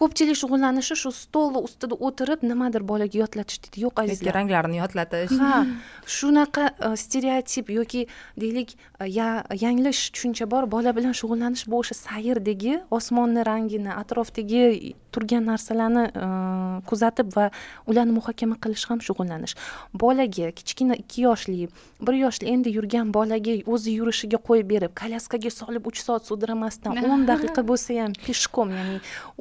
Ko'pchilik 0.00 0.36
shug'ullanishi 0.40 0.96
shu 1.02 1.10
stolni 1.12 1.60
ustida 1.68 1.94
o'tirib 2.08 2.40
nimadir 2.50 2.82
bolaga 2.90 3.18
yodlatish 3.22 3.58
deydi 3.64 3.82
yo'q 3.84 3.90
yoki 3.90 4.12
azizlar 4.12 4.34
ranglarni 4.38 4.76
yodlatish. 4.80 5.34
Ha 5.42 5.66
shunaqa 6.16 6.64
e, 6.86 6.96
stereotip 7.02 7.70
yoki 7.70 8.06
deylik 8.40 8.76
e, 9.00 9.08
ya- 9.18 9.44
yanglish 9.64 10.00
tushuncha 10.14 10.46
bor 10.50 10.64
bola 10.74 10.94
bilan 10.96 11.12
shug'ullanish 11.20 11.66
bu 11.70 11.82
o'sha 11.82 11.94
sayrdagi 11.98 12.78
osmonni 12.98 13.44
rangini 13.50 13.92
atrofdagi 14.02 14.94
turgan 15.12 15.44
narsalarni 15.50 16.04
e, 16.24 16.26
kuzatib 16.88 17.36
va 17.36 17.50
ularni 17.86 18.16
muhokama 18.18 18.56
qilish 18.64 18.86
ham 18.90 19.00
shug'ullanish. 19.08 19.54
Bolaga 20.04 20.50
kichkina 20.58 20.94
ikki 21.02 21.26
yoshli 21.26 21.68
bir 22.06 22.14
yoshli 22.24 22.48
endi 22.54 22.72
yurgan 22.78 23.12
bolaga 23.18 23.58
o'zi 23.74 23.90
yurishiga 23.98 24.38
qo'yib 24.48 24.68
berib 24.74 24.96
kolyaskaga 25.02 25.50
solib 25.60 25.86
uch 25.92 26.00
soat 26.06 26.24
sudramasdan 26.30 27.04
o'n 27.12 27.28
daqiqa 27.32 27.66
bo'lsa 27.70 28.00
ham 28.00 28.16
peshkom 28.26 28.72
ya'ni 28.78 28.98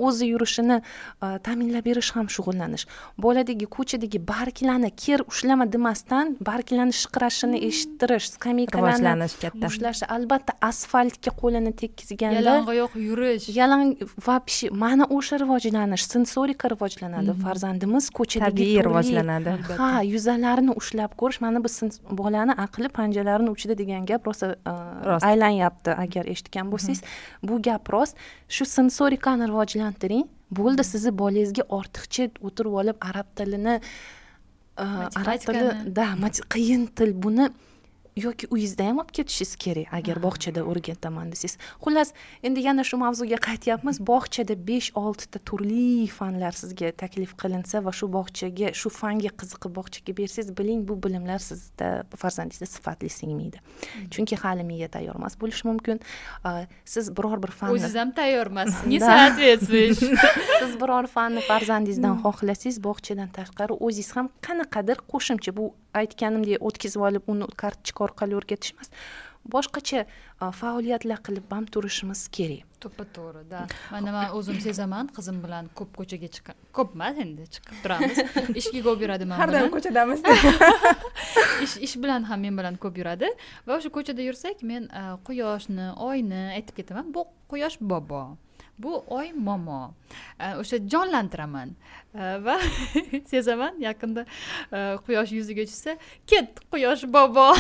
o'zi 0.07 0.25
yurishini 0.33 0.48
e, 0.57 1.27
ta'minlab 1.45 1.85
berish 1.89 2.11
ham 2.15 2.27
shug'ullanish. 2.35 2.85
Boladagi 3.25 3.65
ko'chadagi 3.75 4.19
barglarni 4.31 4.91
ker 5.03 5.19
ushlama 5.31 5.65
demasdan 5.73 6.35
barglarni 6.49 6.95
shiqirashini 7.01 7.57
eshittirish 7.69 8.27
skameykalarni 8.35 8.99
rivojlanish 8.99 9.35
katta. 9.43 9.65
ushlashi 9.67 10.05
albatta 10.15 10.53
asfaltga 10.69 11.31
qo'lini 11.41 11.71
tekkizganda 11.81 12.39
yalangoyoq 12.39 12.91
yurish. 13.09 13.45
yalang 13.59 13.95
вообще 14.27 14.65
mana 14.83 15.05
o'sha 15.17 15.35
rivojlanish 15.43 16.05
sensorika 16.13 16.65
rivojlanadi. 16.73 17.31
Farzandimiz 17.43 18.09
ko'chadagi 18.17 18.51
tabiiy 18.51 18.81
rivojlanadi. 18.87 19.49
Ha 19.81 20.01
yuzalarini 20.13 20.73
ushlab 20.81 21.11
ko'rish 21.21 21.39
mana 21.45 21.59
bu 21.63 21.69
bolani 22.21 22.53
aqli 22.65 22.89
panjalarini 22.99 23.49
uchida 23.55 23.73
degan 23.81 24.05
gap 24.05 24.27
rosa 24.27 24.55
Rost. 25.05 25.25
aylanyapti 25.25 25.91
agar 26.03 26.25
eshitgan 26.33 26.71
bo'lsangiz. 26.71 27.01
Bu 27.43 27.61
gap 27.61 27.89
rost. 27.93 28.15
Shu 28.55 28.65
sensorikani 28.65 29.47
rivojlantiring 29.51 30.25
bo'ldi 30.57 30.83
sizni 30.91 31.11
bolangizga 31.21 31.63
ortiqcha 31.79 32.29
o'tirib 32.47 32.77
olib 32.81 32.97
arab 33.09 33.27
tilini 33.37 33.75
uh, 34.83 35.07
arab 35.21 35.45
tili 35.45 35.93
да 35.97 36.07
qiyin 36.55 36.87
til. 36.95 37.13
Buni 37.13 37.49
yoki 38.25 38.47
uyingizda 38.53 38.87
ham 38.89 38.99
olib 39.01 39.11
ketishingiz 39.17 39.55
kerak 39.63 39.93
agar 39.99 40.17
bog'chada 40.25 40.61
o'rgataman 40.71 41.31
desangiz. 41.33 41.57
Xullas 41.83 42.13
endi 42.43 42.65
yana 42.67 42.83
shu 42.89 42.97
mavzuga 43.03 43.39
qaytyapmiz. 43.47 43.99
Bog'chada 44.11 44.55
besh 44.69 44.91
oltita 45.01 45.39
turli 45.49 46.07
fanlar 46.19 46.53
sizga 46.61 46.91
taklif 47.03 47.35
qilinsa 47.41 47.83
va 47.85 47.91
shu 47.99 48.07
bog'chaga 48.17 48.73
shu 48.81 48.89
fanga 49.01 49.31
qiziqib 49.39 49.75
bog'chaga 49.79 50.17
bersangiz 50.19 50.49
biling 50.59 50.87
bu 50.89 50.99
bilimlar 51.03 51.39
sizda 51.49 51.89
farzandingizda 52.21 52.67
sifatli 52.75 53.09
singmaydi. 53.19 53.57
Chunki 54.13 54.35
hali 54.43 54.63
miya 54.63 54.87
tayyor 54.95 55.15
emas 55.15 55.39
bo'lishi 55.41 55.67
mumkin. 55.67 55.99
Siz 56.85 57.11
biror 57.17 57.37
bir 57.43 57.51
fanni 57.59 57.79
o'ziz 57.79 57.95
ham 57.95 58.11
tayyor 58.11 58.47
emasiz 58.51 58.85
не 58.87 58.99
соответствуешь 58.99 59.99
siz 60.59 60.71
biror 60.81 61.07
fanni 61.15 61.41
farzandingizdan 61.49 62.15
xohlasangiz 62.23 62.77
bog'chadan 62.87 63.29
tashqari 63.37 63.73
o'zingiz 63.85 64.11
ham 64.15 64.27
qanaqadir 64.47 64.97
qo'shimcha 65.11 65.51
bu 65.57 65.65
aytganimdek 66.01 66.61
o'tkazib 66.69 67.01
olib 67.09 67.33
uni 67.33 67.47
kartochka 67.63 68.05
orqali 68.07 68.37
o'rgatish 68.39 68.75
emas 68.75 68.89
boshqacha 69.53 70.01
uh, 70.05 70.51
faoliyatlar 70.61 71.21
qilib 71.27 71.53
ham 71.55 71.65
turishimiz 71.73 72.25
kerak. 72.37 72.65
To'ppa 72.83 73.05
to'g'ri 73.15 73.43
да 73.51 73.61
mana 73.91 74.11
man 74.15 74.35
o'zim 74.37 74.59
sezaman 74.65 75.09
qizim 75.15 75.39
bilan 75.43 75.69
ko'p 75.79 75.95
ko'chaga 75.99 76.29
chiqqan 76.35 76.59
ko'p 76.77 76.93
emas 76.97 77.21
endi 77.23 77.47
chiqib 77.55 77.79
turamiz. 77.83 78.19
Ishga 78.61 78.83
ko'p 78.87 79.05
yuradi 79.05 79.29
man 79.31 79.41
har 79.41 79.53
doim 79.55 79.71
ko'chadamiz. 79.75 80.23
Ish 81.65 81.77
ish 81.87 81.95
bilan 82.03 82.27
ham 82.29 82.45
men 82.45 82.59
bilan 82.59 82.77
ko'p 82.83 82.99
yuradi. 83.01 83.31
Va 83.67 83.79
o'sha 83.79 83.91
ko'chada 83.97 84.27
yursak 84.27 84.63
men 84.73 84.87
a, 85.01 85.17
quyoshni 85.27 85.89
oyni 86.09 86.43
aytib 86.59 86.79
ketaman 86.81 87.11
bu 87.15 87.27
quyosh 87.51 87.79
bobo 87.93 88.23
bu 88.83 89.03
oy 89.07 89.31
momo. 89.33 89.93
O'sha 90.61 90.77
jonlantiraman. 90.91 91.75
Va 92.45 92.55
sezaman 93.31 93.75
yaqinda 93.83 94.23
e, 94.73 94.79
quyosh 95.05 95.33
yuziga 95.37 95.65
tushsa 95.69 95.97
ket 96.27 96.63
quyosh 96.71 97.05
bobo! 97.13 97.51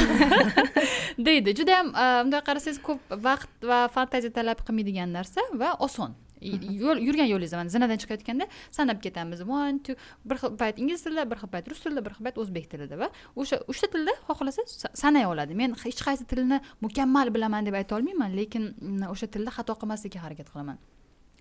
deydi. 1.27 1.53
Judayam 1.59 1.91
a, 1.93 2.07
e, 2.07 2.23
bunday 2.23 2.41
qarasangiz 2.47 2.81
ko'p 2.87 3.13
vaqt 3.27 3.69
va 3.71 3.83
fantaziya 3.93 4.33
talab 4.39 4.65
qilmaydigan 4.65 5.13
narsa 5.19 5.45
va 5.61 5.75
oson. 5.87 6.17
Yo'l 6.41 7.01
yurgan 7.03 7.27
yo'lingizda 7.27 7.57
mana 7.59 7.71
zinadan 7.73 7.99
chiqayotganda 8.01 8.45
sanab 8.71 9.01
ketamiz. 9.03 9.41
One 9.43 9.79
two 9.83 9.95
bir 10.25 10.37
xil 10.41 10.55
payt 10.61 10.79
ingliz 10.79 11.03
tilida 11.03 11.25
bir 11.31 11.37
xil 11.41 11.51
payt 11.55 11.67
rus 11.71 11.81
tilida 11.83 12.03
bir 12.05 12.15
xil 12.15 12.27
payt 12.27 12.37
o'zbek 12.43 12.69
tilida 12.71 12.99
va 13.01 13.09
o'sha 13.35 13.59
uchta 13.73 13.89
tilda 13.95 14.13
xohlasa 14.29 14.63
sanay 15.03 15.27
oladi. 15.31 15.57
Men 15.61 15.75
hech 15.83 16.01
qaysi 16.07 16.25
tilni 16.31 16.61
mukammal 16.85 17.33
bilaman 17.35 17.67
deb 17.67 17.75
ayta 17.81 17.99
olmayman 17.99 18.37
lekin 18.39 18.71
mm, 18.71 19.11
o'sha 19.13 19.27
tilda 19.33 19.51
xato 19.57 19.75
qilmaslikka 19.81 20.23
harakat 20.25 20.47
qilaman. 20.53 20.79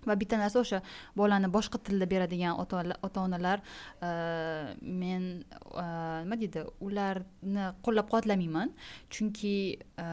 Va 0.09 0.17
bitta 0.21 0.39
narsa 0.41 0.61
o'sha 0.63 0.81
bolani 1.21 1.49
boshqa 1.57 1.81
tilda 1.89 2.09
beradigan 2.13 2.59
ota 2.59 3.25
onalar 3.25 3.59
e, 3.61 4.09
men 5.01 5.27
e, 5.83 5.85
nima 6.23 6.39
deydi 6.43 6.65
ularni 6.87 7.67
qo'llab 7.85 8.09
quvvatlamayman. 8.11 8.73
Chunki 9.13 9.55
e, 10.05 10.07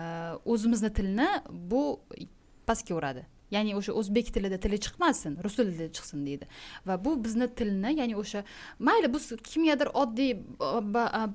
o'zimizni 0.52 0.92
tilni 0.98 1.30
bu 1.72 1.82
pastga 2.66 2.94
uradi. 3.00 3.26
Ya'ni 3.50 3.76
o'sha 3.78 3.92
o'zbek 4.00 4.32
tilida 4.34 4.58
tili 4.58 4.78
chiqmasin 4.84 5.38
rus 5.44 5.56
tilida 5.58 5.88
chiqsin 5.96 6.24
deydi. 6.26 6.48
Va 6.86 6.96
bu 7.04 7.16
bizni 7.24 7.48
tilni 7.58 7.92
ya'ni 8.00 8.16
o'sha 8.22 8.42
mayli 8.78 9.12
bu 9.14 9.18
kimgadir 9.50 9.88
oddiy 10.02 10.32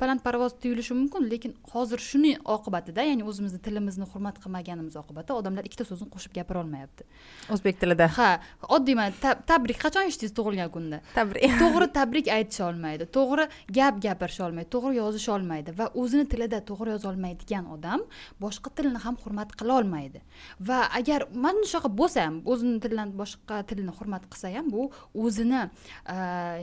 balandparvoz 0.02 0.58
tuyulishi 0.64 0.94
mumkin 0.94 1.30
lekin 1.32 1.56
hozir 1.74 2.00
shuni 2.10 2.34
oqibatida 2.56 3.06
ya'ni 3.10 3.24
o'zimizni 3.30 3.60
tilimizni 3.68 4.06
hurmat 4.14 4.40
qilmaganimiz 4.44 4.96
oqibatida 5.04 5.38
odamlar 5.42 5.68
ikkita 5.70 5.88
so'zni 5.92 6.10
qo'shib 6.14 6.36
gapira 6.38 6.64
olmayapti 6.64 7.08
o'zbek 7.56 7.80
tilida. 7.82 8.10
Ha 8.18 8.30
oddiy 8.78 8.96
mana 9.00 9.36
tabrik 9.52 9.80
qachon 9.86 10.10
eshitdingiz 10.10 10.36
tug'ilgan 10.40 10.72
kunda 10.76 11.02
tabrik. 11.16 11.48
To'g'ri 11.64 11.88
tabrik 12.00 12.28
aytisha 12.38 12.68
olmaydi 12.72 13.08
to'g'ri 13.18 13.48
gap 13.78 14.02
gapirisha 14.06 14.46
olmaydi 14.48 14.70
to'g'ri 14.76 15.00
yozisha 15.00 15.36
olmaydi 15.38 15.76
va 15.80 15.90
o'zini 16.04 16.28
tilida 16.34 16.60
to'g'ri 16.70 16.96
yoza 16.96 17.10
olmaydigan 17.14 17.72
odam 17.76 18.06
boshqa 18.44 18.74
tilni 18.78 19.00
ham 19.06 19.18
hurmat 19.24 19.56
qila 19.60 19.80
olmaydi. 19.82 20.22
Va 20.70 20.80
agar 21.00 21.28
mana 21.46 21.66
shunaqa 21.72 21.90
bo'lsa 22.02 22.28
ham 22.28 22.36
o'zini 22.52 22.78
tilidan 22.84 23.10
boshqa 23.22 23.62
tilni 23.70 23.92
hurmat 24.00 24.24
qilsa 24.32 24.48
ham 24.58 24.68
bu 24.76 24.90
o'zini 25.24 25.62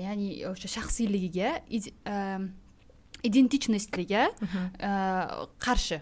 ya'ni 0.04 0.28
o'sha 0.52 0.68
shaxsiyligiga 0.76 1.48
identichностьliga 3.28 4.22
qarshi. 5.66 6.00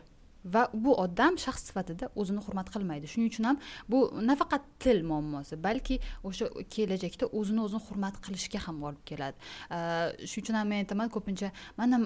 Va 0.55 0.63
bu 0.85 0.93
odam 1.05 1.35
shaxs 1.43 1.65
sifatida 1.69 2.07
o'zini 2.21 2.39
hurmat 2.47 2.69
qilmaydi. 2.75 3.09
Shuning 3.13 3.33
uchun 3.33 3.45
ham 3.49 3.57
bu 3.91 3.99
nafaqat 4.29 4.63
til 4.85 5.01
muammosi 5.11 5.57
balki 5.65 5.97
o'sha 6.29 6.47
kelajakda 6.75 7.27
o'zini 7.39 7.61
o'zini 7.67 7.81
hurmat 7.89 8.21
qilishga 8.25 8.61
ham 8.67 8.77
olib 8.89 9.03
keladi. 9.11 9.37
Shuning 10.31 10.45
uchun 10.45 10.59
ham 10.59 10.71
men 10.71 10.85
aytaman 10.85 11.11
ko'pincha 11.17 11.49
mana 11.81 11.99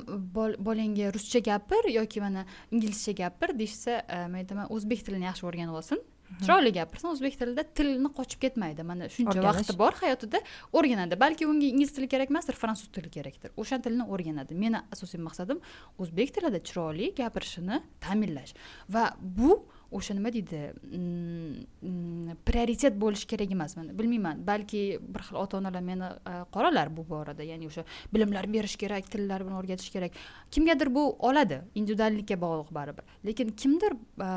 bolangga 0.68 1.12
ruscha 1.16 1.40
gapir 1.50 1.82
yoki 1.98 2.18
mana 2.24 2.46
inglizcha 2.72 3.12
gapir 3.22 3.52
deyishsa 3.60 3.92
men 4.32 4.38
aytaman 4.42 4.72
o'zbek 4.74 5.04
tilini 5.04 5.28
yaxshi 5.30 5.44
o'rganib 5.50 5.76
olsin 5.82 6.00
chiroyli 6.38 6.72
gapirsin 6.78 7.10
o'zbek 7.12 7.36
tilida 7.40 7.64
tilni 7.78 8.10
qochib 8.18 8.40
ketmaydi. 8.44 8.86
Mana 8.90 9.08
shuncha 9.16 9.42
vaqti 9.44 9.76
bor 9.82 9.96
hayotida 10.02 10.40
o'rganadi. 10.78 11.18
Balki 11.24 11.48
unga 11.50 11.66
ingliz 11.72 11.92
tili 11.96 12.08
kerak 12.14 12.30
emasdir 12.32 12.58
fransuz 12.62 12.92
tili 12.94 13.10
kerakdir. 13.16 13.52
O'sha 13.60 13.80
tilni 13.84 14.06
o'rganadi. 14.14 14.56
Meni 14.64 14.80
asosiy 14.94 15.20
maqsadim 15.26 15.60
o'zbek 15.98 16.34
tilida 16.36 16.62
chiroyli 16.70 17.12
gapirishini 17.20 17.82
ta'minlash. 18.06 18.54
Va 18.96 19.10
bu 19.20 19.58
o'sha 19.98 20.14
nima 20.14 20.30
deydi 20.32 20.60
mm, 20.96 22.34
prioritet 22.46 22.98
bo'lishi 23.04 23.26
kerak 23.32 23.54
emas. 23.56 23.76
Mana 23.76 23.96
bilmayman 23.98 24.42
balki 24.46 24.82
bir 25.02 25.26
xil 25.28 25.40
ota 25.42 25.58
onalar 25.58 25.84
meni 25.90 26.10
e, 26.32 26.34
qoralar 26.54 26.92
bu 26.96 27.06
borada. 27.12 27.46
Ya'ni 27.52 27.70
o'sha 27.70 27.84
bilimlar 28.14 28.48
berish 28.54 28.76
kerak 28.82 29.10
tillar 29.10 29.44
o'rgatish 29.60 29.90
kerak. 29.94 30.18
Kimgadir 30.50 30.94
bu 30.94 31.06
oladi. 31.30 31.62
Individuallikka 31.74 32.40
bog'liq 32.40 32.74
baribir. 32.74 33.16
Lekin 33.26 33.56
kimdir 33.62 33.96
e, 33.96 34.28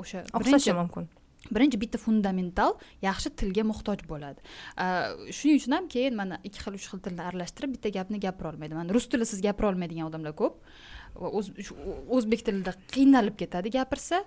o'sha 0.00 0.24
oqsashi 0.32 0.80
mumkin 0.80 1.10
birinchi 1.50 1.80
bitta 1.80 1.98
fundamental 1.98 2.76
yaxshi 3.02 3.32
tilga 3.42 3.64
muhtoj 3.66 4.04
bo'ladi. 4.08 4.40
Shuning 5.34 5.58
uchun 5.60 5.76
ham 5.76 5.88
keyin 5.94 6.14
mana 6.16 6.38
ikki 6.46 6.62
xil 6.64 6.78
uch 6.78 6.88
xil 6.92 7.02
tilni 7.04 7.22
aralashtirib 7.28 7.76
bitta 7.76 7.92
gapni 7.98 8.20
gapira 8.22 8.52
olmaydi 8.52 8.78
mana 8.78 8.94
rus 8.94 9.08
tilisiz 9.10 9.42
gapira 9.42 9.72
olmaydigan 9.72 10.06
odamlar 10.10 10.36
ko'p. 10.38 10.62
O'zbek 12.16 12.46
tilida 12.46 12.72
qiynalib 12.94 13.36
ketadi 13.42 13.74
gapirsa 13.74 14.22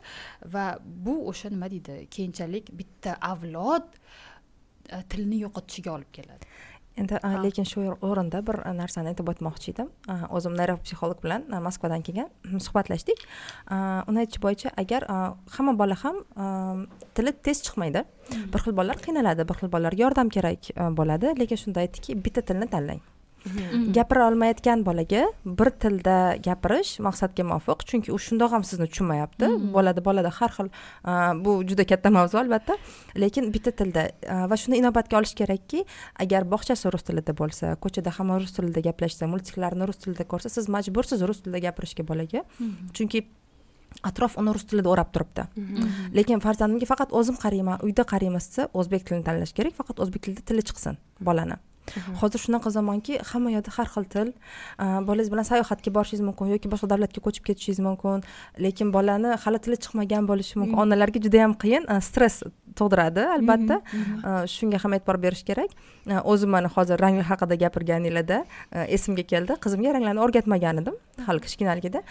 va 0.53 0.65
bu 0.83 1.15
o'sha 1.31 1.49
nima 1.53 1.71
deydi 1.71 2.05
keyinchalik 2.15 2.69
bitta 2.81 3.17
avlod 3.31 3.87
tilni 5.09 5.41
yo'qotishiga 5.45 5.95
olib 5.97 6.11
keladi. 6.13 6.45
Endi 6.97 7.19
lekin 7.45 7.65
shu 7.71 7.83
o'rinda 8.09 8.41
bir 8.47 8.59
narsani 8.79 9.11
aytib 9.13 9.27
o'tmoqchi 9.33 9.73
edim. 9.73 9.89
O'zim 10.35 10.53
neyropsixolog 10.59 11.19
bilan 11.23 11.47
moskvadan 11.67 12.05
kelgan 12.07 12.29
suhbatlashdik. 12.67 13.25
Uni 14.09 14.23
aytishi 14.23 14.43
bo'yicha 14.45 14.73
agar 14.83 15.07
hamma 15.57 15.73
bola 15.81 15.97
ham 16.03 16.21
tili 17.15 17.33
tez 17.47 17.63
chiqmaydi 17.65 18.05
bir 18.53 18.59
xil 18.65 18.77
bolalar 18.79 19.01
qiynaladi 19.07 19.47
bir 19.49 19.61
xil 19.61 19.73
bolalarga 19.75 20.07
yordam 20.07 20.29
kerak 20.37 20.71
bo'ladi. 20.99 21.35
Lekin 21.41 21.61
shunda 21.65 21.85
aytdiki 21.85 22.17
bitta 22.25 22.41
tilni 22.41 22.67
tanlang. 22.77 23.03
Gapira 23.93 24.27
olmayotgan 24.29 24.83
bolaga 24.85 25.25
bir 25.45 25.69
tilda 25.83 26.15
gapirish 26.47 26.99
maqsadga 27.07 27.43
muvofiq. 27.51 27.85
Chunki 27.89 28.11
u 28.15 28.17
shundoq 28.17 28.51
ham 28.55 28.63
sizni 28.63 28.87
tushunmayapti. 28.87 29.47
Mhm. 29.47 29.71
bo'ladi 29.75 30.03
bolada 30.07 30.31
har 30.39 30.51
xil 30.57 30.69
bu 31.43 31.51
juda 31.69 31.85
katta 31.85 32.09
mavzu 32.09 32.37
albatta. 32.37 32.77
Lekin 33.15 33.51
bitta 33.53 33.71
tilda 33.71 34.09
va 34.49 34.55
shuni 34.55 34.81
inobatga 34.81 35.17
olish 35.19 35.35
kerakki 35.35 35.85
agar 36.19 36.43
bog'chasi 36.43 36.91
rus 36.93 37.03
tilida 37.03 37.33
bo'lsa 37.41 37.75
ko'chada 37.83 38.11
hamma 38.17 38.39
rus 38.39 38.53
tilida 38.57 38.81
gaplashsa 38.87 39.27
multiklarni 39.33 39.87
rus 39.87 39.97
tilida 40.03 40.23
ko'rsa 40.31 40.49
siz 40.49 40.69
majbursiz 40.75 41.21
rus 41.29 41.41
tilida 41.41 41.59
gapirishga 41.67 42.03
bolaga. 42.03 42.43
Mhm. 42.59 42.93
chunki 42.93 43.25
atrof 44.03 44.37
uni 44.37 44.53
rus 44.53 44.65
tilida 44.69 44.89
o'rab 44.89 45.11
turibdi. 45.15 45.45
Lekin 46.17 46.43
farzandimga 46.43 46.89
faqat 46.89 47.13
o'zim 47.19 47.37
qarayman 47.43 47.85
uyda 47.87 48.03
qarayman 48.11 48.43
desa 48.43 48.67
o'zbek 48.73 49.07
tilini 49.07 49.23
tanlash 49.29 49.53
kerak 49.57 49.77
faqat 49.79 50.03
o'zbek 50.03 50.27
tilida 50.27 50.43
tili 50.49 50.65
chiqsin 50.69 50.99
bolani 51.29 51.57
hozir 52.21 52.39
shunaqa 52.45 52.69
zamonki 52.77 53.19
hamma 53.31 53.49
yoqda 53.55 53.71
har 53.77 53.87
xil 53.93 54.05
til 54.15 54.27
bolangiz 55.07 55.29
bilan 55.33 55.45
sayohatga 55.51 55.89
borishingiz 55.97 56.23
mumkin 56.29 56.45
yoki 56.55 56.67
boshqa 56.73 56.87
davlatga 56.93 57.19
ko'chib 57.25 57.43
ketishingiz 57.49 57.79
mumkin 57.87 58.23
lekin 58.65 58.93
bolani 58.95 59.35
hali 59.43 59.59
tili 59.59 59.77
chiqmagan 59.83 60.23
bo'lishi 60.31 60.59
mumkin. 60.59 60.77
Onalarga 60.83 61.19
juda 61.25 61.37
yam 61.43 61.53
qiyin 61.63 61.83
stress 62.07 62.43
tug'diradi 62.79 63.23
albatta. 63.37 63.75
Shunga 64.55 64.81
ham 64.83 64.97
e'tibor 64.97 65.17
berish 65.25 65.43
kerak. 65.49 65.71
O'zim 66.31 66.49
mana 66.55 66.69
hozir 66.75 66.97
ranglar 67.05 67.25
haqida 67.31 67.55
gapirganinglarda 67.63 68.37
esimga 68.97 69.23
keldi. 69.31 69.53
Qizimga 69.63 69.95
ranglarni 69.95 70.21
o'rgatmagan 70.25 70.83
edim 70.83 70.95
hali 71.27 71.39
kichkinaligida 71.45 72.03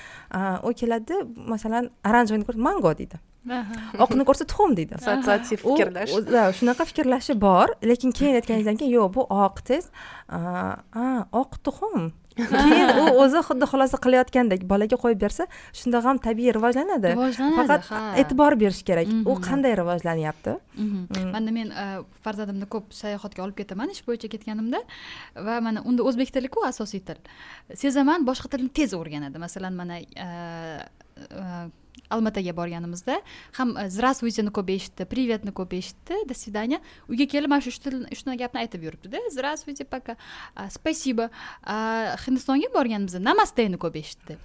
u 0.68 0.72
keladi 0.80 1.14
masalan 1.52 1.90
oranjeviyni 2.08 2.44
ko'rsa 2.48 2.66
mango 2.68 2.92
deydi 3.00 3.16
oqni 3.44 4.24
ko'rsa 4.28 4.46
tuxum 4.48 4.74
deydi. 4.76 4.96
Assotsiativ 4.98 5.62
fikrlash. 5.64 6.16
shunaqa 6.58 6.88
fikrlashi 6.90 7.38
bor 7.40 7.72
lekin 7.84 8.12
keyin 8.16 8.40
aytganingizdan 8.40 8.80
keyin 8.80 8.96
yo'q 8.98 9.14
bu 9.16 9.26
oq 9.28 9.64
tez 9.70 9.90
oq 11.42 11.58
tuxum. 11.66 12.12
Keyin 12.34 12.88
u 12.98 13.02
o'zi 13.22 13.40
xuddi 13.46 13.66
xulosa 13.70 13.98
qilayotgandek 14.04 14.64
bolaga 14.70 14.96
qo'yib 14.98 15.20
bersa 15.20 15.46
shunda 15.80 16.00
ham 16.06 16.18
tabiiy 16.24 16.54
rivojlanadi. 16.56 17.12
Rivojlanadi 17.14 17.58
faqat 17.60 18.18
e'tibor 18.22 18.56
berish 18.62 18.82
kerak. 18.88 19.12
U 19.12 19.36
mhm. 19.36 19.44
qanday 19.46 19.76
rivojlanyapti? 19.78 20.56
Mhm. 20.74 21.04
mm. 21.14 21.30
mana 21.36 21.54
men 21.58 21.70
farzandimni 22.24 22.66
ko'p 22.74 22.90
sayohatga 23.02 23.44
olib 23.46 23.56
ketaman 23.60 23.94
ish 23.94 24.02
bo'yicha 24.08 24.32
ketganimda 24.34 24.82
va 25.46 25.60
mana 25.68 25.84
unda 25.86 26.02
o'zbek 26.08 26.34
tiliku 26.34 26.66
asosiy 26.66 27.04
til. 27.06 27.22
Sezaman 27.84 28.26
boshqa 28.26 28.50
tilni 28.56 28.72
tez 28.80 28.98
o'rganadi. 28.98 29.38
Masalan 29.46 29.78
mana 29.78 30.02
olmaotaga 32.10 32.52
borganimizda 32.56 33.20
ham 33.58 33.74
здравствуйтeni 33.88 34.52
ko'p 34.54 34.70
eshitdi 34.76 35.04
приветni 35.04 35.52
ko'p 35.52 35.72
eshitdi 35.78 36.24
до 36.28 36.34
свидания 36.34 36.80
uyga 37.08 37.26
kelib 37.26 37.50
mana 37.50 37.64
shu 37.64 37.72
shunaqa 37.74 38.38
gapni 38.44 38.60
aytib 38.64 38.82
yuribdida 38.86 39.18
здравствуйте 39.30 39.84
пока 39.84 40.16
спасибо 40.70 41.30
hindistonga 42.24 42.68
borganimizda 42.74 43.20
namasteni 43.30 43.78
ko'p 43.78 43.96
eshitdi 44.02 44.38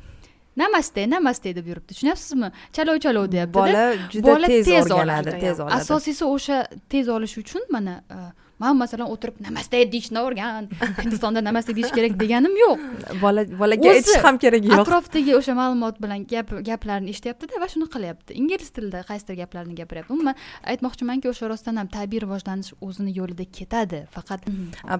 namaste 0.55 1.07
namaste 1.09 1.55
deb 1.55 1.67
yuribdi 1.67 1.93
tushunyapsizmi 1.93 2.51
chalov 2.75 2.99
chalov 3.03 3.31
deyapti 3.31 3.53
bola 3.59 3.83
juda 4.13 4.35
tez 4.47 4.91
o'rganadi 4.91 5.39
tez 5.45 5.59
oladi 5.59 5.75
asosiysi 5.79 6.25
o'sha 6.25 6.57
tez 6.89 7.09
olish 7.15 7.37
uchun 7.43 7.63
mana 7.75 7.95
e, 8.09 8.48
man 8.59 8.77
masalan 8.77 9.07
o'tirib 9.13 9.39
namaste 9.47 9.77
deyishni 9.93 10.19
o'rgan 10.21 10.67
hindistonda 11.03 11.43
namaste 11.49 11.75
deyish 11.77 11.93
kerak 11.97 12.17
deganim 12.21 12.55
yo'q. 12.63 12.77
Bola 13.23 13.45
bolaga 13.61 13.93
aytish 13.93 14.23
ham 14.25 14.37
keragi 14.43 14.71
yo'q. 14.71 14.83
atrofdagi 14.83 15.35
o'sha 15.39 15.55
ma'lumot 15.61 16.01
bilan 16.03 16.25
gap 16.33 16.51
gaplarni 16.69 17.13
eshityaptida 17.13 17.61
va 17.63 17.67
shuni 17.73 17.87
qilyapti. 17.95 18.35
Ingliz 18.41 18.69
tilida 18.75 19.03
qaysidir 19.09 19.39
gaplarni 19.41 19.75
gapiryapti? 19.79 20.13
Umuman 20.17 20.35
aytmoqchimanki 20.73 21.31
o'sha 21.33 21.51
rostdan 21.51 21.79
ham 21.81 21.87
tabiiy 21.97 22.23
rivojlanish 22.25 22.73
o'zini 22.87 23.15
yo'lida 23.19 23.45
ketadi 23.59 24.03
faqat 24.17 24.47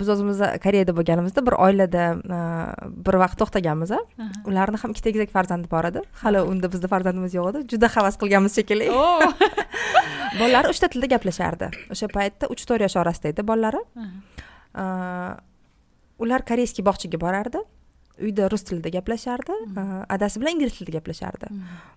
biz 0.02 0.10
o'zimiz 0.16 0.40
koreyada 0.66 0.96
bo'lganimizda 1.00 1.46
bir 1.48 1.56
oilada 1.66 2.04
bir 3.08 3.16
vaqt 3.24 3.38
to'xtaganmiz 3.42 3.92
ularni 4.50 4.78
ham 4.84 4.96
ikkita 4.96 5.12
egizak 5.12 5.36
farzandi 5.38 5.68
bor 5.76 5.86
edi. 5.92 6.06
Hali 6.24 6.42
unda 6.52 6.72
bizni 6.74 6.88
farzandimiz 6.94 7.36
yo'q 7.40 7.52
edi. 7.52 7.66
Juda 7.74 7.92
havas 7.96 8.16
qilganmiz 8.22 8.56
shekilli 8.60 8.88
bolalar 10.38 10.70
uchta 10.74 10.90
tilda 10.92 11.10
gaplashardi. 11.16 11.72
O'sha 11.94 12.10
paytda 12.14 12.50
uch 12.54 12.66
to'rt 12.70 12.86
yosh 12.86 12.98
orasida 13.02 13.34
edi 13.34 13.46
bolalari 13.50 13.82
ular 16.20 16.46
koreyskiy 16.52 16.86
bog'chaga 16.86 17.20
borardi. 17.26 17.64
Uyda 18.20 18.50
rus 18.52 18.66
tilida 18.68 18.92
gaplashardi. 18.98 19.56
Adasi 20.16 20.42
bilan 20.42 20.58
ingliz 20.58 20.76
tilida 20.78 20.98
gaplashardi. 21.00 21.52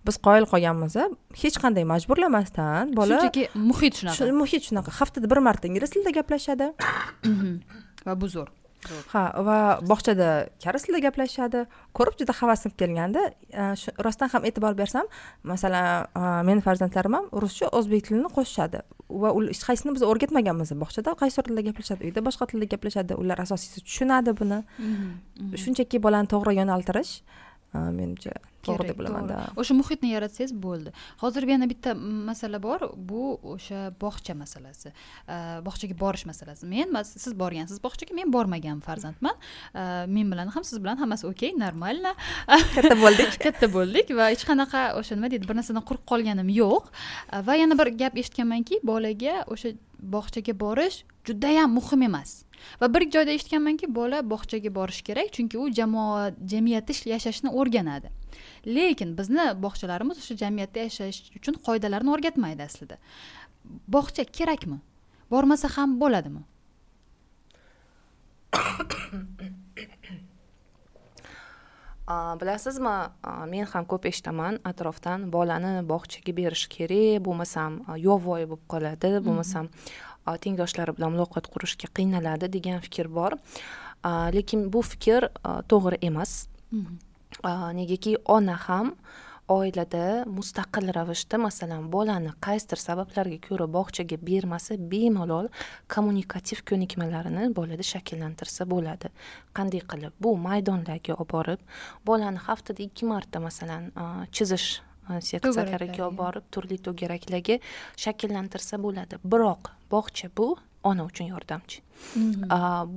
Biz 0.06 0.18
qoyil 0.28 0.46
qolganmiz 0.52 0.96
hech 1.42 1.58
qanday 1.64 1.86
majburlamasdan 1.92 2.94
bola 2.98 3.18
shunchaki 3.18 3.48
muhit 3.68 4.00
shunaqa. 4.00 4.32
Muhit 4.42 4.70
shunaqa. 4.70 4.94
Haftada 5.00 5.30
bir 5.34 5.42
marta 5.48 5.68
ingliz 5.68 5.90
tilida 5.96 6.14
gaplashadi. 6.20 6.72
Va 8.06 8.14
bu 8.18 8.28
zo'r 8.34 8.61
ha 9.12 9.22
va 9.46 9.58
bog'chada 9.90 10.28
koreys 10.62 10.86
tilida 10.86 11.02
gaplashishadi. 11.06 11.64
Ko'rib 11.96 12.18
juda 12.20 12.34
havasim 12.40 12.74
kelganda 12.80 13.22
rostdan 14.06 14.32
ham 14.34 14.46
e'tibor 14.48 14.74
bersam 14.80 15.06
masalan 15.52 16.06
meni 16.48 16.64
farzandlarim 16.66 17.18
ham 17.18 17.28
ruscha 17.44 17.70
o'zbek 17.78 18.08
tilini 18.08 18.30
qo'shishadi. 18.36 18.82
Va 19.22 19.34
hech 19.38 19.64
qaysini 19.68 19.94
biz 19.96 20.06
o'rgatmaganmiz. 20.10 20.74
Bog'chada 20.84 21.16
qaysi 21.22 21.46
tilda 21.48 21.66
gaplashadi 21.68 22.08
uyda 22.08 22.24
boshqa 22.28 22.50
tilda 22.52 22.70
gaplashadi 22.74 23.18
ular 23.22 23.38
asosiysi 23.46 23.84
tushunadi 23.86 24.36
buni. 24.40 24.62
Mhm, 24.78 25.10
mhm. 25.40 25.56
shunchaki 25.62 26.02
bolani 26.06 26.28
to'g'ri 26.34 26.58
yo'naltirish 26.60 27.12
menimcha 27.98 28.34
bilamanda 28.68 29.38
to'g'ri. 29.38 29.60
o'sha 29.60 29.74
muhitni 29.74 30.12
yaratsangiz 30.12 30.52
bo'ldi. 30.66 30.92
Hozir 31.22 31.46
yana 31.48 31.68
bitta 31.70 31.94
masala 32.28 32.62
bor 32.62 32.80
bu 32.96 33.22
o'sha 33.54 33.80
bog'cha 34.00 34.34
masalasi. 34.34 34.92
Bog'chaga 35.66 35.98
borish 36.04 36.24
masalasi. 36.30 36.66
Men 36.66 37.02
siz 37.04 37.32
borgansiz 37.42 37.82
bog'chaga 37.82 38.14
men 38.14 38.32
bormagan 38.32 38.80
farzandman. 38.80 39.36
Men 40.16 40.32
bilan 40.32 40.48
ham 40.54 40.64
siz 40.64 40.82
bilan 40.82 40.96
hammasi 41.02 41.26
okey 41.26 41.54
normalno 41.64 42.14
katta 42.76 42.96
bo'ldik. 43.04 43.38
Katta 43.46 43.70
bo'ldik 43.76 44.14
va 44.18 44.30
hech 44.32 44.44
qanaqa 44.50 44.92
o'sha 45.00 45.18
nima 45.18 45.30
deydi 45.32 45.48
bir 45.48 45.58
narsadan 45.60 45.84
quruq 45.88 46.04
qolganim 46.12 46.48
yo'q. 46.60 46.92
Va 47.48 47.58
yana 47.62 47.78
bir 47.80 47.92
gap 48.02 48.18
eshitganmanki 48.22 48.82
bolaga 48.92 49.42
o'sha 49.52 49.76
bog'chaga 50.14 50.54
borish 50.64 51.04
judayam 51.26 51.70
muhim 51.78 52.02
emas. 52.08 52.42
Va 52.80 52.88
bir 52.94 53.06
joyda 53.10 53.34
eshitganmanki 53.36 53.94
bola 53.94 54.22
bog'chaga 54.32 54.74
borishi 54.74 55.06
kerak 55.08 55.32
chunki 55.36 55.58
u 55.58 55.70
jamoat 55.78 56.34
jamiyatda 56.52 56.92
yashashni 57.14 57.50
o'rganadi 57.60 58.10
lekin 58.66 59.16
bizni 59.18 59.46
bog'chalarimiz 59.64 60.16
o'sha 60.22 60.34
jamiyatda 60.44 60.86
yashash 60.88 61.18
uchun 61.38 61.54
qoidalarni 61.66 62.10
o'rgatmaydi 62.14 62.62
aslida. 62.68 62.96
Bog'cha 63.94 64.24
kerakmi? 64.38 64.78
Bormasa 65.30 65.68
ham 65.76 65.90
bo'ladimi? 66.02 66.42
Bilasizmi 72.40 72.94
men 73.50 73.66
ham 73.72 73.84
ko'p 73.90 74.08
eshitaman 74.10 74.58
atrofdan 74.70 75.28
bolani 75.32 75.70
bog'chaga 75.92 76.32
berish 76.38 76.66
kerak 76.74 77.22
bo'lmasam 77.26 77.78
yovvoyi 78.06 78.48
bo'lib 78.50 78.64
qoladi 78.72 79.12
bo'lmasam 79.26 79.70
a, 80.26 80.36
tengdoshlari 80.44 80.96
bilan 80.96 81.14
muloqot 81.14 81.46
qurishga 81.54 81.88
qiynaladi 81.98 82.50
degan 82.56 82.82
fikr 82.86 83.06
bor. 83.18 83.38
Lekin 84.36 84.66
bu 84.74 84.82
fikr 84.82 85.30
to'g'ri 85.70 85.98
emas. 86.10 86.32
Mhm. 86.72 87.11
Negaki 87.80 88.16
ona 88.24 88.56
ham 88.68 88.94
oilada 89.48 90.24
mustaqil 90.26 90.92
ravishda 90.94 91.38
masalan 91.38 91.88
bolani 91.92 92.32
qaysidir 92.46 92.78
sabablarga 92.78 93.38
ko'ra 93.46 93.66
bog'chaga 93.76 94.16
bermasa 94.28 94.76
bemalol 94.92 95.48
kommunikativ 95.94 96.62
ko'nikmalarini 96.70 97.50
bolada 97.58 97.84
shakllantirsa 97.92 98.68
bo'ladi 98.72 99.10
qanday 99.58 99.82
qilib 99.92 100.14
bu 100.24 100.36
maydonlarga 100.46 101.18
olib 101.18 101.32
borib 101.34 101.60
bolani 102.06 102.40
haftada 102.46 102.82
ikki 102.88 103.10
marta 103.12 103.42
masalan 103.48 103.90
chizish 104.36 104.68
seksiyalariga 105.30 106.06
olib 106.06 106.18
borib 106.22 106.48
turli 106.54 106.78
to'garaklarga 106.86 107.58
shakllantirsa 108.04 108.80
bo'ladi 108.86 109.20
biroq 109.34 109.72
bog'cha 109.94 110.30
bu 110.38 110.48
ona 110.90 111.04
uchun 111.10 111.26
yordamchi 111.34 111.82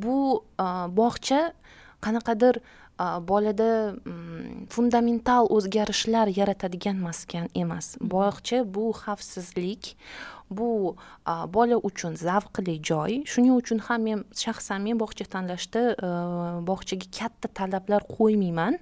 bu 0.04 0.18
bog'cha 1.02 1.42
qanaqadir 2.06 2.62
bolada 3.00 3.96
fundamental 4.70 5.48
o'zgarishlar 5.52 6.32
yaratadigan 6.32 6.98
maskan 6.98 7.50
emas 7.56 7.98
bog'cha 8.00 8.64
bu 8.64 8.94
xavfsizlik 8.96 9.96
bu 10.50 10.96
bola 11.50 11.78
uchun 11.90 12.16
zavqli 12.16 12.80
joy 12.90 13.24
shuning 13.26 13.56
uchun 13.58 13.80
ham 13.88 14.04
men 14.08 14.24
shaxsan 14.32 14.84
men 14.86 15.00
bog'cha 15.02 15.26
tanlashda 15.34 15.82
bog'chaga 16.70 17.08
katta 17.18 17.48
talablar 17.60 18.06
qo'ymayman 18.18 18.78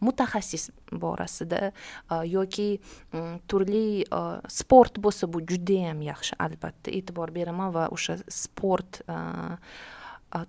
mutaxassis 0.00 0.70
borasida 1.04 1.72
yoki 2.26 2.80
turli 3.48 4.02
sport 4.48 4.98
bo'lsa 5.04 5.30
bu 5.32 5.44
judayam 5.50 6.02
yaxshi 6.02 6.34
albatta 6.46 6.90
e'tibor 6.90 7.30
beraman 7.30 7.70
va 7.76 7.84
o'sha 7.94 8.18
sport 8.28 9.02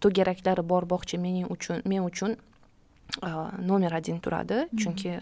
to'garaklari 0.01 0.63
bor 0.71 0.83
bog'cha 0.93 1.17
mening 1.19 1.47
uchun 1.55 1.85
men 1.85 2.09
uchun 2.09 2.37
nomer 3.21 3.93
один 3.93 4.19
turadi 4.19 4.67
chunki 4.75 5.19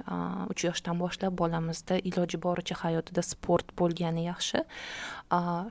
uch 0.49 0.63
yoshdan 0.63 0.99
boshlab 0.99 1.35
bolamizda 1.37 1.97
iloji 1.99 2.37
boricha 2.37 2.75
hayotida 2.83 3.21
sport 3.21 3.73
bo'lgani 3.77 4.25
yaxshi 4.25 4.63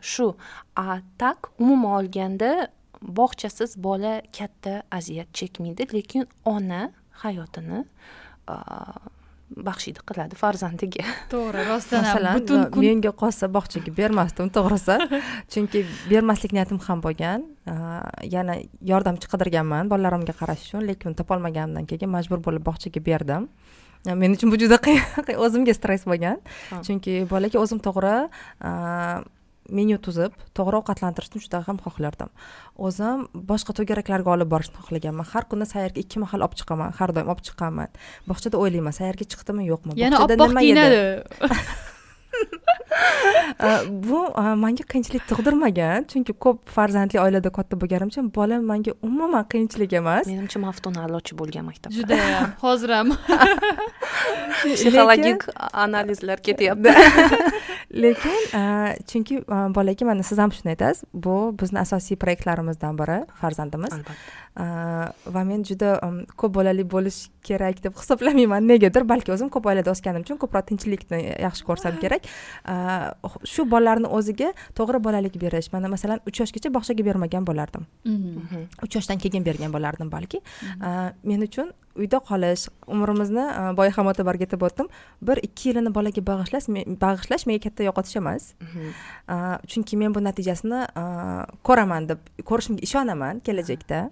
shu 0.03 0.35
a 0.77 1.01
tak 1.19 1.49
umuman 1.59 1.93
olganda 2.01 2.69
bog'chasiz 3.03 3.77
bola 3.77 4.21
katta 4.39 4.83
aziyat 4.91 5.29
chekmaydi 5.33 5.89
lekin 5.95 6.27
ona 6.45 6.93
hayotini 7.23 7.85
baxshida 9.51 10.03
qiladi 10.07 10.39
farzandiga. 10.39 11.05
To'g'ri 11.33 11.65
rostdan 11.69 12.07
ham 12.07 12.27
butun 12.39 12.67
kun 12.75 12.87
menga 12.87 13.13
qolsa 13.23 13.49
bog'chaga 13.57 13.93
bermasdim 13.97 14.51
to'g'risi. 14.55 14.97
Chunki 15.53 15.85
bermaslik 16.11 16.55
niyatim 16.57 16.81
ham 16.87 17.03
bo'lgan. 17.05 17.47
Yana 18.35 18.61
yordamchi 18.93 19.31
qidirganman 19.33 19.91
bolalarimga 19.91 20.35
qarash 20.41 20.69
uchun 20.69 20.87
lekin 20.91 21.19
topolmaganimdan 21.19 21.89
keyin 21.91 22.11
majbur 22.17 22.43
bo'lib 22.47 22.67
bog'chaga 22.71 23.03
berdim. 23.11 23.51
Men 24.07 24.33
uchun 24.37 24.53
bu 24.53 24.57
juda 24.63 24.79
qiyin 24.81 25.37
o'zimga 25.45 25.75
stress 25.77 26.07
bo'lgan. 26.09 26.41
Chunki 26.87 27.21
bolaga 27.31 27.61
o'zim 27.61 27.83
to'g'ri 27.85 28.17
menyu 29.79 29.99
tuzib 30.07 30.33
to'g'ri 30.59 30.81
ovqatlantirishni 30.81 31.43
juda 31.45 31.63
ham 31.69 31.79
xohlardim. 31.85 32.31
O'zim 32.87 33.27
boshqa 33.51 33.77
to'garaklarga 33.79 34.35
olib 34.37 34.51
borishni 34.55 34.79
xohlaganman. 34.87 35.27
Har 35.33 35.45
kuni 35.51 35.69
sayrga 35.75 36.03
ikki 36.05 36.23
mahal 36.25 36.47
olib 36.47 36.57
chiqaman 36.63 36.97
har 36.99 37.15
doim 37.17 37.31
olib 37.33 37.45
chiqqanman 37.49 37.95
bog'chada 38.31 38.57
o'ylayman 38.63 38.97
sayrga 39.01 39.25
chiqdimi 39.33 39.69
yo'qmi? 39.73 39.97
Yana 40.05 40.25
oppoq 40.27 40.59
kiyinadi 40.59 41.01
bu 43.89 44.21
manga 44.63 44.85
qiyinchilik 44.93 45.25
tug'dirmagan 45.31 46.07
chunki 46.11 46.33
ko'p 46.45 46.71
farzandli 46.77 47.21
oilada 47.23 47.51
katta 47.59 47.79
bo'lganimcha 47.83 48.25
bolam 48.39 48.65
manga 48.71 48.95
umuman 49.09 49.45
qiyinchilik 49.53 49.93
emas. 50.01 50.27
Menimcha 50.31 50.63
maftun 50.67 50.97
a'lochi 51.05 51.37
bo'lgan 51.41 51.67
maktabda 51.71 51.97
judayam 51.97 52.55
hozir 52.65 52.95
ham. 52.97 53.13
Psixologik 54.63 55.47
analizlar 55.85 56.43
ketyapti 56.47 56.95
lekin 57.91 58.43
uh, 58.55 58.95
chunki 59.07 59.41
uh, 59.43 59.69
bolaga 59.75 60.07
mana 60.07 60.23
siz 60.23 60.39
ham 60.39 60.53
shuni 60.53 60.73
aytasiz. 60.75 61.05
Bu 61.15 61.55
bizni 61.61 61.81
asosiy 61.81 62.17
proyektlarimizdan 62.17 62.99
biri 62.99 63.19
farzandimiz. 63.41 63.95
Uh, 64.61 65.09
va 65.35 65.43
men 65.45 65.65
juda 65.65 65.99
um, 66.07 66.23
ko'p 66.37 66.55
bolali 66.55 66.85
bo'lish 66.95 67.29
kerak 67.47 67.83
deb 67.85 67.97
hisoblamayman 67.99 68.67
negadir 68.69 69.07
balki 69.09 69.33
o'zim 69.35 69.51
ko'p 69.51 69.67
oilada 69.73 69.95
o'sganim 69.95 70.27
uchun 70.27 70.39
ko'proq 70.43 70.67
tinchlikni 70.71 71.21
yaxshi 71.47 71.67
ko'rsam 71.67 71.99
kerak. 72.03 72.31
Shu 73.53 73.67
bolalarni 73.75 74.11
o'ziga 74.19 74.53
to'g'ri 74.79 75.03
bolalik 75.03 75.39
berish 75.45 75.73
mana 75.73 75.91
masalan 75.91 76.23
uch 76.27 76.43
yoshgacha 76.43 76.73
bog'chaga 76.77 77.07
bermagan 77.11 77.47
bo'lardim. 77.47 77.87
Mhm. 78.05 78.35
Mhm. 78.43 78.67
uch 78.85 78.97
yoshdan 78.99 79.19
keyin 79.19 79.45
bergan 79.45 79.73
bo'lardim 79.73 80.11
balki. 80.11 80.43
Uh, 80.81 81.11
men 81.25 81.43
uchun 81.49 81.73
uyda 82.01 82.21
qolish 82.31 82.69
umrimizni 82.89 83.45
uh, 83.45 83.71
boya 83.79 83.95
ham 83.97 84.11
o'tabarga 84.13 84.47
aytib 84.47 84.65
o'tdim. 84.69 84.89
Bir 85.23 85.43
ikki 85.47 85.71
yilini 85.71 85.93
bolaga 85.95 86.25
bag'ishlash 86.31 86.69
bag'ishlash 87.05 87.47
menga 87.49 87.65
katta 87.69 87.87
yo'qotish 87.89 88.17
emas. 88.23 88.55
Mhm. 88.61 88.95
Uh, 89.29 89.57
chunki 89.71 90.01
men 90.01 90.15
bu 90.15 90.25
natijasini 90.25 90.81
uh, 91.03 91.45
ko'raman 91.67 92.09
deb 92.13 92.33
ko'rishimga 92.51 92.87
ishonaman 92.89 93.45
kelajakda 93.47 94.09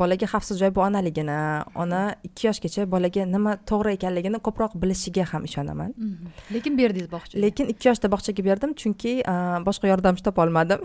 bolaga 0.00 0.26
xavfsiz 0.32 0.58
joy 0.62 0.70
bu 0.76 0.80
onaligini 0.86 1.36
ona 1.82 2.00
ikki 2.28 2.46
yoshgacha 2.48 2.86
bolaga 2.94 3.24
nima 3.34 3.56
to'g'ri 3.70 3.94
ekanligini 3.98 4.38
ko'proq 4.46 4.72
bilishiga 4.82 5.24
ham 5.32 5.44
ishonaman. 5.48 5.94
Mhm. 5.96 6.28
lekin 6.54 6.78
berdingiz 6.78 7.08
bog'chaga. 7.14 7.42
Lekin 7.44 7.66
ikki 7.72 7.88
yoshda 7.88 8.10
bog'chaga 8.14 8.44
berdim 8.48 8.74
chunki 8.82 9.12
uh, 9.32 9.58
boshqa 9.68 9.86
yordamchi 9.92 10.22
topolmadim 10.28 10.80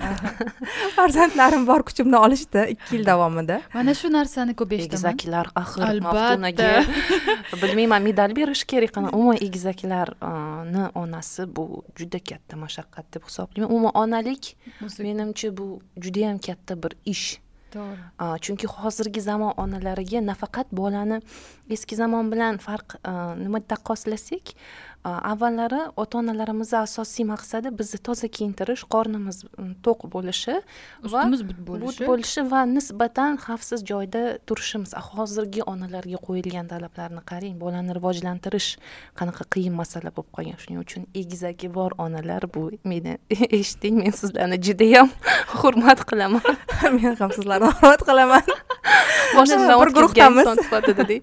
farzandlarim 0.97 1.67
bor 1.69 1.83
kuchimni 1.89 2.17
olishdi 2.25 2.65
ikki 2.75 2.95
yil 2.95 3.05
davomida. 3.11 3.61
Mana 3.73 3.93
shu 4.01 4.11
narsani 4.17 4.55
ko'p 4.61 4.71
eshitaman. 4.77 4.89
Egizaklar 4.89 5.51
axir 5.61 5.83
Albatta. 5.89 6.23
maftunaga. 6.23 6.69
Bilmayman 7.61 8.01
medal 8.09 8.35
berish 8.39 8.63
kerak 8.71 8.97
umuman 8.97 9.37
egizaklarni 9.47 10.83
onasi 11.03 11.45
bu 11.55 11.83
juda 11.99 12.19
katta 12.29 12.57
mashaqqat 12.63 13.05
deb 13.13 13.23
hisoblayman. 13.27 13.69
Umuman 13.69 13.91
onalik 14.03 14.55
menimcha 14.99 15.49
bu 15.57 15.67
judayam 16.03 16.37
katta 16.47 16.75
bir 16.83 16.93
ish 17.05 17.39
to'g'ri. 17.73 18.03
A, 18.17 18.37
chunki 18.43 18.67
hozirgi 18.67 19.21
zamon 19.21 19.53
onalariga 19.63 20.21
nafaqat 20.21 20.71
bolani 20.71 21.19
eski 21.69 21.95
zamon 21.99 22.31
bilan 22.33 22.57
farq 22.65 22.97
nima 23.43 23.61
taqqoslasak 23.71 24.55
avvallari 25.03 25.79
ota 25.95 26.17
onalarimizni 26.17 26.77
asosiy 26.77 27.25
maqsadi 27.25 27.71
bizni 27.79 27.99
toza 28.03 28.27
kiyintirish 28.27 28.83
qornimiz 28.93 29.37
to'q 29.85 30.09
bo'lishi 30.15 30.55
ustimiz 31.03 31.43
but 31.47 31.57
but 31.57 31.67
bo'lishi 31.69 32.07
bo'lishi 32.09 32.43
va 32.51 32.65
nisbatan 32.65 33.39
xavfsiz 33.45 33.85
joyda 33.91 34.23
turishimiz. 34.47 34.93
Hozirgi 35.13 35.63
onalarga 35.63 36.19
qo'yilgan 36.27 36.67
talablarni 36.73 37.23
qarang 37.31 37.55
bolani 37.63 37.95
rivojlantirish 37.97 38.69
qanaqa 39.19 39.47
qiyin 39.55 39.73
masala 39.81 40.11
bo'lib 40.15 40.31
qolgan. 40.35 40.59
Shuning 40.63 40.83
uchun 40.85 41.07
egizagi 41.21 41.71
bor 41.77 41.95
onalar 42.05 42.43
bu 42.55 42.71
meni 42.83 43.17
eshiting 43.59 44.03
men 44.03 44.11
sizlarni 44.21 44.59
judayam 44.67 45.13
hurmat 45.61 46.03
qilaman. 46.11 46.43
Men 46.99 47.15
ham 47.21 47.31
sizlarni 47.37 47.71
hurmat 47.71 48.03
qilaman. 48.09 48.45
Boshidan 49.35 49.79
bir 49.81 49.93
guruhdamiz 49.95 50.47
sifatida 50.63 51.19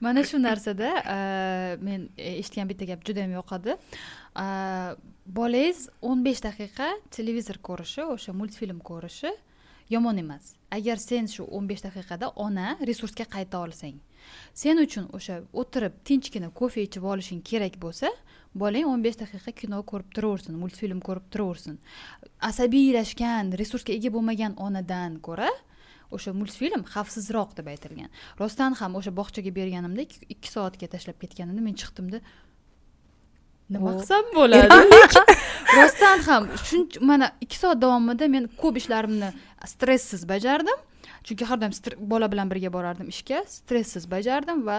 mana 0.00 0.24
shu 0.24 0.42
narsada 0.42 0.90
men 1.80 2.08
eshitgan 2.16 2.68
bitta 2.68 2.84
gap 2.84 2.99
judayam 3.06 3.32
yoqadi. 3.38 3.76
Bolangiz 5.38 5.88
o'n 6.02 6.24
besh 6.26 6.42
daqiqa 6.48 6.88
televizor 7.16 7.58
ko'rishi 7.68 8.02
o'sha 8.14 8.32
multfilm 8.40 8.78
ko'rishi 8.90 9.32
yomon 9.90 10.18
emas. 10.22 10.54
Agar 10.70 10.98
sen 11.02 11.26
shu 11.26 11.46
o'n 11.56 11.66
besh 11.70 11.82
daqiqada 11.88 12.32
ona 12.46 12.76
resursga 12.90 13.26
qayta 13.34 13.64
olsang 13.64 13.98
sen 14.54 14.80
uchun 14.84 15.08
o'sha 15.16 15.40
o'tirib 15.62 15.96
tinchgina 16.08 16.50
kofe 16.60 16.82
ichib 16.86 17.04
olishing 17.12 17.40
kerak 17.50 17.78
bo'lsa 17.84 18.10
bolang 18.62 18.88
o'n 18.92 19.02
besh 19.06 19.18
daqiqa 19.22 19.54
kino 19.60 19.80
ko'rib 19.90 20.12
turaversin 20.16 20.58
multfilm 20.62 21.00
ko'rib 21.06 21.26
turaversin. 21.32 21.78
Asabiylashgan 22.50 23.52
resursga 23.60 23.96
ega 23.98 24.12
bo'lmagan 24.16 24.56
onadan 24.66 25.18
ko'ra 25.26 25.50
o'sha 26.14 26.34
multfilm 26.34 26.84
xavfsizroq 26.92 27.56
deb 27.58 27.70
aytilgan. 27.72 28.10
Rostdan 28.40 28.76
ham 28.80 28.98
o'sha 29.00 29.14
bog'chaga 29.20 29.54
berganimda 29.58 30.06
ikki 30.34 30.48
soatga 30.54 30.90
tashlab 30.94 31.20
ketganimda 31.22 31.62
men 31.66 31.78
chiqdimda 31.80 32.22
nima 33.70 33.94
qilsam 33.98 34.30
bo'ladi? 34.34 34.68
Rostdan 35.78 36.22
ham 36.28 36.48
shuncha 36.68 37.02
mana 37.10 37.30
ikki 37.44 37.58
soat 37.62 37.82
davomida 37.82 38.28
men 38.34 38.48
ko'p 38.62 38.80
ishlarimni 38.82 39.30
stressiz 39.72 40.22
bajardim 40.32 40.78
chunki 41.24 41.44
har 41.44 41.58
doim 41.60 41.72
bola 42.12 42.28
bilan 42.32 42.50
birga 42.50 42.70
borardim 42.72 43.08
ishga 43.14 43.42
stresssiz 43.46 44.04
bajardim 44.10 44.64
va 44.68 44.76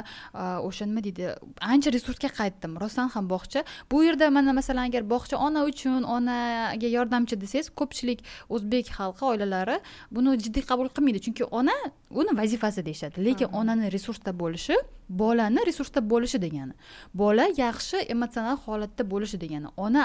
o'sha 0.67 0.85
nima 0.89 1.03
deydi 1.07 1.33
ancha 1.73 1.89
resursga 1.97 2.29
qaytdim. 2.39 2.77
Rostdan 2.83 3.09
ham 3.15 3.29
bog'cha. 3.33 3.63
Bu 3.91 4.03
yerda 4.03 4.29
mana 4.37 4.53
masalan 4.59 4.89
agar 4.89 5.03
bog'cha 5.13 5.37
ona 5.47 5.65
uchun 5.71 6.03
onaga 6.15 6.89
yordamchi 6.97 7.35
desangiz 7.43 7.69
ko'pchilik 7.79 8.19
o'zbek 8.49 8.85
xalqi 8.97 9.23
oilalari 9.31 9.77
buni 10.15 10.37
jiddiy 10.43 10.63
qabul 10.71 10.89
qilmaydi. 10.95 11.19
Chunki 11.25 11.43
ona 11.59 11.75
uni 12.21 12.31
vazifasi 12.41 12.85
deyishadi. 12.87 13.25
Lekin 13.27 13.47
onani 13.59 13.91
resursda 13.95 14.31
bo'lishi 14.43 14.75
bolani 15.09 15.61
resursda 15.69 16.01
bo'lishi 16.11 16.39
degani 16.45 16.73
bola 17.13 17.45
yaxshi 17.63 17.97
emotsional 18.13 18.57
holatda 18.65 19.03
bo'lishi 19.13 19.37
degani 19.43 19.69
ona 19.77 20.03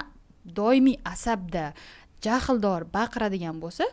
doimiy 0.59 0.99
asabda 1.13 1.65
jahldor 2.27 2.87
baqiradigan 2.97 3.57
bo'lsa 3.65 3.85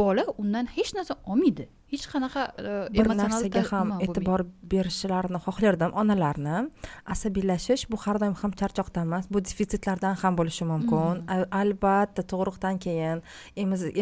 bola 0.00 0.24
undan 0.42 0.66
hech 0.76 0.90
narsa 0.96 1.14
olmaydi 1.26 1.68
hech 1.92 2.06
qanaqa 2.12 2.42
e, 2.56 2.72
bir 2.96 3.08
narsaga 3.20 3.62
ham 3.70 3.90
e'tibor 4.04 4.44
berishlarini 4.72 5.40
xohlardim. 5.46 5.92
Onalarni 6.02 6.56
asabiylashish 7.14 7.84
bu 7.92 7.98
har 8.04 8.20
doim 8.22 8.36
ham 8.42 8.52
charchoqdan 8.60 9.08
emas 9.08 9.28
bu 9.34 9.42
defitsitlardan 9.48 10.16
ham 10.22 10.38
bo'lishi 10.40 10.64
mumkin. 10.72 11.20
Mm-hmm. 11.20 11.44
albatta 11.60 12.22
tug'ruqdan 12.32 12.78
keyin 12.84 13.22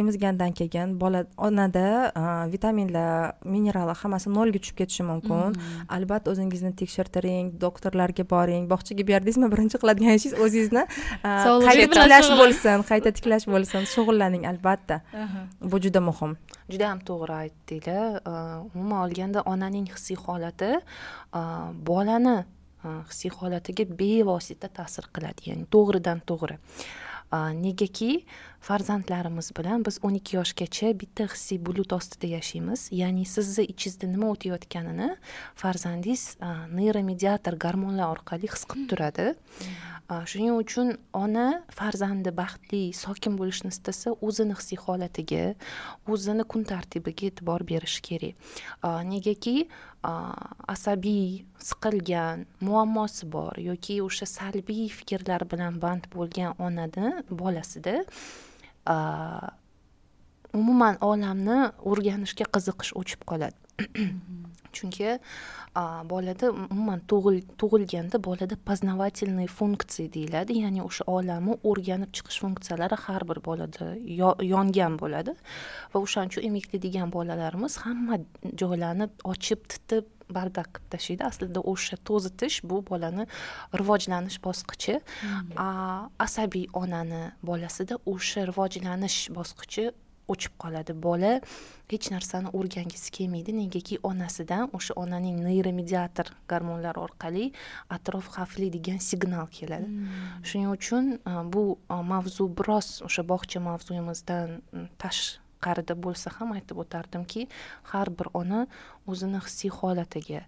emizgandan 0.03 0.53
keyin 0.61 0.95
bola 1.03 1.25
onada 1.49 1.87
e, 2.21 2.23
vitaminlar 2.53 3.35
minerallar 3.55 3.97
hammasi 4.03 4.31
nolga 4.39 4.63
tushib 4.63 4.77
ketishi 4.83 5.09
mumkin. 5.11 5.51
Mm-hmm. 5.51 5.91
albatta 5.97 6.31
o'zingizni 6.35 6.73
tekshirtiring 6.83 7.51
doktorlarga 7.67 8.25
boring 8.35 8.71
bog'chaga 8.73 9.09
berdingizmi 9.11 9.51
birinchi 9.55 9.83
qiladigan 9.83 10.15
ishingiz 10.21 10.39
o'zingizni 10.47 10.85
e, 11.27 11.31
qayta 11.67 11.91
tiklash 11.97 12.31
bo'lsin 12.43 12.87
qayta 12.93 13.17
tiklash 13.19 13.51
bo'lsin 13.55 13.91
shug'ullaning 13.97 14.47
albatta. 14.53 15.03
Bu 15.73 15.77
juda 15.85 16.01
muhim 16.11 16.39
juda 16.73 16.89
ham 16.93 17.03
to'g'ri 17.11 17.37
aytdinglar. 17.43 18.21
Umuman 18.75 19.05
olganda 19.05 19.45
onaning 19.53 19.87
hissiy 19.93 20.19
holati 20.25 20.73
bolani 21.91 22.39
hissiy 22.83 23.31
holatiga 23.37 23.85
bevosita 24.01 24.69
ta'sir 24.81 25.11
qiladi 25.15 25.51
ya'ni 25.51 25.69
to'g'ridan 25.75 26.25
to'g'ri. 26.31 26.59
Negaki 27.31 28.25
farzandlarimiz 28.67 29.53
bilan 29.55 29.85
biz 29.87 30.01
o'n 30.03 30.17
ikki 30.19 30.35
yoshgacha 30.37 30.89
bitta 31.03 31.29
hissiy 31.31 31.61
bulut 31.67 31.93
ostida 31.95 32.27
yashaymiz. 32.33 32.89
Ya'ni 32.91 33.23
sizni 33.35 33.69
ichingizda 33.71 34.09
nima 34.11 34.33
o'tayotganini 34.35 35.13
farzandingiz 35.63 36.25
neyromediator 36.75 37.55
gormonlar 37.67 38.11
orqali 38.17 38.51
his 38.51 38.67
qilib 38.73 38.91
turadi. 38.91 39.29
Hmm. 39.37 40.00
Э, 40.11 40.27
shuning 40.27 40.57
uchun 40.59 40.89
ona 41.15 41.63
farzandi 41.71 42.33
baxtli 42.35 42.81
sokin 43.01 43.37
bo'lishni 43.39 43.71
istasa 43.71 44.11
o'zini 44.27 44.57
hissiy 44.59 44.79
holatiga 44.85 45.43
o'zini 46.11 46.47
kun 46.51 46.65
tartibiga 46.71 47.29
e'tibor 47.31 47.63
berishi 47.69 48.03
kerak. 48.09 48.35
Э, 48.83 48.91
negaki 49.13 49.55
э, 49.63 50.13
asabiy 50.75 51.45
siqilgan 51.69 52.45
muammosi 52.67 53.31
bor 53.37 53.55
yoki 53.69 54.01
o'sha 54.09 54.27
salbiy 54.27 54.89
fikrlar 54.99 55.47
bilan 55.53 55.79
band 55.85 56.11
bo'lgan 56.17 56.59
onani 56.67 57.15
bolasida 57.31 57.97
umuman 60.59 60.97
olamni 61.11 61.59
o'rganishga 61.91 62.51
qiziqish 62.55 62.97
o'chib 63.01 63.23
qoladi. 63.31 63.60
chunki 64.73 65.19
bolada 66.11 66.51
umuman 66.51 67.01
tug'ilganda 67.09 68.19
bolada 68.25 68.57
познавательный 68.57 69.47
funksiya 69.47 70.13
deyiladi. 70.13 70.59
Ya'ni 70.65 70.83
o'sha 70.83 71.05
olamni 71.07 71.57
o'rganib 71.71 72.11
chiqish 72.17 72.41
funksiyalari 72.43 72.97
har 73.07 73.27
bir 73.29 73.39
bolada 73.49 73.91
yongan 74.53 74.99
bo'ladi. 75.03 75.35
Va 75.95 75.99
o'shaning 76.05 76.33
uchun 76.33 76.49
emiklaydigan 76.51 77.13
bolalarimiz 77.17 77.79
hamma 77.85 78.21
joylarni 78.63 79.11
ochib 79.33 79.67
titib 79.73 80.05
bardak 80.37 80.69
qilib 80.75 80.91
tashlaydi. 80.95 81.25
Aslida 81.31 81.61
o'sha 81.73 81.97
to'zitish 82.09 82.61
bu 82.71 82.83
bolani 82.91 83.27
rivojlanish 83.81 84.39
bosqichi. 84.47 85.01
Asabiy 86.27 86.67
onani 86.83 87.25
bolasida 87.51 87.99
o'sha 88.15 88.47
rivojlanish 88.51 89.19
bosqichi 89.39 89.91
o'chib 90.33 90.55
qoladi 90.63 90.95
bola. 91.07 91.33
Hech 91.91 92.11
narsani 92.15 92.53
o'rgangisi 92.59 93.11
kelmaydi. 93.17 93.55
Negaki 93.57 93.99
onasidan 94.11 94.71
o'sha 94.79 94.95
onaning 95.03 95.41
neyromediator 95.47 96.31
gormonlar 96.51 97.01
orqali 97.05 97.51
atrof 97.97 98.31
xavfli 98.37 98.71
degan 98.77 98.99
signal 99.11 99.47
keladi. 99.59 99.89
Hmm. 99.91 100.45
shuning 100.49 100.71
uchun 100.77 101.05
bu 101.55 101.63
mavzu 102.13 102.49
biroz 102.59 102.89
o'sha 103.09 103.23
bog'cha 103.33 103.61
mavzuyimizdan 103.69 104.61
tashqarida 105.03 105.95
bo'lsa 106.05 106.33
ham 106.39 106.55
aytib 106.57 106.81
o'tardimki 106.85 107.47
har 107.93 108.09
bir 108.19 108.29
ona 108.41 108.61
o'zini 109.11 109.43
hissiy 109.47 109.71
holatiga 109.81 110.43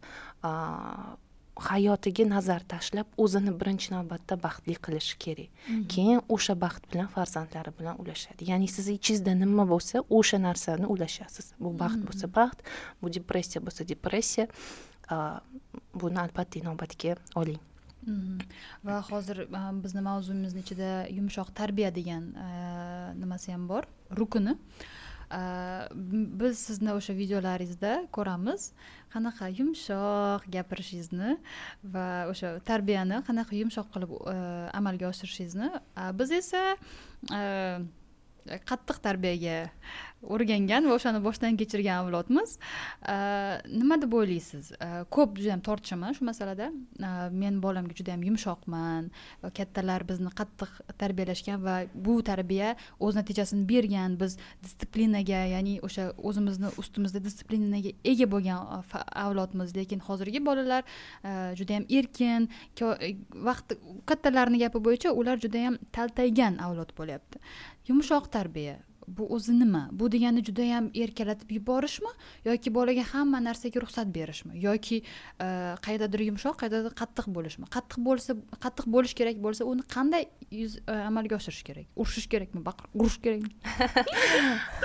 hayotiga 1.57 2.25
nazar 2.25 2.63
tashlab 2.65 3.07
o'zini 3.17 3.53
birinchi 3.61 3.93
navbatda 3.93 4.37
baxtli 4.45 4.75
qilishi 4.85 5.19
kerak 5.25 5.51
mhm. 5.69 5.83
keyin 5.93 6.21
o'sha 6.29 6.55
baxt 6.65 6.87
bilan 6.93 7.09
farzandlari 7.15 7.73
bilan 7.79 7.99
ulashadi 8.03 8.49
ya'ni 8.51 8.69
sizni 8.69 8.95
ichingizda 9.01 9.35
nima 9.35 9.67
bo'lsa 9.73 10.03
o'sha 10.19 10.39
narsani 10.39 10.87
ulashasiz 10.95 11.53
bu 11.61 11.75
baxt 11.83 11.99
mhm. 11.99 12.07
bo'lsa 12.09 12.27
baxt 12.39 12.59
bu 13.03 13.13
depressiya 13.17 13.61
bo'lsa 13.67 13.89
depressiya 13.89 14.47
buni 16.01 16.19
albatta 16.25 16.59
inobatga 16.59 17.17
oling 17.41 17.61
mhm. 18.07 18.39
va 18.85 19.03
hozir 19.11 19.45
bizni 19.85 20.01
mavzuyimizni 20.09 20.61
ichida 20.65 20.91
yumshoq 21.19 21.53
tarbiya 21.61 21.91
degan 21.95 22.33
nimasi 23.21 23.53
ham 23.53 23.69
bor 23.69 23.85
rukuni 24.21 24.57
biz 26.43 26.59
sizni 26.59 26.93
o'sha 26.93 27.15
videolaringizda 27.17 27.93
ko'ramiz 28.17 28.69
qanaqa 29.15 29.49
yumshoq 29.59 30.45
gapirishingizni 30.57 31.37
va 31.95 32.07
o'sha 32.33 32.59
tarbiyani 32.69 33.23
qanaqa 33.29 33.59
yumshoq 33.63 33.89
qilib 33.95 34.15
amalga 34.81 35.11
oshirishingizni 35.13 35.71
biz 36.21 36.31
esa 36.41 36.63
qattiq 38.71 39.03
tarbiyaga 39.07 39.59
o'rgangan 40.23 40.87
va 40.87 40.97
o'shani 40.99 41.21
boshdan 41.25 41.57
kechirgan 41.59 42.05
avlodmiz. 42.05 42.55
Nima 43.81 43.99
deb 44.03 44.13
o'ylaysiz? 44.15 44.71
Ko'p 45.15 45.39
judayam 45.41 45.63
tortishaman 45.67 46.15
shu 46.19 46.27
masalada? 46.29 46.71
Men 47.43 47.59
bolamga 47.65 47.97
judayam 47.99 48.23
yumshoqman 48.29 49.11
kattalar 49.59 50.07
bizni 50.09 50.31
qattiq 50.41 50.79
tarbiyalashgan 51.03 51.63
va 51.67 51.77
bu 51.95 52.21
tarbiya 52.23 52.77
o'z 53.01 53.19
natijasini 53.19 53.67
bergan 53.69 54.19
biz 54.21 54.37
disiplinaga 54.63 55.43
ya'ni 55.55 55.79
o'sha 55.87 56.09
o'zimizni 56.29 56.71
ustimizda 56.83 57.23
disiplinaga 57.25 57.93
ega 58.13 58.29
bo'lgan 58.35 58.61
e, 58.79 59.03
avlodmiz. 59.25 59.75
Lekin 59.77 60.01
hozirgi 60.07 60.45
bolalar 60.47 60.83
e, 60.85 61.55
judayam 61.59 61.87
erkin 61.99 62.49
e, 62.81 63.13
vaqt 63.49 63.77
kattalarni 64.07 64.63
gapi 64.65 64.83
bo'yicha 64.87 65.13
ular 65.23 65.43
judayam 65.45 65.79
taltaygan 65.93 66.59
avlod 66.67 66.95
bo'lyapti. 66.99 67.43
Yumshoq 67.89 68.31
tarbiya 68.31 68.79
bu 69.09 69.27
o'zi 69.35 69.59
nima? 69.59 69.89
Bu 69.93 70.13
degani 70.13 70.45
judayam 70.45 70.91
erkalatib 70.95 71.51
yuborishmi 71.51 72.11
yoki 72.45 72.75
bolaga 72.75 73.05
hamma 73.13 73.41
narsaga 73.45 73.83
ruxsat 73.85 74.13
berishmi 74.15 74.61
yoki 74.63 75.03
e, 75.03 75.47
qaydadir 75.87 76.25
yumshoq 76.29 76.57
qaydadir 76.63 76.95
qattiq 77.01 77.29
bo'lishmi? 77.37 77.69
Qattiq 77.77 77.99
bo'lsa 78.07 78.37
qattiq 78.65 78.87
bo'lish 78.95 79.15
kerak 79.19 79.43
bo'lsa 79.45 79.67
uni 79.73 79.87
qanday 79.95 80.27
yuz 80.51 80.79
e, 80.87 80.97
amalga 81.11 81.37
oshirish 81.41 81.65
kerak? 81.69 81.87
Urishish 81.97 82.29
kerakmi? 82.33 82.63
Urish 82.95 83.19
kerakmi? 83.25 83.51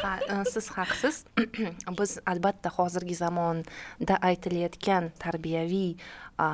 Ha 0.03 0.13
e, 0.33 0.35
siz 0.51 0.67
haqsiz. 0.77 1.23
Biz 1.99 2.19
albatta 2.31 2.69
hozirgi 2.77 3.15
zamonda 3.15 4.19
aytilayotgan 4.29 5.11
tarbiyaviy 5.19 5.95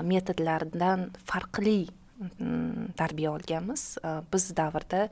metodlardan 0.08 1.12
farqli 1.28 1.82
tarbiya 2.98 3.32
olganmiz. 3.34 3.98
Biz 4.34 4.50
davrda 4.58 5.08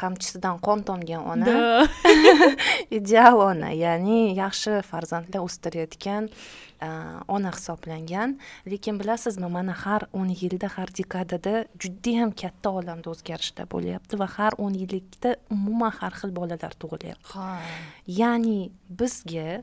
qamchisidan 0.00 0.60
qon 0.66 0.84
tomgan 0.88 1.26
ona 1.32 1.86
ideal 2.98 3.40
ona 3.50 3.72
ya'ni 3.74 4.36
yaxshi 4.36 4.82
farzandlar 4.90 5.44
o'stirayotgan 5.46 6.30
ona 7.28 7.50
hisoblangan. 7.56 8.36
Lekin 8.66 9.00
bilasizmi 9.00 9.48
mana 9.48 9.74
har 9.84 10.08
o'n 10.12 10.28
yilda 10.42 10.68
har 10.76 10.92
dekadada 10.98 11.64
judayam 11.82 12.30
katta 12.42 12.70
olamda 12.80 13.10
o'zgarishlar 13.14 13.68
bo'lyapti 13.72 14.18
va 14.20 14.28
har 14.36 14.52
o'n 14.58 14.74
yillikda 14.82 15.36
umuman 15.50 15.92
har 16.00 16.12
xil 16.20 16.34
bolalar 16.36 16.76
tug'ilyapti. 16.82 17.48
Ya'ni 18.20 18.70
bizga 18.88 19.62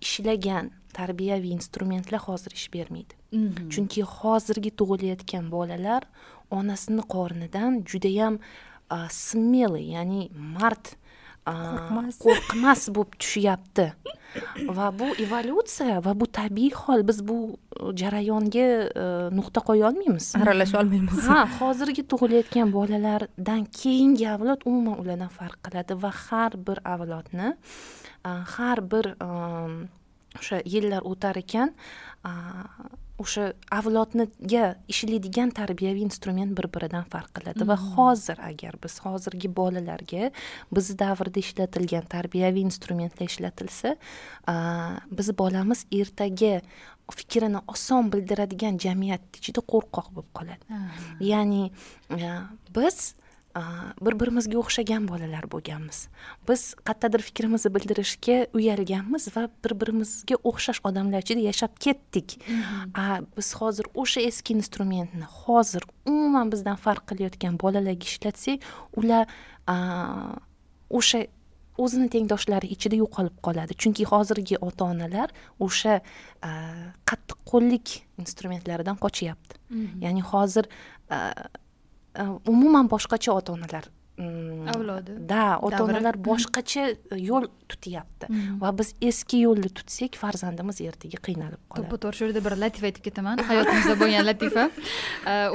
ishlagan 0.00 0.70
tarbiyaviy 0.98 1.52
instrumentlar 1.58 2.20
hozir 2.28 2.52
ish 2.60 2.68
bermaydi 2.74 3.14
Mhm. 3.32 3.68
chunki 3.72 4.00
hozirgi 4.16 4.70
tug'ilayotgan 4.80 5.44
bolalar 5.54 6.02
onasini 6.58 7.02
qornidan 7.14 7.72
judayam 7.90 8.34
smeli 9.10 9.82
ya'ni 9.94 10.22
mard 10.56 10.84
Qo'rqmas. 11.46 12.14
qo'rqmas 12.26 12.80
bo'lib 12.94 13.12
tushyapti 13.22 13.84
va 14.78 14.86
bu 14.98 15.06
evolyutsiya 15.24 15.96
va 16.06 16.12
bu 16.20 16.26
tabiiy 16.38 16.72
hol 16.82 17.00
biz 17.08 17.18
bu 17.28 17.36
jarayonga 18.00 18.66
e, 19.02 19.04
nuqta 19.38 19.60
qo'ya 19.68 19.84
olmaymiz 19.90 20.26
aralasha 20.42 20.76
olmaymiz 20.82 21.22
ha 21.30 21.40
hozirgi 21.60 22.02
tug'ilayotgan 22.12 22.68
bolalardan 22.78 23.62
keyingi 23.80 24.26
avlod 24.34 24.60
umuman 24.70 24.96
ulardan 25.02 25.30
farq 25.38 25.56
qiladi 25.66 25.92
va 26.02 26.10
har 26.24 26.52
bir 26.66 26.78
avlodni 26.94 27.48
har 28.56 28.78
bir 28.92 29.06
am, 29.22 29.72
o'sha 30.40 30.62
yillar 30.74 31.02
o'tar 31.12 31.36
ekan 31.44 31.74
o'sha 33.24 33.44
avlodniga 33.72 34.64
ishlaydigan 34.92 35.50
tarbiyaviy 35.56 36.04
instrument 36.04 36.52
bir 36.58 36.68
biridan 36.74 37.06
farq 37.12 37.30
qiladi 37.38 37.68
va 37.70 37.76
hozir 37.92 38.38
agar 38.50 38.76
biz 38.82 38.98
hozirgi 39.04 39.48
bolalarga 39.60 40.30
bizni 40.78 40.98
davrda 41.04 41.40
ishlatilgan 41.44 42.04
tarbiyaviy 42.16 42.66
instrumentlar 42.70 43.26
ishlatilsa 43.32 43.96
biz 45.18 45.32
bolamiz 45.38 45.86
ertaga 46.00 46.60
fikrini 47.18 47.60
oson 47.72 48.12
bildiradigan 48.12 48.78
jamiyat 48.84 49.38
ichida 49.40 49.62
qo'rqoq 49.72 50.08
bo'lib 50.16 50.32
qoladi. 50.38 50.80
Ya'ni 51.32 51.70
biz 52.76 53.14
bir 54.04 54.14
birimizga 54.20 54.58
o'xshagan 54.60 55.06
bolalar 55.08 55.46
bo'lganmiz. 55.52 56.08
Biz 56.48 56.62
qayerdadir 56.88 57.22
fikrimizni 57.28 57.70
bildirishga 57.76 58.36
uyalganmiz 58.58 59.28
va 59.36 59.46
bir 59.64 59.72
birimizga 59.80 60.36
o'xshash 60.50 60.80
odamlar 60.88 61.24
ichida 61.24 61.40
yashab 61.50 61.72
ketdik. 61.84 62.36
A 62.94 63.20
biz 63.36 63.54
hozir 63.60 63.86
o'sha 63.94 64.20
eski 64.20 64.52
instrumentni 64.60 65.26
hozir 65.44 65.82
umuman 66.06 66.52
bizdan 66.52 66.76
farq 66.76 67.02
qilayotgan 67.10 67.56
bolalarga 67.62 68.06
ishlatsak 68.12 68.58
ular 68.98 69.24
o'sha 70.90 71.26
o'zini 71.84 72.08
tengdoshlari 72.14 72.68
ichida 72.74 72.96
yo'qolib 73.02 73.36
qoladi. 73.46 73.72
Chunki 73.82 74.04
hozirgi 74.12 74.56
ota 74.68 74.84
onalar 74.92 75.28
o'sha 75.66 76.00
qattiqqo'llik 77.08 77.88
instrumentlaridan 78.22 78.96
qochyapti 79.04 79.54
Mhm. 79.70 80.02
ya'ni 80.04 80.22
hozir 80.32 80.64
umuman 82.52 82.88
boshqacha 82.94 83.32
ota 83.32 83.52
onalar 83.52 83.88
Avlodi. 84.74 85.12
da 85.28 85.58
ota 85.60 85.82
onalar 85.84 86.16
boshqacha 86.28 86.84
yo'l 87.20 87.48
tutyapti 87.68 88.30
va 88.62 88.70
biz 88.78 88.94
eski 89.10 89.42
yo'lni 89.44 89.68
tutsak 89.78 90.16
farzandimiz 90.22 90.80
ertaga 90.80 91.20
qiynalib 91.28 91.60
qoladi 91.68 91.90
to'ppa 91.90 92.00
to'g'ri 92.04 92.18
shu 92.18 92.28
yerda 92.28 92.44
bir 92.46 92.56
latifa 92.64 92.88
aytib 92.90 93.04
ketaman 93.08 93.42
hayotimizda 93.50 93.96
bo'lgan 94.02 94.24
latifa 94.30 94.64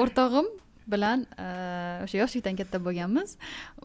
o'rtog'im 0.03 0.51
bilan 0.91 1.25
eh, 1.37 2.03
o'sha 2.05 2.17
yoshlikdan 2.21 2.55
katta 2.59 2.79
bo'lganmiz. 2.85 3.37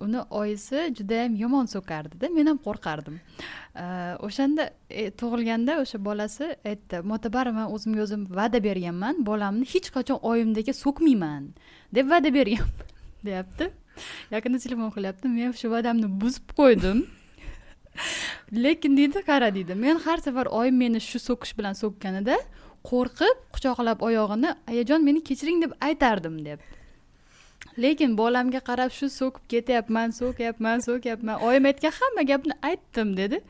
Uni 0.04 0.20
oyisi 0.40 0.90
judayam 0.98 1.36
yomon 1.42 1.66
so'kardida 1.74 2.30
men 2.36 2.46
ham 2.50 2.59
qo'rqardim. 2.66 3.16
Eh, 3.82 4.14
o'shanda 4.26 4.70
e, 4.90 5.11
tug'ilganda 5.20 5.80
o'sha 5.82 6.02
bolasi 6.09 6.52
aytdi 6.70 7.02
motabar 7.12 7.52
man 7.59 7.72
o'zimga 7.74 8.02
o'zim 8.07 8.28
va'da 8.38 8.62
berganman 8.68 9.24
bolamni 9.30 9.66
hech 9.74 9.90
qachon 9.96 10.22
oyimdagi 10.32 10.72
so'kmayman 10.84 11.50
deb 11.96 12.07
va'da 12.12 12.34
berganman 12.38 12.94
deyapti. 13.28 13.72
Yaqinda 14.30 14.59
telefon 14.64 14.90
qilyapti 14.96 15.28
men 15.38 15.52
shu 15.61 15.70
va'damni 15.74 16.09
buzib 16.22 16.52
qo'ydim 16.59 17.07
lekin 18.64 18.96
deydi 18.96 19.22
qara 19.30 19.48
deydi 19.54 19.74
men 19.84 19.96
har 20.07 20.18
safar 20.26 20.46
oyim 20.61 20.76
meni 20.82 21.00
shu 21.11 21.18
so'kish 21.28 21.52
bilan 21.59 21.74
so'kkanida 21.82 22.36
qo'rqib 22.90 23.36
quchoqlab 23.54 24.02
oyog'ini 24.09 24.50
ayajon 24.72 25.04
meni 25.09 25.22
kechiring 25.28 25.62
deb 25.64 25.72
aytardim 25.88 26.36
deb 26.48 26.61
lekin 27.79 28.16
bolamga 28.18 28.61
qarab 28.68 28.91
shu 28.99 29.09
so'kib 29.18 29.45
ketyapman 29.53 30.14
so'kyapman 30.20 30.85
so'kyapman. 30.89 31.43
Oyim 31.49 31.64
aytgan 31.70 31.93
hamma 32.01 32.22
gapni 32.33 32.55
aytdim 32.70 33.16
dedi. 33.16 33.41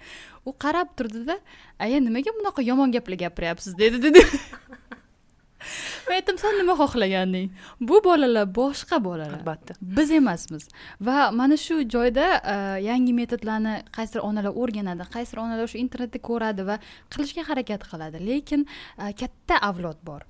U 0.46 0.52
qarab 0.64 0.88
turdida 0.98 1.38
aya 1.78 2.00
nimaga 2.00 2.30
bunaqa 2.38 2.62
yomon 2.70 2.92
gaplar 2.92 3.18
gapiryapsiz? 3.24 3.78
dedi 3.78 4.02
dedi. 4.02 4.22
Men 6.06 6.20
aytdim 6.20 6.38
san 6.38 6.54
nima 6.58 6.76
xohlaganing 6.78 7.48
bu 7.80 7.98
bolalar 8.04 8.46
boshqa 8.58 8.98
bolalar. 9.04 9.40
Albatta. 9.40 9.74
Biz 9.80 10.10
emasmiz. 10.20 10.68
Va 11.00 11.30
mana 11.32 11.56
shu 11.56 11.80
joyda 11.94 12.26
uh, 12.38 12.76
yangi 12.88 13.14
metodlarni 13.20 13.74
qaysidir 13.96 14.22
onalar 14.28 14.54
o'rganadi 14.62 15.08
qaysidir 15.16 15.42
onalar 15.44 15.66
o'sha 15.68 15.80
internetda 15.82 16.22
ko'radi 16.28 16.66
va 16.70 16.78
qilishga 17.14 17.46
harakat 17.50 17.88
qiladi. 17.90 18.22
Lekin 18.28 18.66
uh, 18.68 19.10
katta 19.22 19.58
avlod 19.70 19.98
bor. 20.10 20.22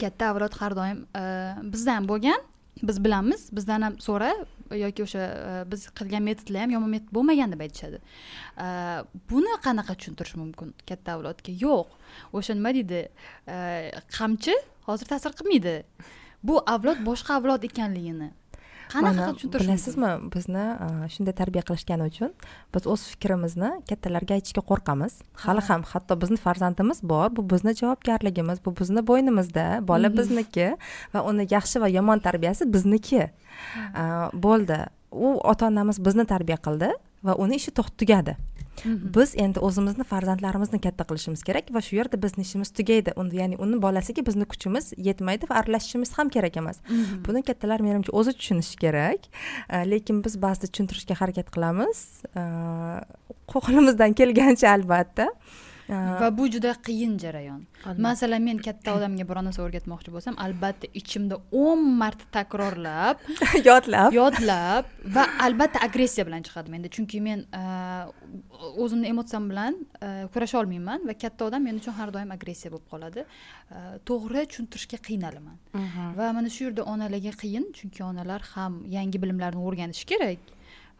Katta 0.00 0.32
avlod 0.32 0.56
har 0.60 0.78
doim 0.80 1.04
uh, 1.12 1.60
bizda 1.74 1.98
ham 1.98 2.08
bo'lgan 2.08 2.40
biz 2.82 3.04
bilamiz 3.04 3.48
bizdan 3.52 3.82
ham 3.82 3.98
so'ra 4.00 4.32
yoki 4.76 5.04
o'sha 5.06 5.22
e, 5.22 5.70
biz 5.70 5.86
qilgan 5.98 6.24
metodlar 6.28 6.64
ham 6.64 6.74
yomon 6.76 6.90
metod 6.96 7.12
bo'lmagan 7.16 7.52
deb 7.52 7.60
aytishadi. 7.66 8.00
E, 8.64 8.66
buni 9.30 9.54
qanaqa 9.66 9.96
tushuntirish 9.98 10.36
mumkin 10.40 10.74
katta 10.88 11.16
avlodga? 11.16 11.54
Yo'q. 11.64 11.88
O'sha 12.32 12.56
nima 12.58 12.74
deydi? 12.78 13.02
E, 13.54 13.56
qamchi 14.16 14.56
hozir 14.88 15.12
ta'sir 15.12 15.36
qilmaydi. 15.38 15.76
Bu 16.42 16.62
avlod 16.74 17.04
boshqa 17.08 17.38
avlod 17.38 17.68
ekanligini 17.70 18.32
qanaqa 18.92 19.26
qilib 19.26 19.36
tushuntirish 19.38 19.68
bilasizmi 19.68 20.10
bizni 20.34 20.64
shunday 21.14 21.34
tarbiya 21.40 21.62
qilishgani 21.68 22.08
uchun 22.10 22.30
biz 22.74 22.88
o'z 22.92 23.02
fikrimizni 23.12 23.70
kattalarga 23.90 24.38
aytishga 24.38 24.62
qo'rqamiz. 24.70 25.12
Hali 25.44 25.60
Ha. 25.60 25.68
ham 25.68 25.82
hatto 25.92 26.18
bizni 26.22 26.38
farzandimiz 26.46 27.02
bor 27.12 27.28
bu 27.36 27.42
bizni 27.52 27.72
javobgarligimiz 27.80 28.58
bu 28.64 28.74
bizni 28.80 29.00
bo'ynimizda 29.10 29.66
bola 29.90 30.08
bizniki 30.18 30.68
va 31.14 31.20
uni 31.30 31.46
yaxshi 31.56 31.80
va 31.84 31.88
yomon 31.98 32.18
tarbiyasi 32.26 32.72
bizniki. 32.74 33.22
Bo'ldi. 34.46 34.78
U 35.12 35.28
ota 35.52 35.66
onamiz 35.72 35.98
bizni 36.06 36.24
tarbiya 36.32 36.58
qildi 36.66 36.92
va 37.24 37.34
uni 37.34 37.56
ishi 37.60 37.70
tugadi. 37.70 38.36
Mhm. 38.84 39.12
biz 39.14 39.34
endi 39.36 39.60
o'zimizni 39.60 40.04
farzandlarimizni 40.04 40.80
katta 40.80 41.04
qilishimiz 41.08 41.42
kerak 41.46 41.68
va 41.74 41.80
shu 41.86 41.96
yerda 41.96 42.16
bizni 42.22 42.42
ishimiz 42.46 42.70
tugaydi. 42.78 43.12
Ya'ni 43.40 43.56
uni 43.64 43.82
bolasiga 43.82 44.24
bizni 44.26 44.44
kuchimiz 44.52 44.92
yetmaydi 45.08 45.46
va 45.50 45.54
aralashishimiz 45.60 46.12
ham 46.18 46.28
kerak 46.28 46.56
emas. 46.56 46.80
Mhm. 46.88 47.22
buni 47.26 47.42
kattalar 47.42 47.80
menimcha 47.80 48.12
o'zi 48.12 48.32
tushunishi 48.38 48.76
kerak. 48.84 49.20
Lekin 49.92 50.24
biz 50.24 50.34
ba'zida 50.44 50.66
tushuntirishga 50.72 51.14
harakat 51.20 51.48
qilamiz. 51.54 51.98
Qo'limizdan 53.52 54.12
kelgancha 54.18 54.72
albatta 54.76 55.28
va 55.88 56.28
bu 56.38 56.46
juda 56.54 56.72
qiyin 56.86 57.18
jarayon. 57.18 57.62
Masalan 57.98 58.42
men 58.48 58.58
katta 58.66 58.94
odamga 58.98 59.24
biror 59.28 59.42
narsa 59.48 59.62
o'rgatmoqchi 59.66 60.10
bo'lsam 60.14 60.34
albatta 60.44 60.86
ichimda 61.00 61.36
o'n 61.64 61.80
marta 62.02 62.26
takrorlab 62.36 63.16
yodlab. 63.68 64.12
yodlab 64.20 64.84
va 65.16 65.24
albatta 65.46 65.82
agressiya 65.88 66.26
bilan 66.28 66.42
chiqadi 66.46 66.70
menda 66.74 66.88
chunki 66.96 67.20
men 67.28 67.44
o'zimni 68.82 69.06
emotsiyam 69.12 69.50
bilan 69.50 69.74
kurasha 70.32 70.58
olmayman 70.62 71.00
va 71.08 71.14
katta 71.24 71.48
odam 71.48 71.62
men 71.68 71.82
uchun 71.82 71.94
har 71.98 72.08
doim 72.16 72.30
agressiya 72.38 72.72
bo'lib 72.72 72.88
qoladi. 72.92 73.26
To'g'ri 74.08 74.46
tushuntirishga 74.50 74.98
qiynalaman. 75.08 75.56
Mhm. 75.74 76.16
va 76.18 76.32
mana 76.36 76.48
shu 76.54 76.64
yerda 76.66 76.82
onalarga 76.92 77.32
qiyin 77.42 77.64
chunki 77.78 78.00
onalar 78.10 78.40
ham 78.54 78.72
yangi 78.96 79.18
bilimlarni 79.22 79.60
o'rganishi 79.68 80.04
kerak 80.12 80.40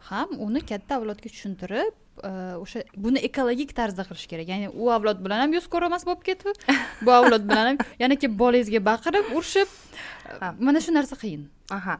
ham 0.09 0.29
uni 0.45 0.61
katta 0.71 0.91
avlodga 0.99 1.29
tushuntirib 1.35 1.93
o'sha 2.63 2.83
buni 2.95 3.23
ekologik 3.29 3.73
tarzda 3.75 4.05
qilish 4.07 4.27
kerak. 4.31 4.47
Ya'ni 4.53 4.69
u 4.69 4.91
avlod 4.93 5.23
bilan 5.25 5.45
ham 5.45 5.55
yuz 5.57 5.67
ko'rmas 5.71 6.05
bo'lib 6.07 6.23
ketib 6.29 6.53
bu 7.01 7.15
avlod 7.19 7.47
bilan 7.49 7.71
ham. 7.71 7.81
Yana 8.03 8.19
kelib 8.19 8.37
bolangizga 8.39 8.83
baqirib 8.91 9.33
urishib 9.37 9.73
mana 10.59 10.81
shu 10.83 10.93
narsa 10.93 11.17
qiyin. 11.23 11.47
Aha. 11.71 11.97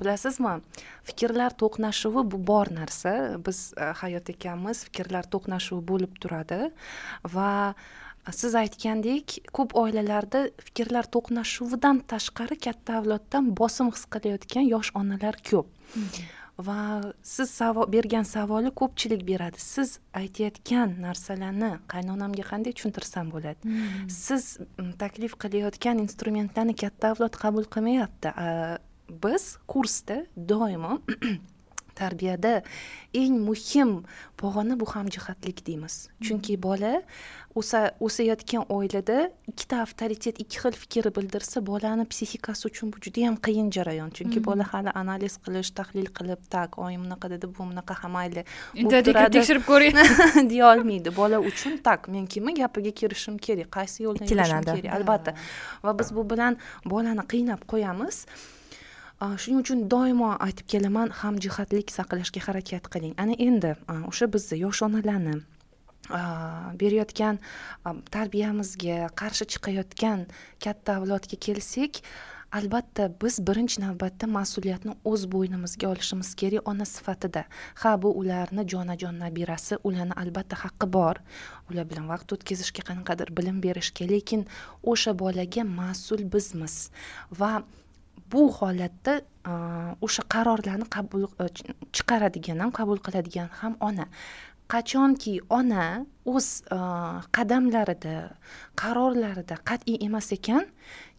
Bilasizmi 0.00 0.56
fikrlar 1.06 1.54
to'qnashuvi 1.62 2.24
bu 2.32 2.40
bor 2.50 2.72
narsa. 2.80 3.14
Biz 3.46 3.60
a, 3.76 3.92
hayot 4.02 4.30
ekanmiz 4.34 4.84
fikrlar 4.88 5.30
to'qnashuvi 5.34 5.84
bo'lib 5.92 6.18
turadi 6.22 6.60
va 7.34 7.50
siz 8.34 8.54
aytgandek 8.60 9.38
ko'p 9.56 9.74
oilalarda 9.82 10.48
fikrlar 10.66 11.08
to'qnashuvidan 11.14 12.02
tashqari 12.12 12.58
katta 12.66 12.98
avloddan 13.00 13.52
bosim 13.60 13.92
his 13.94 14.04
qilayotgan 14.14 14.68
yosh 14.74 14.90
onalar 15.00 15.38
ko'p 15.50 15.66
va 16.58 17.00
siz 17.22 17.50
savol 17.50 17.86
bergan 17.92 18.26
savolni 18.26 18.70
ko'pchilik 18.80 19.22
beradi. 19.26 19.60
Siz 19.62 19.98
aytayotgan 20.20 20.96
narsalarni 21.04 21.70
qaynonamga 21.92 22.44
qanday 22.50 22.74
tushuntirsam 22.76 23.30
bo'ladi? 23.34 23.78
Siz 24.10 24.58
mm, 24.60 24.92
taklif 25.02 25.38
qilayotgan 25.42 26.02
instrumentlarni 26.06 26.74
katta 26.82 27.14
avlod 27.14 27.38
qabul 27.44 27.68
qilmayapti. 27.74 28.34
Biz 29.24 29.44
kursda 29.72 30.24
doimo 30.36 30.98
tarbiyada 32.00 32.62
eng 33.14 33.36
muhim 33.48 33.90
pog'ona 34.40 34.80
bu 34.80 34.86
hamjihatlik 34.94 35.66
deymiz. 35.66 36.08
Chunki 36.24 36.54
bola 36.62 37.02
o'sa 37.58 37.80
o'sayotgan 38.06 38.66
oilada 38.68 39.30
ikkita 39.50 39.80
avtoritet 39.84 40.40
ikki 40.42 40.60
xil 40.62 40.76
fikr 40.82 41.08
bildirsa 41.16 41.62
bolani 41.66 42.04
psixikasi 42.12 42.68
uchun 42.70 42.92
bu 42.92 43.00
judayam 43.06 43.36
qiyin 43.46 43.70
jarayon. 43.76 44.10
Chunki 44.18 44.42
bola 44.48 44.66
hali 44.72 44.92
analiz 45.00 45.38
qilish 45.44 45.72
tahlil 45.78 46.10
qilib 46.18 46.44
tak 46.54 46.78
oyim 46.78 47.06
bunaqa 47.06 47.30
dedi 47.34 47.50
bu 47.54 47.70
bunaqa 47.70 47.96
ha 48.02 48.12
mayli 48.16 48.44
tekshirib 49.34 49.64
ko'ring. 49.70 49.98
Deyolmaydi 50.52 51.16
bola 51.16 51.40
uchun 51.50 51.80
tak 51.88 52.08
men 52.08 52.26
kimni 52.26 52.54
gapiga 52.60 52.92
kirishim 53.00 53.40
kerak? 53.48 53.72
Qaysi 53.78 54.06
yo'ldan 54.06 54.30
yurishim 54.34 54.70
kerak? 54.70 54.94
Albatta. 55.00 55.34
Va 55.84 55.98
biz 55.98 56.14
bu 56.14 56.28
bilan 56.30 56.60
bolani 56.84 57.26
qiynab 57.34 57.66
qo'yamiz 57.72 58.26
shuning 59.18 59.60
uchun 59.64 59.88
doimo 59.90 60.30
aytib 60.46 60.66
kelaman 60.72 61.10
hamjihatlik 61.10 61.90
saqlashga 61.90 62.40
harakat 62.46 62.86
qiling. 62.92 63.14
Ana 63.18 63.34
endi 63.46 63.74
o'sha 64.10 64.26
bizni 64.34 64.60
yosh 64.64 64.82
onalarni 64.86 65.34
berayotgan 66.80 67.40
tarbiyamizga 68.14 69.10
qarshi 69.20 69.44
chiqayotgan 69.52 70.26
katta 70.64 70.96
avlodga 70.98 71.36
kelsak 71.46 72.02
albatta 72.58 73.08
biz 73.22 73.40
birinchi 73.48 73.82
navbatda 73.82 74.26
mas'uliyatni 74.36 74.94
o'z 75.10 75.26
bo'ynimizga 75.34 75.88
olishimiz 75.88 76.30
kerak 76.40 76.68
ona 76.70 76.86
sifatida. 76.94 77.42
Ha 77.82 77.90
bu 78.02 78.08
ularni 78.20 78.64
jonajon 78.72 79.18
nabirasi 79.24 79.76
ularni 79.84 80.14
albatta 80.22 80.56
haqqi 80.62 80.86
bor. 80.96 81.16
Ular 81.70 81.84
bilan 81.90 82.06
vaqt 82.12 82.32
o'tkazishga 82.36 82.86
qanaqadir 82.88 83.34
bilim 83.38 83.58
berishga 83.66 84.06
lekin 84.14 84.46
o'sha 84.82 85.12
bolaga 85.22 85.66
mas'ul 85.80 86.22
bizmiz. 86.34 86.76
Va 87.40 87.52
bu 88.32 88.42
holatda 88.58 89.20
o'sha 90.06 90.22
qarorlarni 90.34 90.86
qabul 90.96 91.24
e, 91.44 91.48
chiqaradigan 91.96 92.60
ham 92.62 92.70
qabul 92.78 92.98
qiladigan 93.06 93.48
ham 93.60 93.76
ona. 93.80 94.06
Qachonki 94.72 95.34
ona 95.58 95.84
o'z 96.32 96.48
e, 96.76 96.78
qadamlarida 97.36 98.16
qarorlarida 98.82 99.56
qat'iy 99.70 99.96
emas 100.08 100.28
ekan 100.38 100.66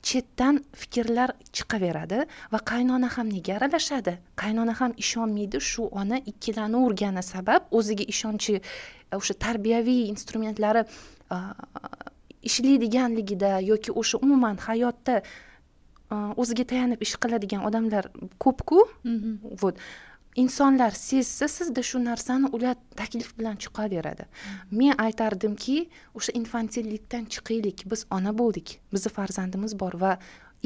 chetdan 0.10 0.62
fikrlar 0.82 1.34
chiqaveradi 1.56 2.20
va 2.54 2.60
qaynona 2.72 3.10
ham 3.16 3.28
nega 3.36 3.58
aralashadi? 3.58 4.14
Qaynona 4.42 4.78
ham 4.82 4.94
ishonmaydi 5.04 5.64
shu 5.72 5.90
ona 6.02 6.22
ikkilanavergani 6.32 7.24
sabab 7.34 7.62
o'ziga 7.78 8.06
ishonchi 8.14 8.56
e, 8.62 8.64
o'sha 9.22 9.34
tarbiyaviy 9.46 10.02
instrumentlari 10.14 10.86
ishlaydiganligida 12.50 13.52
yoki 13.72 13.92
o'sha 14.02 14.18
umuman 14.26 14.58
hayotda 14.68 15.22
o'ziga 16.12 16.66
tayanib 16.72 17.02
ish 17.06 17.16
qiladigan 17.24 17.66
odamlar 17.70 18.10
ko'pku. 18.44 18.86
Вот. 19.62 19.76
Insonlar 20.36 20.94
sezsa 20.96 21.48
sizda 21.48 21.82
shu 21.84 22.00
narsani 22.00 22.48
ular 22.56 22.76
taklif 22.96 23.32
bilan 23.38 23.58
chiqaveradi. 23.64 24.26
Men 24.72 24.94
aytardimki 25.06 25.90
o'sha 26.18 26.32
infantillikdan 26.40 27.26
chiqaylik 27.34 27.84
biz 27.92 28.06
ona 28.18 28.32
bo'ldik 28.42 28.78
bizni 28.94 29.12
farzandimiz 29.18 29.74
bor 29.80 29.94
va 30.04 30.12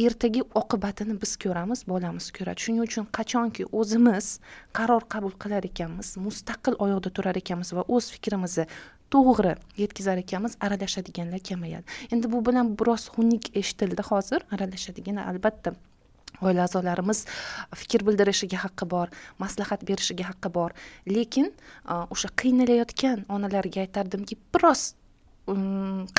ertaga 0.05 0.41
oqibatini 0.61 1.15
biz 1.21 1.31
ko'ramiz 1.43 1.85
bolamiz 1.87 2.27
ko'radi. 2.37 2.59
Shuning 2.65 2.83
uchun 2.87 3.05
qachonki 3.17 3.63
o'zimiz 3.79 4.39
qaror 4.77 5.03
qabul 5.13 5.33
qilar 5.43 5.63
ekanmiz 5.71 6.17
mustaqil 6.27 6.75
oyoqda 6.85 7.09
turar 7.17 7.35
ekanmiz 7.43 7.73
va 7.77 7.83
o'z 7.87 8.11
fikrimizni 8.15 8.65
to'g'ri 9.13 9.53
yetkazar 9.83 10.17
ekanmiz 10.25 10.57
aralashadiganlar 10.65 11.41
kamayadi. 11.49 11.85
Endi 12.13 12.31
bu 12.33 12.39
bilan 12.47 12.75
biroz 12.79 13.09
xunuk 13.15 13.49
eshitildi 13.61 14.03
hozir 14.09 14.39
aralashadigan 14.53 15.17
albatta. 15.31 15.75
Oila 16.41 16.65
a'zolarimiz 16.67 17.19
fikr 17.81 18.01
bildirishiga 18.07 18.57
haqqi 18.65 18.85
bor 18.93 19.07
maslahat 19.43 19.85
berishiga 19.89 20.25
haqqi 20.31 20.49
bor. 20.57 20.71
Lekin 21.15 21.53
o'sha 22.13 22.29
qiynalayotgan 22.41 23.25
onalarga 23.35 23.85
aytardimki 23.85 24.35
biroz 24.55 24.81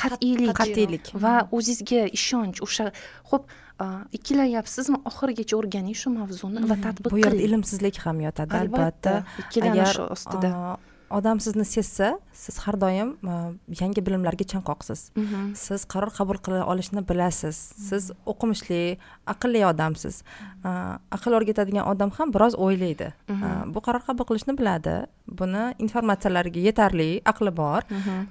qat'iylik 0.01 0.53
qat'iylik. 0.61 1.05
va 1.23 1.35
o'zizga 1.57 2.01
ishonch 2.17 2.61
o'sha 2.65 2.91
ho'p 3.31 3.43
ikkilanyapsizmi 4.17 4.97
oxirigacha 5.09 5.55
o'rganing 5.59 5.97
shu 6.01 6.09
mavzuni 6.17 6.61
va 6.71 6.77
tadbiq 6.85 7.09
qiling 7.09 7.15
bu 7.15 7.23
yerda 7.25 7.43
ilmsizlik 7.47 7.97
ham 8.05 8.21
yotadi 8.27 8.53
albatta 8.63 9.13
ikkilanish 9.41 9.97
ostida 10.15 10.51
odam 11.17 11.39
sizni 11.45 11.65
sezsa 11.65 12.15
siz 12.35 12.57
har 12.65 12.75
doim 12.79 13.15
yangi 13.81 14.01
bilimlarga 14.05 14.45
chanqoqsiz. 14.53 15.11
Mhm. 15.15 15.53
siz 15.55 15.85
qaror 15.93 16.11
qabul 16.17 16.37
qila 16.45 16.65
olishni 16.71 17.01
bilasiz. 17.09 17.55
Siz 17.89 18.11
o'qimishli 18.31 18.97
aqlli 19.33 19.61
odamsiz. 19.71 20.23
Aql 21.17 21.37
o'rgatadigan 21.37 21.85
odam 21.91 22.11
ham 22.17 22.33
biroz 22.35 22.55
o'ylaydi. 22.65 23.13
Mhm. 23.29 23.73
bu 23.73 23.79
qaror 23.87 24.03
qabul 24.07 24.25
qilishni 24.29 24.57
biladi. 24.59 24.95
Buni 25.39 25.63
informatsiyalariga 25.85 26.61
yetarli 26.67 27.21
aqli 27.31 27.51
bor. 27.61 27.81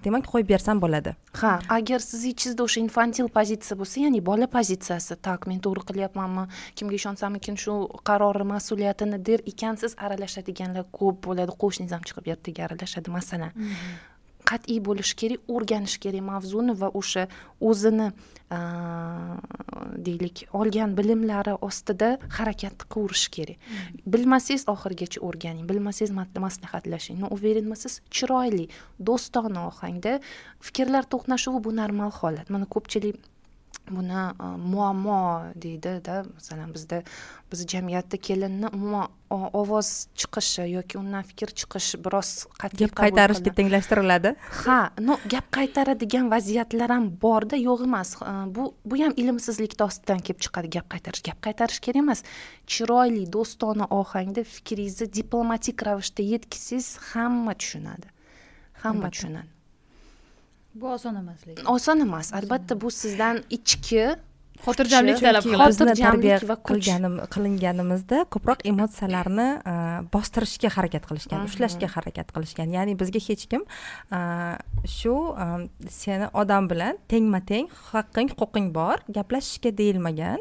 Demak 0.04 0.28
qo'yib 0.32 0.48
bersam 0.52 0.80
bo'ladi. 0.84 1.14
Ha 1.40 1.52
agar 1.76 2.00
sizni 2.10 2.30
ichingizda 2.34 2.62
o'sha 2.66 2.80
infantil 2.86 3.28
pozitsiya 3.38 3.78
bo'lsa 3.80 3.96
ya'ni 4.04 4.20
bola 4.30 4.46
pozitsiyasi 4.56 5.16
tak 5.26 5.46
men 5.50 5.58
to'g'ri 5.64 5.82
qilyapmanmi? 5.88 6.44
Kimga 6.76 6.94
ishonsamikin 7.00 7.56
shu 7.64 7.74
qarorni 8.08 8.46
mas'uliyatini 8.52 9.18
der 9.28 9.40
ekansiz 9.52 9.96
aralashadiganlar 10.04 10.84
ko'p 10.98 11.16
bo'ladi. 11.26 11.52
Qo'shningiz 11.62 11.92
ham 11.96 12.04
chiqib 12.08 12.30
ertaga 12.34 12.73
aralashadi 12.74 13.14
masalan 13.18 13.52
mhm. 13.54 13.94
qat'iy 14.50 14.80
bo'lishi 14.88 15.14
kerak 15.20 15.52
o'rganish 15.54 15.96
kerak 16.04 16.24
mavzuni 16.32 16.74
va 16.82 16.88
o'sha 17.00 17.24
o'zini 17.70 18.08
deylik 20.06 20.44
olgan 20.60 20.96
bilimlari 20.98 21.54
ostida 21.68 22.08
harakat 22.38 22.84
qilaverish 22.92 23.26
kerak 23.36 23.58
hmm. 23.58 24.02
bilmasangiz 24.14 24.64
oxirigacha 24.74 25.22
o'rganing 25.28 25.68
bilmasangiz 25.70 26.12
maslahatlashing 26.46 27.20
но 27.22 27.30
уверенмisiz 27.36 28.00
chiroyli 28.16 28.66
do'stona 29.08 29.66
ohangda 29.70 30.12
fikrlar 30.66 31.04
to'qnashuvi 31.14 31.64
bu 31.66 31.76
normal 31.80 32.10
holat 32.20 32.52
mana 32.54 32.66
ko'pchilik 32.74 33.16
buni 33.90 34.12
e, 34.12 34.46
muammo 34.58 35.18
deydida 35.54 36.24
masalan 36.34 36.72
bizda 36.74 37.02
bizni 37.52 37.66
jamiyatda 37.68 38.16
kelinni 38.16 38.68
umuman 38.72 39.08
ovoz 39.30 39.88
chiqishi 40.20 40.66
yoki 40.70 40.98
undan 40.98 41.24
fikr 41.30 41.52
chiqishi 41.60 42.00
biroz 42.04 42.30
qat'iy 42.62 42.86
gap 42.86 42.96
qaytarishga 43.00 43.54
tenglashtiriladi. 43.58 44.34
Ha 44.64 44.78
no 45.08 45.18
gap 45.34 45.50
qaytaradigan 45.58 46.30
vaziyatlar 46.34 46.94
ham 46.96 47.08
borda 47.24 47.60
yo'q 47.60 47.86
emas. 47.88 48.14
E, 48.22 48.34
bu 48.56 48.68
bu 48.84 49.00
ham 49.02 49.16
ilmsizlikni 49.22 49.86
ostidan 49.88 50.22
kelib 50.26 50.40
chiqadi 50.46 50.74
gap 50.78 50.88
qaytarish. 50.94 51.24
Gap 51.30 51.40
qaytarish 51.48 51.80
kerak 51.86 52.02
emas. 52.04 52.24
Chiroyli 52.66 53.26
do'stona 53.36 53.90
ohangda 54.00 54.46
fikringizni 54.54 55.12
diplomatik 55.20 55.86
ravishda 55.88 56.30
yetkazsangiz 56.34 56.94
hamma 57.10 57.58
tushunadi. 57.60 58.08
Hamma 58.84 59.10
tushunadi 59.10 59.54
bu 60.74 60.92
oson 60.96 61.16
emas 61.22 61.46
lekin. 61.46 61.64
Oson 61.66 62.00
emas. 62.06 62.32
Albatta 62.34 62.80
bu 62.80 62.90
sizdan 62.90 63.42
ichki 63.50 64.04
xotirjamlik 64.64 65.18
talab 65.20 65.44
qiladi 65.44 65.72
bizni 65.72 65.94
tarbiya 65.98 66.36
qilganim 66.68 67.14
qilinganimizda 67.34 68.18
ko'proq 68.34 68.62
emotsiyalarni 68.70 69.48
bostirishga 70.14 70.70
harakat 70.76 71.04
qilishgan 71.08 71.42
ushlashga 71.48 71.88
harakat 71.96 72.30
qilishgan. 72.34 72.70
Ya'ni 72.76 72.94
bizga 73.00 73.20
hech 73.28 73.44
kim 73.50 73.66
shu 74.98 75.14
seni 75.98 76.30
odam 76.42 76.70
bilan 76.72 77.02
tengma 77.12 77.42
teng 77.50 77.68
haqqing 77.90 78.32
huquqing 78.38 78.70
bor 78.78 79.02
gaplashishga 79.18 79.74
deyilmagan. 79.80 80.40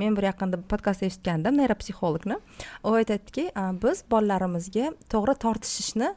Men 0.00 0.16
bir 0.18 0.28
yaqinda 0.30 0.60
podkast 0.72 1.02
eshitgandim 1.08 1.58
neyropsixologni. 1.62 2.36
U 2.84 2.94
aytadiki 3.00 3.48
biz 3.84 4.04
bolalarimizga 4.12 4.92
to'g'ri 5.12 5.34
tortishishni 5.46 6.14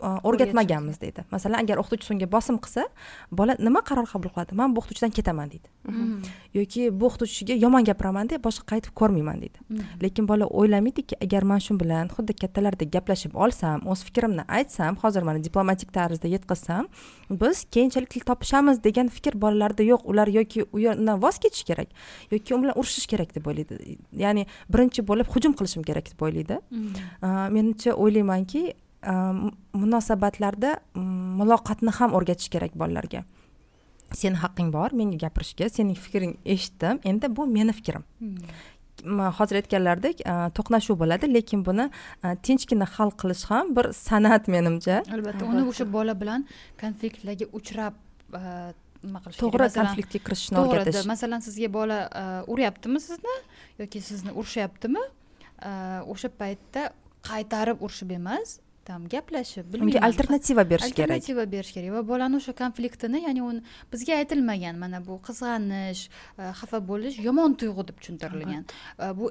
o'rgatmaganmiz 0.00 1.00
deydi. 1.00 1.24
Masalan 1.30 1.64
agar 1.64 1.80
o'qituvchi 1.82 2.12
unga 2.14 2.28
bosim 2.32 2.58
qilsa 2.64 2.86
bola 3.32 3.56
nima 3.58 3.80
qaror 3.88 4.06
qabul 4.12 4.30
qiladi? 4.34 4.54
Man 4.54 4.74
bu 4.76 4.80
o'qituvchidan 4.80 5.12
ketaman 5.18 5.50
deydi. 5.50 5.68
Hmm. 5.86 6.22
yoki 6.54 6.88
bu 7.00 7.06
o'qituvchiga 7.08 7.54
yomon 7.64 7.84
gapiramanda 7.88 8.38
boshqa 8.46 8.66
qaytib 8.72 8.94
ko'rmayman 9.00 9.40
deydi. 9.44 9.58
Hmm. 9.68 9.84
lekin 10.02 10.28
bola 10.28 10.46
o'ylamaydiki 10.60 11.18
agar 11.26 11.42
man 11.50 11.62
shu 11.66 11.78
bilan 11.80 12.10
xuddi 12.16 12.36
kattalardek 12.42 12.92
gaplashib 12.96 13.34
olsam 13.34 13.86
o'z 13.92 14.04
fikrimni 14.08 14.44
aytsam 14.58 14.96
hozir 15.02 15.22
mana 15.28 15.44
diplomatik 15.44 15.92
tarzda 15.92 16.28
yetkazsam 16.28 16.88
biz 17.30 17.64
keyinchalik 17.74 18.10
til 18.10 18.26
topishamiz 18.30 18.82
degan 18.84 19.08
fikr 19.08 19.40
bolalarda 19.40 19.82
yo'q. 19.82 20.02
Ular 20.10 20.28
yoki 20.28 20.64
u 20.72 20.78
yerdan 20.78 21.22
voz 21.22 21.38
kechish 21.38 21.64
kerak 21.64 21.88
yoki 22.30 22.54
u 22.54 22.62
bilan 22.62 22.74
urushish 22.80 23.06
kerak 23.06 23.34
deb 23.34 23.46
o'ylaydi. 23.46 23.98
Ya'ni 24.12 24.46
birinchi 24.72 25.06
bo'lib 25.10 25.30
hujum 25.34 25.54
qilishim 25.58 25.82
kerak 25.82 26.10
deb 26.12 26.20
o'ylaydi. 26.26 26.60
Hmm. 26.70 26.90
menimcha 27.56 27.94
o'ylaymanki 27.94 28.74
munosabatlarda 29.06 30.70
muloqotni 31.40 31.92
ham 31.98 32.14
o'rgatish 32.18 32.48
kerak 32.54 32.72
bolalarga. 32.82 33.24
Seni 34.12 34.38
haqqing 34.44 34.72
bor 34.76 34.94
menga 34.94 35.18
gapirishga 35.24 35.68
sening 35.76 35.98
fikring 36.06 36.36
eshitdim 36.54 37.00
endi 37.10 37.26
bu 37.36 37.46
meni 37.46 37.72
fikrim. 37.78 38.04
Hozir 39.38 39.56
aytganlaridek 39.60 40.22
to'qnashuv 40.56 40.96
bo'ladi 41.02 41.28
lekin 41.36 41.60
buni 41.66 41.90
tinchgina 42.46 42.86
hal 42.96 43.10
qilish 43.20 43.44
ham 43.50 43.74
bir 43.76 43.90
san'at 43.92 44.48
menimcha. 44.54 45.02
Albatta 45.16 45.44
uni 45.52 45.62
o'sha 45.70 45.86
bola 45.96 46.14
bilan 46.20 46.46
konfliktlarga 46.82 47.46
uchrab 47.58 47.94
nima 49.06 49.20
qilish 49.24 49.38
to'g'ri 49.42 49.68
konfliktga 49.78 50.18
kirishishni 50.26 50.58
o'rgatish. 50.62 50.94
to'g'ri 50.96 51.10
masalan 51.12 51.40
sizga 51.46 51.68
bola 51.78 51.98
uryaptimi 52.52 53.00
sizni? 53.08 53.36
Yoki 53.82 54.00
sizni 54.10 54.32
urishyaptimi? 54.38 55.02
O'sha 56.12 56.28
paytda 56.40 56.82
qaytarib 57.28 57.84
urishib 57.84 58.10
emas 58.20 58.48
там 58.86 59.06
gaplashib 59.14 59.74
unga 59.82 59.98
alternativa 60.08 60.62
berish 60.70 60.92
kerak. 60.98 61.10
Alternativa 61.10 61.44
berish 61.54 61.72
kerak 61.74 61.90
va 61.96 62.02
bolani 62.10 62.38
o'sha 62.40 62.52
konfliktini 62.62 63.22
ya'ni 63.26 63.42
uni 63.50 63.60
bizga 63.92 64.18
aytilmagan 64.20 64.78
mana 64.82 65.00
bu 65.06 65.18
qizg'anish 65.26 66.02
e, 66.06 66.50
xafa 66.60 66.78
bo'lish 66.90 67.16
yomon 67.26 67.56
tuyg'u 67.60 67.82
deb 67.88 67.96
tushuntirilgan. 68.00 68.62
E, 69.04 69.06
bu 69.18 69.30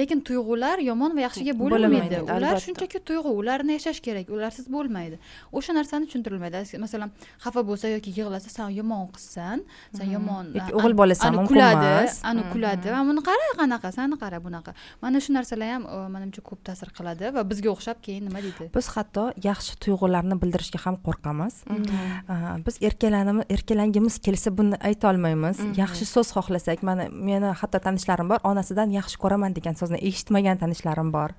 lekin 0.00 0.22
tuyg'ular 0.28 0.78
yomon 0.90 1.16
va 1.16 1.24
yaxshiga 1.26 1.54
bo'linmaydi. 1.62 2.20
ular 2.36 2.60
shunchaki 2.66 3.02
tuyg'u 3.10 3.32
ularni 3.40 3.72
yashash 3.78 4.00
kerak 4.06 4.30
ularsiz 4.36 4.70
bo'lmaydi. 4.76 5.18
O'sha 5.58 5.74
narsani 5.78 6.06
tushuntirilmaydi. 6.08 6.78
Masalan 6.86 7.10
xafa 7.44 7.66
bo'lsa 7.70 7.92
yoki 7.96 8.14
yig'lasa 8.18 8.54
san 8.58 8.70
yomon 8.80 9.04
qizsan 9.16 9.66
san 9.98 10.08
yomon 10.16 10.54
o'g'il 10.78 10.94
bolasan 11.02 11.40
kuladi 11.50 11.92
ani 12.30 12.46
kuladi 12.54 12.94
buni 13.10 13.26
qara 13.30 13.50
qanaqa 13.62 13.92
sani 13.98 14.22
qara 14.22 14.38
bunaqa. 14.46 14.78
Mana 15.02 15.24
shu 15.24 15.30
narsalar 15.38 15.74
ham 15.74 15.82
e, 15.96 16.00
manimcha 16.14 16.40
ko'p 16.48 16.60
ta'sir 16.70 16.88
qiladi 16.98 17.34
va 17.36 17.42
bizga 17.50 17.74
o'xshab 17.74 17.98
keyin 18.06 18.24
nima 18.30 18.46
deydi 18.46 18.72
biz 18.76 18.88
hatto 18.94 19.30
yaxshi 19.44 19.76
tuyg'ularni 19.82 20.36
bildirishga 20.42 20.80
ham 20.84 20.96
qo'rqamiz. 21.06 21.54
Mhm. 21.66 22.64
biz 22.66 22.76
erkalanimiz 22.88 23.44
erkalangimiz 23.56 24.18
kelsa 24.26 24.50
buni 24.58 24.76
aytolmaymiz 24.88 25.60
mhm. 25.60 25.74
yaxshi 25.82 26.04
so'z 26.14 26.32
xohlasak 26.36 26.82
mana 26.88 27.08
meni 27.10 27.52
hatto 27.60 27.78
tanishlarim 27.86 28.28
bor 28.32 28.38
onasidan 28.50 28.92
yaxshi 28.98 29.16
ko'raman 29.22 29.56
degan 29.58 29.74
so'zni 29.80 29.98
eshitmagan 30.08 30.60
tanishlarim 30.62 31.12
bor. 31.16 31.30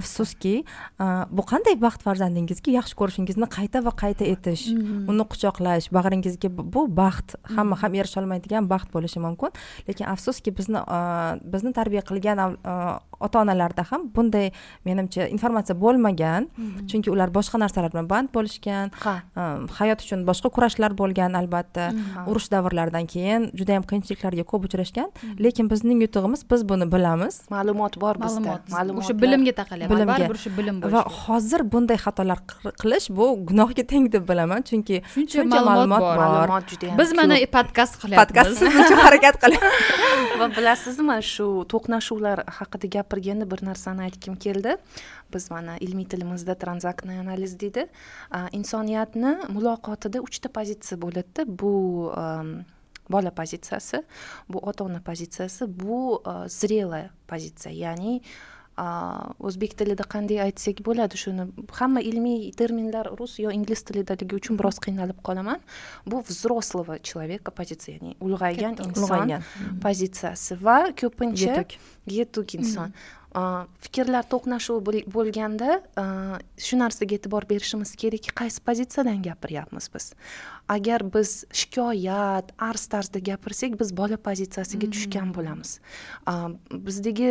Afsuski 0.00 0.54
bu 1.36 1.42
qanday 1.52 1.78
baxt 1.86 2.02
farzandingizga 2.06 2.70
yaxshi 2.78 2.98
ko'rishingizni 3.00 3.48
qayta 3.56 3.84
va 3.86 3.92
qayta 4.02 4.24
etish 4.34 4.64
mhm. 4.74 5.08
uni 5.10 5.24
quchoqlash 5.32 5.90
bag'ringizga 5.96 6.48
bu 6.74 6.86
baxt 7.02 7.36
hamma 7.56 7.80
ham 7.82 7.92
erisholmaydigan 8.00 8.68
baxt 8.74 8.90
bo'lishi 8.94 9.22
mumkin. 9.26 9.50
Lekin 9.88 10.06
afsuski 10.14 10.50
bizni 10.58 10.80
bizni 11.54 11.72
tarbiya 11.78 12.02
qilgan 12.08 12.38
ota 13.20 13.40
onalarda 13.40 13.84
ham 13.90 14.08
bunday 14.14 14.50
menimcha 14.84 15.28
informatsiya 15.34 15.76
bo'lmagan 15.84 16.48
chunki 16.90 17.10
ular 17.14 17.32
boshqa 17.36 17.60
narsalar 17.62 17.92
bilan 17.94 18.08
band 18.12 18.28
bo'lishgan 18.36 18.92
ha. 19.04 19.14
hayot 19.78 20.04
uchun 20.04 20.24
boshqa 20.28 20.50
kurashlar 20.56 20.96
bo'lgan 21.00 21.36
albatta. 21.40 21.90
Urush 22.30 22.48
davrlaridan 22.54 23.06
keyin 23.14 23.50
juda 23.58 23.78
yam 23.78 23.84
qiyinchiliklarga 23.90 24.44
ko'p 24.52 24.68
uchrashgan. 24.68 25.08
Lekin 25.46 25.70
bizning 25.72 26.02
yutug'imiz 26.06 26.44
biz 26.50 26.66
buni 26.70 26.88
bilamiz. 26.94 27.40
Ma'lumot 27.56 28.00
bor 28.04 28.20
bizda. 28.24 28.58
Ma'lumot. 28.76 29.04
O'sha 29.04 29.18
bilimga 29.24 29.54
taqalyapti. 29.60 30.08
Baribir 30.12 30.40
shu 30.44 30.54
bilim 30.58 30.82
va 30.94 31.04
hozir 31.20 31.66
bunday 31.72 31.98
xatolar 32.06 32.38
qilish 32.82 33.08
bu 33.18 33.30
gunohga 33.50 33.86
teng 33.92 34.10
deb 34.14 34.28
bilaman. 34.30 34.66
Chunki 34.70 35.02
shuncha 35.14 35.64
ma'lumot 35.70 36.08
bor. 36.20 36.98
biz 37.00 37.12
mana 37.20 37.40
podkast 37.56 38.00
qilyapmiz. 38.02 38.20
Podkast 38.22 38.58
siz 38.60 38.80
uchun 38.84 38.98
harakat 39.06 39.40
qilyapmiz 39.42 40.04
va 40.40 40.48
bilasizmi 40.56 41.16
shu 41.32 41.46
to'qnashuvlar 41.72 42.42
haqida 42.58 42.90
gapirganda 42.96 43.46
bir 43.52 43.60
narsani 43.68 44.06
aytgim 44.06 44.34
keldi 44.44 44.76
biz 45.34 45.50
mana 45.50 45.76
ilmiy 45.86 46.06
tilimizda 46.12 46.54
tranzaktniy 46.64 47.18
analiz 47.24 47.58
deydi 47.60 47.86
insoniyatni 48.52 49.34
muloqotida 49.56 50.22
uchta 50.28 50.48
pozitsiya 50.58 51.00
bo'ladida 51.04 51.46
bu 51.60 51.74
bola 53.10 53.30
pozitsiyasi 53.30 54.02
bu 54.48 54.58
ota 54.58 54.84
ona 54.84 55.00
pozitsiyasi 55.00 55.68
bu 55.80 56.22
зрелая 56.48 57.10
pozitsiya 57.28 57.74
ya'ni 57.74 58.20
o'zbek 59.38 59.76
tilida 59.78 60.02
qanday 60.14 60.40
aytsak 60.42 60.80
bo'ladi 60.86 61.18
shuni 61.18 61.46
hamma 61.78 62.00
ilmiy 62.00 62.50
terminlar 62.58 63.06
rus 63.18 63.38
yo 63.38 63.52
ingliz 63.54 63.84
tilidaligi 63.86 64.34
uchun 64.40 64.58
biroz 64.58 64.80
qiynalib 64.86 65.20
qolaman 65.22 65.60
bu 66.06 66.22
взрослого 66.30 66.98
человека 66.98 67.54
pozitsiya 67.54 67.98
ya'ni 67.98 68.16
ulg'aygan 68.20 68.80
inson 68.88 69.36
pozitsiyasi 69.84 70.58
va 70.64 70.78
ko'pincha 71.00 71.64
yetuk 72.18 72.54
inson 72.58 72.90
fikrlar 73.84 74.26
to'qnashuvi 74.30 75.02
bo'lganda 75.10 75.80
shu 76.66 76.78
narsaga 76.78 77.18
e'tibor 77.18 77.46
berishimiz 77.50 77.94
kerakki 78.02 78.30
qaysi 78.40 78.62
pozitsiyadan 78.68 79.22
gapiryapmiz 79.26 79.90
biz? 79.94 80.12
Agar 80.68 81.02
biz 81.14 81.44
shikoyat 81.52 82.54
arz 82.58 82.86
tarzda 82.86 83.18
gapirsak 83.18 83.74
biz 83.80 83.90
bola 83.96 84.16
pozitsiyasiga 84.16 84.90
tushgan 84.94 85.28
mm-hmm. 85.28 85.36
bo'lamiz 85.36 85.70
bizdagi 86.86 87.30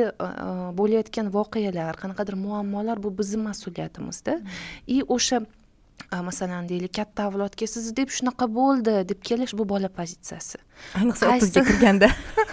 bo'layotgan 0.79 1.31
voqealar 1.37 1.99
qanaqadir 2.03 2.35
muammolar 2.45 3.03
bu 3.03 3.17
bizni 3.17 3.43
mas'uliyatimizda. 3.49 4.33
И 4.87 5.01
mm-hmm. 5.01 5.15
o'sha 5.15 5.45
masalan 6.11 6.69
deylik 6.69 6.93
katta 6.93 7.27
avlodga 7.29 7.67
siz 7.67 7.91
deb 7.97 8.11
shunaqa 8.17 8.47
bo'ldi 8.59 8.95
deb 9.09 9.21
kelish 9.29 9.53
bu 9.57 9.65
bola 9.69 9.89
pozitsiyasi 9.89 10.57
ayniqsa 10.99 11.33
o'ttizga 11.33 11.65
kirganda. 11.69 12.09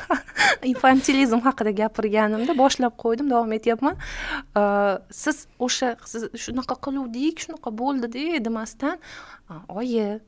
Infantilizm 0.72 1.42
haqida 1.44 1.72
gapirganimda 1.82 2.56
boshlab 2.58 2.96
qo'ydim 3.00 3.30
davom 3.32 3.52
etyapman. 3.56 3.98
Siz 5.22 5.46
o'sha 5.66 5.94
siz 6.12 6.28
shunaqa 6.44 6.76
qiluvdik 6.86 7.44
shunaqa 7.46 7.72
bo'ldida 7.80 8.40
demasdan 8.44 8.98
oyi 9.68 10.20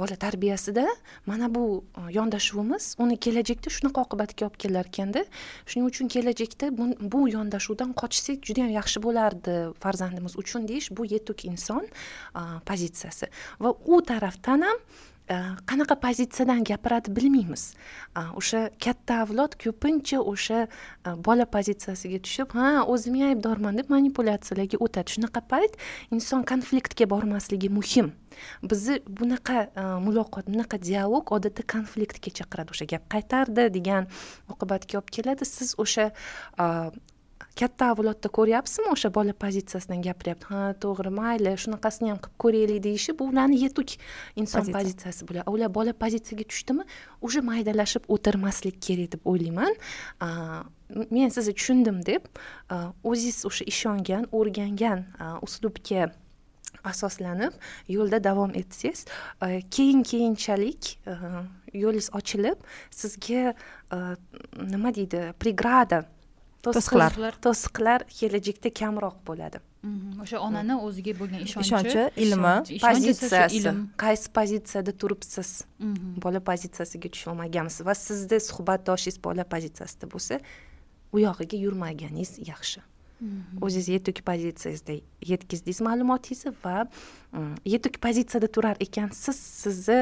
bola 0.00 0.16
tarbiyasida 0.24 0.86
mana 1.26 1.48
bu 1.54 1.84
yondashuvimiz 2.18 2.94
uni 3.04 3.16
kelajakda 3.26 3.72
shunaqa 3.76 4.04
oqibatga 4.06 4.48
olib 4.48 4.58
kelar 4.66 4.90
ekanda 4.92 5.24
shuning 5.70 5.88
uchun 5.92 6.12
kelajakda 6.16 6.70
bu 7.14 7.24
yondashuvdan 7.36 7.94
qochsak 8.02 8.44
juda 8.48 8.66
yam 8.66 8.74
yaxshi 8.80 9.02
bo'lardi 9.06 9.56
farzandimiz 9.84 10.36
uchun 10.42 10.68
deyish 10.68 10.90
bu 10.96 11.08
yetuk 11.14 11.46
inson 11.50 11.88
pozitsiyasi. 12.68 13.30
Va 13.60 13.74
u 13.84 14.02
tarafdan 14.12 14.68
ham 14.68 14.78
Э, 15.30 15.56
qanaqa 15.66 15.96
pozitsiyadan 16.00 16.64
gapiradi 16.68 17.08
bilmaymiz. 17.16 17.72
Э, 18.16 18.20
o'sha 18.36 18.68
katta 18.84 19.22
avlod 19.24 19.54
ko'pincha 19.56 20.18
o'sha 20.20 20.58
э, 20.66 21.14
bola 21.16 21.46
pozitsiyasiga 21.48 22.18
tushib 22.26 22.52
ha 22.52 22.84
o'zim 22.94 23.16
aybdorman 23.30 23.80
deb 23.80 23.88
manipulyatsiyalarga 23.94 24.76
o'tadi. 24.84 25.14
Shunaqa 25.16 25.40
payt 25.52 25.80
inson 26.12 26.44
konfliktga 26.50 27.08
bormasligi 27.08 27.72
muhim. 27.72 28.12
Bizni 28.70 28.98
bunaqa 29.20 29.56
e, 29.64 29.82
muloqot 30.06 30.50
bunaqa 30.52 30.76
dialog 30.82 31.32
odatda 31.36 31.62
konfliktga 31.74 32.30
chaqiradi. 32.38 32.74
O'sha 32.74 32.86
gap 32.92 33.04
qaytardi 33.14 33.68
degan 33.76 34.08
oqibatga 34.52 34.98
olib 35.00 35.12
keladi. 35.16 35.48
Siz 35.48 35.74
o'sha 35.84 36.10
e, 36.60 36.66
katta 37.60 37.90
avlodda 37.94 38.28
ko'ryapsizmi 38.38 38.90
o'sha 38.94 39.10
bola 39.14 39.32
pozitsiyasidan 39.44 40.02
gapiryapti 40.06 40.46
ha 40.50 40.62
to'g'ri 40.84 41.12
mayli 41.18 41.52
shunaqasini 41.64 42.10
ham 42.12 42.18
qilib 42.24 42.38
ko'raylik 42.44 42.80
deyishi 42.86 43.16
bu 43.18 43.28
ularni 43.32 43.60
yetuk 43.64 43.94
inson 44.36 44.66
pozitsiyasi. 44.76 45.28
bo'ladi. 45.28 45.46
Ular 45.54 45.74
bola 45.78 45.92
pozitsiyaga 45.92 46.44
tushdimi 46.52 46.84
уже 47.22 47.40
maydalashib 47.50 48.04
o'tirmaslik 48.14 48.76
kerak 48.86 49.12
deb 49.14 49.22
o'ylayman. 49.30 49.72
Men 51.10 51.28
sizni 51.36 51.54
tushundim 51.58 52.02
deb 52.06 52.22
o'zingiz 53.10 53.46
o'sha 53.50 53.64
ishongan 53.72 54.28
o'rgangan 54.38 55.06
uslubga 55.46 56.10
asoslanib 56.84 57.54
yo'lda 57.88 58.24
davom 58.24 58.52
etsangiz 58.60 59.06
keyin 59.70 60.02
keyinchalik 60.10 60.98
yo'lingiz 61.72 62.10
ochilib 62.18 62.58
sizga 62.90 63.54
nima 64.74 64.94
deydi 64.98 65.32
pregrada 65.40 66.04
to'siqlar. 66.66 67.12
To'siqlar. 67.46 68.00
Kelajakda 68.18 68.70
kamroq 68.80 69.16
bo'ladi. 69.28 69.58
Mhm, 69.84 70.22
o'sha 70.24 70.38
onani 70.46 70.74
o'ziga 70.86 71.12
bo'lgan 71.20 71.40
ishonchi. 71.46 71.66
Ishonchi 71.68 72.02
ilmi. 72.24 72.54
pozitsiyasi. 72.86 73.72
qaysi 74.04 74.26
pozitsiyada 74.38 74.92
turibsiz? 75.00 75.50
Mhm. 75.78 76.08
bola 76.24 76.40
pozitsiyasiga 76.48 77.08
tusholmagansiz 77.14 77.82
va 77.88 77.94
sizni 78.06 78.38
suhbatdoshingiz 78.48 79.18
bola 79.26 79.44
pozitsiyasida 79.52 80.06
bo'lsa 80.14 80.34
u 81.14 81.16
yog'iga 81.26 81.56
yurmaganingiz 81.66 82.32
yaxshi 82.50 82.80
Mhm. 83.24 83.62
o'zingiz 83.64 83.88
yetuk 83.88 84.18
pozitsiyangizda 84.28 84.94
yetkazdingiz 85.32 85.80
ma'lumotingizni 85.86 86.52
va 86.64 86.86
yetuk 87.74 87.98
pozitsiyada 88.04 88.48
turar 88.56 88.76
ekansiz 88.86 89.38
sizni 89.62 89.98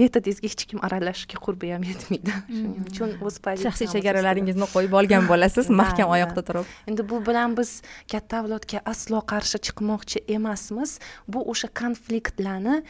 metodingizga 0.00 0.48
hech 0.52 0.64
kim 0.70 0.84
aralashishga 0.86 1.40
qurbi 1.46 1.72
ham 1.74 1.86
yetmaydi. 1.90 2.34
Shuning 2.56 2.86
uchun 2.92 3.16
o'z 3.26 3.40
shaxsiy 3.64 3.90
chegaralaringizni 3.94 4.68
qo'yib 4.74 4.94
olgan 5.00 5.28
bo'lasiz 5.32 5.70
mahkam 5.82 6.14
oyoqda 6.16 6.44
turib. 6.48 6.72
Endi 6.90 7.08
bu 7.10 7.20
bilan 7.28 7.56
biz 7.58 7.70
katta 8.12 8.42
avlodga 8.42 8.84
aslo 8.92 9.20
qarshi 9.32 9.58
chiqmoqchi 9.66 10.24
emasmiz. 10.38 10.98
Bu 11.32 11.44
o'sha 11.52 11.68
konfliktlarni 11.82 12.82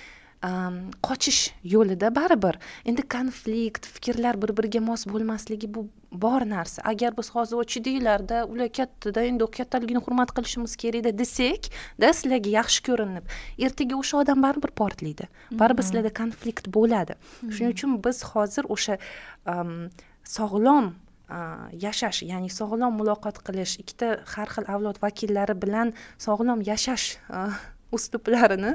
qochish 0.43 1.51
yo'lida 1.65 2.15
baribir. 2.15 2.59
Endi 2.85 3.03
konflikt 3.03 3.87
fikrlar 3.87 4.41
bir 4.41 4.55
biriga 4.57 4.81
mos 4.81 5.07
bo'lmasligi 5.07 5.67
bu 5.75 5.89
bor 6.13 6.47
narsa. 6.47 6.83
Agar 6.85 7.17
biz 7.17 7.31
hozir 7.31 7.57
ochidinglarda 7.57 8.47
ular 8.47 8.69
kattada 8.69 9.23
endi 9.23 9.45
kattaligini 9.45 9.99
hurmat 9.99 10.31
qilishimiz 10.37 10.77
kerakda 10.77 11.13
desakda 11.19 12.13
sizlarga 12.13 12.51
yaxshi 12.55 12.85
ko'rinib 12.89 13.25
ertaga 13.59 13.99
o'sha 13.99 14.23
odam 14.23 14.43
baribir 14.43 14.71
portlaydi. 14.71 15.29
Baribir 15.51 15.83
mhm. 15.83 15.89
sizlarda 15.89 16.15
konflikt 16.15 16.71
bo'ladi. 16.77 17.19
Shuning 17.43 17.75
uchun 17.75 17.99
biz 18.05 18.23
hozir 18.33 18.65
o'sha 18.69 18.99
sog'lom 20.25 20.95
yashash 21.85 22.23
ya'ni 22.31 22.49
sog'lom 22.49 22.95
muloqot 23.01 23.43
qilish 23.47 23.79
ikkita 23.83 24.09
har 24.35 24.49
xil 24.55 24.71
avlod 24.75 25.03
vakillari 25.03 25.55
bilan 25.65 25.93
sog'lom 26.19 26.63
yashash 26.71 27.19
usluplarini 27.93 28.75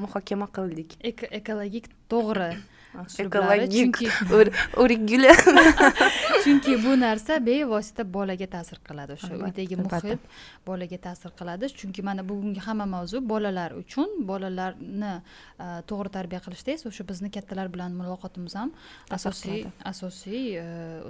muhokama 0.00 0.48
qildik. 0.56 0.96
Ekologik 1.40 1.90
to'g'ri 2.10 2.50
ekologik 3.18 3.98
o'rikguli 4.82 5.32
chunki 6.44 6.76
bu 6.84 6.94
narsa 7.00 7.38
bevosita 7.46 8.04
bolaga 8.16 8.48
ta'sir 8.54 8.80
qiladi 8.88 9.16
o'sha 9.16 9.32
uydagi 9.36 9.78
muhit 9.80 10.22
bolaga 10.66 10.98
ta'sir 11.08 11.34
qiladi. 11.40 11.70
Chunki 11.80 12.04
mana 12.08 12.26
bugungi 12.28 12.62
hamma 12.68 12.86
mavzu 12.96 13.20
bolalar 13.32 13.76
uchun 13.82 14.16
bolalarni 14.30 15.12
to'g'ri 15.90 16.14
tarbiya 16.18 16.40
qilishda 16.46 16.76
esa 16.76 16.88
o'sha 16.92 17.08
bizni 17.10 17.32
kattalar 17.36 17.72
bilan 17.74 17.98
muloqotimiz 18.00 18.56
ham 18.60 18.72
asosiy 19.18 19.66
asosiy 19.92 20.56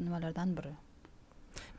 nimalardan 0.06 0.58
biri 0.58 0.74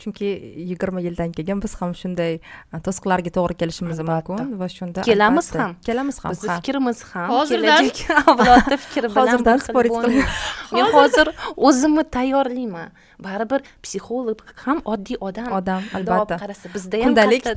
chunki 0.02 0.28
yigirma 0.72 1.03
yildan 1.07 1.32
keyin 1.38 1.64
biz 1.64 1.76
ham 1.82 1.95
shunday 2.02 2.40
to'siqlarga 2.88 3.34
to'g'ri 3.38 3.60
kelishimiz 3.61 3.99
mumkin 4.10 4.53
va 4.61 4.68
shunda 4.78 5.07
kelamiz 5.10 5.52
ham. 5.56 5.76
kelamiz 5.90 6.19
ham 6.24 6.32
bizni 6.32 6.60
fikrimiz 6.60 7.03
ham 7.14 7.30
hozirdan 7.36 7.91
avlodni 8.32 8.78
fikri 8.86 9.07
bilan 9.11 9.28
hozirdan 9.28 9.57
sporit 9.68 9.91
men 10.76 10.91
hozir 10.94 11.28
o'zimni 11.56 12.03
tayyorlayman. 12.18 12.90
Baribir 13.19 13.64
psixolog 13.82 14.41
ham 14.65 14.82
oddiy 14.86 15.18
odam. 15.28 15.49
Odam 15.60 15.86
albatta. 15.98 16.38
qarasa 16.44 16.69
bizda 16.74 16.99
ham 17.02 17.15
kundalik 17.15 17.48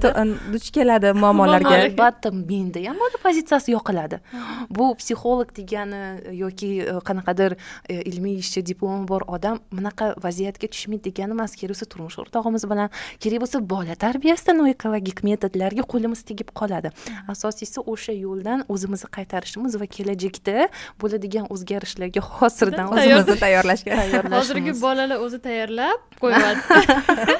duch 0.52 0.70
keladi 0.76 1.12
muammolarga. 1.22 1.74
Albatta 1.84 2.32
menda 2.32 2.80
ham 2.86 2.96
mana 3.02 3.20
pozitsiyasi 3.24 3.74
yoqiladi. 3.76 4.20
Bu 4.76 4.94
psixolog 5.00 5.52
degani 5.58 6.02
yoki 6.42 6.70
e, 6.86 6.96
qanaqadir 7.08 7.56
e, 7.88 8.00
ilmiy 8.10 8.38
ishchi 8.44 8.64
diplomi 8.70 9.06
bor 9.12 9.26
odam 9.36 9.60
bunaqa 9.72 10.14
vaziyatga 10.26 10.70
tushmaydi 10.74 11.10
degani 11.10 11.36
emas 11.36 11.56
bo'lsa 11.60 11.90
turmush 11.92 12.18
o'rtog'imiz 12.30 12.64
bilan 12.70 12.90
kerak 13.20 13.42
bo'lsa 13.42 13.58
bola 13.70 13.94
tarbiyasidan 13.94 14.62
ekologik 14.70 15.22
metodlarga 15.26 15.84
qo'limiz 15.92 16.22
tegib 16.28 16.50
qoladi. 16.60 16.92
Asosiysi 17.28 17.80
o'sha 17.92 18.12
yo'ldan 18.12 18.64
o'zimizni 18.68 19.10
qaytarishimiz 19.16 19.78
va 19.80 19.86
kelajakda 19.96 20.68
bo'ladigan 21.02 21.50
o'zgarishlarga 21.54 22.22
hozirdan 22.38 22.92
o'zimizni 22.94 23.38
tayyorlashga 23.44 23.90
hozirgi 24.36 24.76
bolalar 24.82 25.18
o'zi 25.26 25.38
tayyorlab 25.46 25.98
qo'yyapti 26.22 26.78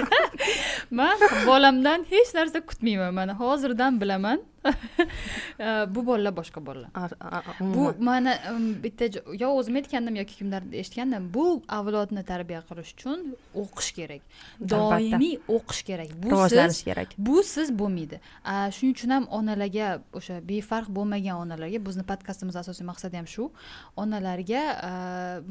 man 1.00 1.18
bolamdan 1.46 2.06
hech 2.10 2.34
narsa 2.34 2.60
kutmayman. 2.60 3.14
Mana 3.14 3.34
hozirdan 3.34 4.00
bilaman 4.00 4.38
bu 5.95 6.07
bolalar 6.07 6.37
boshqa 6.37 6.61
bolalar 6.66 7.12
bu 7.61 7.95
mana 7.99 8.35
bitta 8.85 9.09
yo 9.39 9.49
o'zim 9.61 9.77
aytgandim 9.81 10.16
yoki 10.20 10.37
kimlardir 10.41 10.78
eshitgandim 10.82 11.31
bu 11.35 11.62
avlodni 11.78 12.24
tarbiya 12.32 12.61
qilish 12.69 12.93
uchun 12.97 13.24
o'qish 13.62 13.91
kerak. 13.99 14.23
Doimiy 14.73 15.35
o'qish 15.57 15.82
kerak. 15.89 16.15
Bu 16.23 16.31
rivojlanish 16.31 16.82
kerak. 16.89 17.09
bu 17.19 17.43
siz 17.43 17.73
bo'lmaydi. 17.81 18.20
Shuning 18.77 18.95
uchun 18.97 19.11
ham 19.16 19.24
onalarga 19.39 19.89
o'sha 20.19 20.41
befarq 20.53 20.89
bo'lmagan 20.97 21.37
onalarga 21.45 21.81
bizni 21.89 22.05
podkastimiz 22.12 22.57
asosiy 22.62 22.87
maqsadi 22.93 23.20
ham 23.20 23.28
shu 23.35 23.51
onalarga 23.97 24.62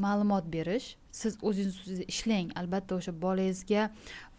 ma'lumot 0.05 0.45
berish 0.55 0.95
siz 1.11 1.37
o'zingiz 1.41 1.77
ustida 1.79 2.05
ishlang. 2.13 2.51
Albatta 2.59 2.95
o'sha 2.99 3.13
bolangizga 3.25 3.89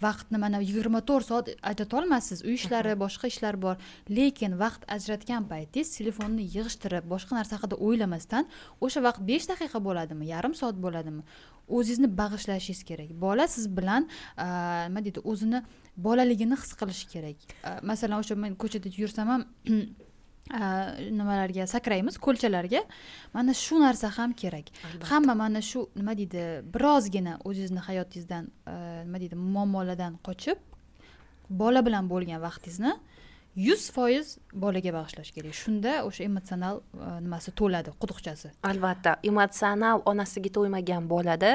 vaqtni 0.03 0.39
mana 0.43 0.61
yigirma 0.63 1.01
to'rt 1.09 1.27
soat 1.31 1.51
ajratolmassiz 1.71 2.45
uy 2.47 2.57
ishlari 2.59 2.95
boshqa 3.05 3.31
ishlar 3.33 3.59
bor. 3.65 3.77
Lekin 4.19 4.57
vaqt 4.65 4.87
ajratgan 4.97 5.49
paytingiz 5.53 5.95
telefonni 5.99 6.47
yig'ishtirib 6.57 7.09
boshqa 7.13 7.39
narsa 7.39 7.59
haqida 7.59 7.77
o'ylamasdan 7.87 8.49
o'sha 8.81 9.05
vaqt 9.07 9.25
besh 9.31 9.49
daqiqa 9.53 9.83
bo'ladimi 9.89 10.31
yarim 10.35 10.55
soat 10.61 10.77
bo'ladimi 10.85 11.23
o'zingizni 11.69 12.09
bag'ishlashingiz 12.21 12.83
kerak. 12.91 13.11
Bola 13.25 13.47
siz 13.49 13.67
bilan 13.79 14.09
nima 14.37 15.01
deydi 15.07 15.21
o'zini 15.33 15.63
bolaligini 16.07 16.57
his 16.63 16.73
qilishi 16.81 17.07
kerak. 17.15 17.39
Masalan 17.91 18.23
o'sha 18.23 18.39
men 18.45 18.57
ko'chada 18.63 18.89
yursam 19.01 19.27
ham 19.35 19.45
nimalarga 20.51 21.67
sakraymiz 21.67 22.19
ko'lchalarga. 22.27 22.83
Mana 23.35 23.55
shu 23.55 23.81
narsa 23.81 24.11
ham 24.19 24.33
kerak. 24.33 24.73
Hamma 25.11 25.35
mana 25.35 25.63
shu 25.63 25.89
nima 25.97 26.17
deydi 26.19 26.45
birozgina 26.75 27.39
o'zingizni 27.45 27.81
hayotingizdan 27.89 28.51
nima 29.07 29.19
deydi 29.23 29.37
muammolardan 29.37 30.19
qochib 30.27 30.59
bola 31.51 31.81
bilan 31.87 32.11
bo'lgan 32.13 32.43
vaqtingizni 32.47 32.95
yuz 33.57 33.91
foiz 33.91 34.39
bolaga 34.55 34.93
bag'ishlash 34.95 35.31
kerak. 35.37 35.55
Shunda 35.63 35.93
o'sha 36.09 36.25
emotsional 36.31 36.81
nimasi 37.25 37.51
to'ladi 37.61 37.91
quduqchasi. 38.03 38.53
Albatta. 38.71 39.17
Emotsional 39.31 40.03
onasiga 40.11 40.51
to'ymagan 40.57 41.09
bolada 41.11 41.53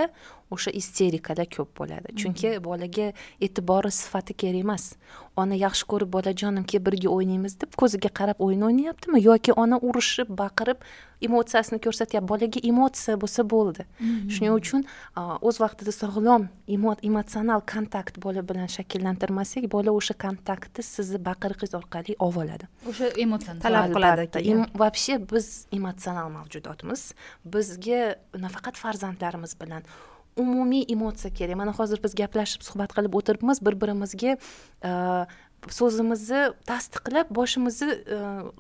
o'sha 0.52 0.72
isterikalar 0.72 1.48
ko'p 1.56 1.72
bo'ladi. 1.80 2.14
Chunki 2.22 2.60
bolaga 2.68 3.12
e'tibori 3.42 3.92
sifati 3.92 4.34
kerak 4.34 4.62
emas. 4.66 4.94
Ona 5.42 5.56
yaxshi 5.56 5.88
ko'rib 5.92 6.12
bolajonim 6.16 6.64
kel 6.70 6.84
birga 6.88 7.10
o'ynaymiz 7.16 7.58
deb 7.62 7.74
ko'ziga 7.82 8.10
qarab 8.20 8.40
o'yin 8.46 8.62
o'ynayaptimi? 8.68 9.22
Yoki 9.30 9.52
ona 9.64 9.80
urishib 9.88 10.30
baqirib 10.42 10.86
emotsiyasini 11.28 11.80
ko'rsatyapti. 11.86 12.30
Bolaga 12.32 12.60
emotsiya 12.72 13.18
bo'lsa 13.24 13.48
bo'ldi. 13.56 13.88
Shuning 14.34 14.54
uchun 14.60 14.86
o'z 15.18 15.60
vaqtida 15.64 15.92
sog'lom 15.96 16.48
emotsional 17.10 17.62
kontakt 17.74 18.22
bola 18.26 18.46
bilan 18.50 18.70
shakllantirmasak 18.78 19.70
bola 19.76 19.92
o'sha 20.00 20.16
kontaktni 20.26 20.84
sizni 20.84 21.20
baqiriqingiz 21.30 21.76
orqali 21.82 22.16
olib 22.20 22.42
oladi. 22.44 22.72
O'sha 22.90 23.12
emotsiyani 23.26 23.60
talab 23.66 23.92
qiladi 23.96 24.26
вообще 24.76 25.18
biz 25.32 25.68
emotsional 25.72 26.30
mavjudotmiz 26.30 27.14
bizga 27.46 28.16
nafaqat 28.46 28.76
farzandlarimiz 28.84 29.56
bilan 29.62 29.84
umumiy 30.38 30.86
emotsiya 30.96 31.34
kerak. 31.34 31.56
Mana 31.62 31.74
hozir 31.80 32.00
biz 32.04 32.16
gaplashib 32.22 32.62
suhbat 32.68 32.94
qilib 32.96 33.14
o'tiribmiz 33.20 33.62
bir 33.66 33.76
birimizga 33.82 34.38
so'zimizni 35.72 36.42
tasdiqlab 36.70 37.32
boshimizni 37.34 37.96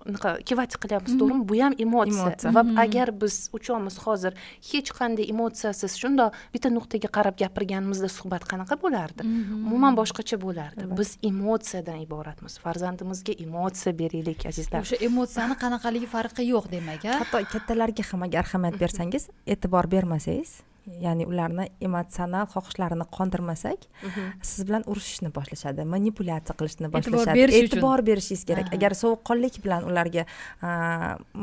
unaqa 0.09 0.31
kivati 0.47 0.79
qilyapmiz 0.81 1.17
to'g'rimi? 1.19 1.43
Bu 1.49 1.59
ham 1.61 1.75
emotsiya. 1.85 2.53
Va 2.55 2.63
agar 2.81 3.11
biz 3.21 3.35
uchovimiz 3.57 3.99
hozir 4.05 4.33
hech 4.71 4.89
qanday 4.99 5.29
emotsiyasiz 5.33 5.97
shundoq 6.01 6.33
bitta 6.53 6.71
nuqtaga 6.77 7.11
qarab 7.17 7.37
gapirganimizda 7.43 8.09
suhbat 8.17 8.47
qanaqa 8.51 8.79
bo'lardi? 8.83 9.21
Umuman 9.59 9.97
boshqacha 10.01 10.39
bo'lardi. 10.45 10.89
Biz 10.99 11.17
emotsiyadan 11.29 11.99
iboratmiz. 12.07 12.57
Farzandimizga 12.65 13.33
emotsiya 13.45 13.93
beraylik 14.01 14.47
azizlar. 14.51 14.87
O'sha 14.87 15.01
emotsiyani 15.09 15.59
qanaqaligi 15.63 16.07
farqi 16.15 16.47
yo'q 16.53 16.71
demak 16.75 17.05
a 17.05 17.19
hatto 17.21 17.43
kattalarga 17.53 18.03
ham 18.11 18.25
agar 18.29 18.47
ahamiyat 18.49 18.79
bersangiz 18.83 19.29
e'tibor 19.45 19.85
bermasangiz 19.95 20.61
ya'ni 20.85 21.25
ularni 21.25 21.67
emotsional 21.81 22.45
xohishlarini 22.53 23.05
qondirmasak 23.17 23.87
mhm. 24.03 24.27
siz 24.41 24.65
bilan 24.67 24.83
urushishni 24.91 25.31
boshlashadi 25.37 25.85
manipulyatsiya 25.95 26.55
qilishni 26.59 26.91
boshlashadi 26.93 27.15
e'tibor 27.15 27.39
berish 27.39 27.59
e'tibor 27.61 28.05
berishingiz 28.09 28.43
kerak. 28.49 28.71
Agar 28.75 28.95
sovuqqonlik 29.01 29.59
bilan 29.65 29.87
ularga 29.89 30.25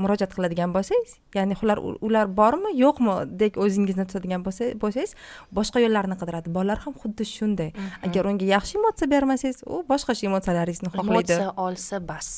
murojaat 0.02 0.34
qiladigan 0.36 0.74
bo'lsangiz 0.76 1.16
ya'ni 1.38 1.58
ular 1.64 1.82
ular 2.08 2.30
bormi 2.40 2.74
yo'qmi 2.78 3.16
deb 3.42 3.58
o'zingizni 3.64 4.06
tutadigan 4.10 4.46
bo'lsangiz 4.46 5.16
boshqa 5.58 5.84
yo'llarni 5.84 6.18
qidiradi. 6.20 6.54
Bolalar 6.56 6.84
ham 6.86 6.94
xuddi 7.02 7.28
shunday. 7.36 7.70
Mhm. 7.74 8.06
agar 8.06 8.30
unga 8.30 8.46
yaxshi 8.54 8.78
emotsiya 8.80 9.10
bermasangiz 9.14 9.62
u 9.66 9.82
boshqacha 9.92 10.24
emotsiyalaringizni 10.30 10.94
xohlaydi. 10.96 11.38
Emotsiya 11.38 11.52
olsa 11.66 12.00
bas 12.12 12.28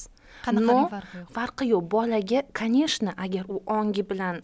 farqi 0.44 1.16
yo'q? 1.18 1.32
farqi 1.36 1.64
yo'q. 1.72 1.82
Bolaga 1.94 2.40
конечно 2.52 3.14
agar 3.16 3.44
u 3.48 3.62
ongi 3.66 4.02
bilan 4.10 4.36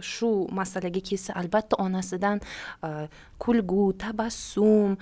shu 0.00 0.46
masalaga 0.50 1.00
kelsa 1.00 1.32
albatta 1.40 1.76
onasidan 1.86 2.40
kulgu 3.38 3.92
tabassum 3.98 4.96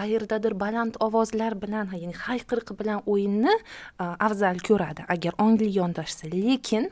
qayerdadir 0.00 0.54
baland 0.54 0.94
ovozlar 1.00 1.54
bilan 1.62 1.86
ya'ni 1.92 2.14
hayqiriq 2.26 2.68
bilan 2.80 3.02
o'yinni 3.06 3.54
afzal 3.98 4.58
ko'radi. 4.68 5.02
Agar 5.14 5.32
ongli 5.38 5.70
yondashsa 5.80 6.26
lekin 6.34 6.90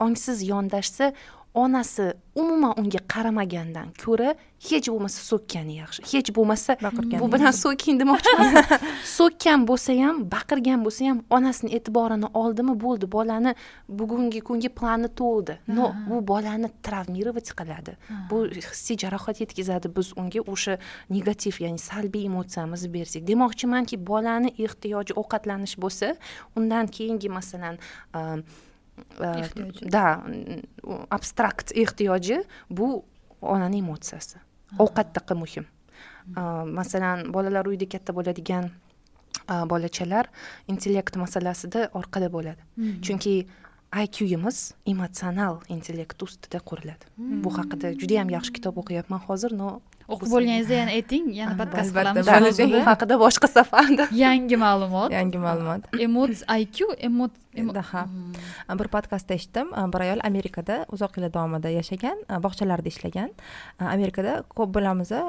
ongsiz 0.00 0.42
yondashsa 0.52 1.12
onasi 1.56 2.12
umuman 2.36 2.72
unga 2.80 3.00
qaramagandan 3.12 3.88
ko'ra 4.02 4.34
hech 4.68 4.88
bo'lmasa 4.92 5.20
so'kkani 5.30 5.74
yaxshi. 5.80 6.00
Hech 6.12 6.28
bo'lmasa 6.36 6.76
bu 7.22 7.28
bilan 7.34 7.54
so'king 7.64 7.96
demoqchi 8.02 8.32
so'kkan 9.18 9.64
bo'lsa 9.70 9.96
ham 10.02 10.16
baqirgan 10.34 10.84
bo'lsa 10.86 11.08
ham 11.10 11.18
onasini 11.36 11.70
e'tiborini 11.78 12.28
oldimi 12.42 12.74
bo'ldi 12.84 13.06
bolani 13.16 13.54
bugungi 14.00 14.40
kungi 14.48 14.68
plani 14.78 15.08
to'ldi. 15.20 15.54
Но 15.76 15.86
bu 16.08 16.16
bolani 16.32 16.68
travmировать 16.86 17.50
qiladi. 17.58 17.92
Bu 18.30 18.36
hissiy 18.68 18.96
jarohat 19.04 19.40
yetkazadi. 19.44 19.86
Biz 19.96 20.08
unga 20.20 20.40
o'sha 20.52 20.74
negativ 21.16 21.54
ya'ni 21.64 21.80
salbiy 21.88 22.24
emotsiyamizni 22.30 22.88
bersak. 22.96 23.22
Demoqchimanki 23.30 23.96
bolani 24.10 24.50
ehtiyoji 24.64 25.12
ovqatlanish 25.20 25.76
bo'lsa 25.82 26.06
undan 26.56 26.86
keyingi 26.96 27.28
masalan 27.38 27.76
да 29.92 30.22
abstrakt 31.10 31.72
ehtiyoji 31.74 32.42
bu 32.70 33.04
onani 33.40 33.78
emotsiyasi 33.78 34.38
ovqatdaqa 34.78 35.34
muhim 35.42 35.66
masalan 36.78 37.32
bolalar 37.32 37.66
uyida 37.66 37.88
katta 37.88 38.12
bo'ladigan 38.16 38.70
bolachalar 39.72 40.26
intellekt 40.68 41.16
masalasida 41.16 41.90
orqada 41.94 42.28
bo'ladi 42.32 42.62
chunki 43.02 43.34
iqyimiz 44.04 44.74
emotsional 44.92 45.60
intellekt 45.68 46.22
ustida 46.22 46.58
quriladi 46.58 47.04
bu 47.16 47.50
haqida 47.58 47.92
juda 48.00 48.14
yam 48.20 48.30
yaxshi 48.36 48.52
kitob 48.58 48.80
o'qiyapman 48.82 49.22
hozir 49.28 49.52
но 49.60 49.80
o'qib 50.08 50.30
bo'lganingizda 50.32 50.74
yana 50.80 50.92
ayting 50.98 51.32
yana 51.34 51.56
podkast 51.60 51.90
albatta, 51.90 52.22
qilamiz 52.22 52.60
bu 52.74 52.82
haqida 52.90 53.18
boshqa 53.24 53.48
safarda. 53.50 54.06
Yangi 54.24 54.56
ma'lumot. 54.64 55.10
Yangi 55.14 55.40
ma'lumot. 55.42 55.90
Emots 56.06 56.44
iq 56.46 56.94
emot 57.08 57.34
ha. 57.90 58.06
Bir 58.78 58.88
podkastda 58.88 59.34
eshitdim. 59.34 59.72
Bir 59.92 60.00
ayol 60.06 60.20
amerikada 60.24 60.84
uzoq 60.92 61.16
yillar 61.16 61.32
davomida 61.34 61.70
yashagan 61.72 62.18
bog'chalarda 62.44 62.88
ishlagan. 62.92 63.30
Amerikada 63.80 64.42
ko'p 64.56 64.74
bilamiz 64.76 65.12
u 65.12 65.22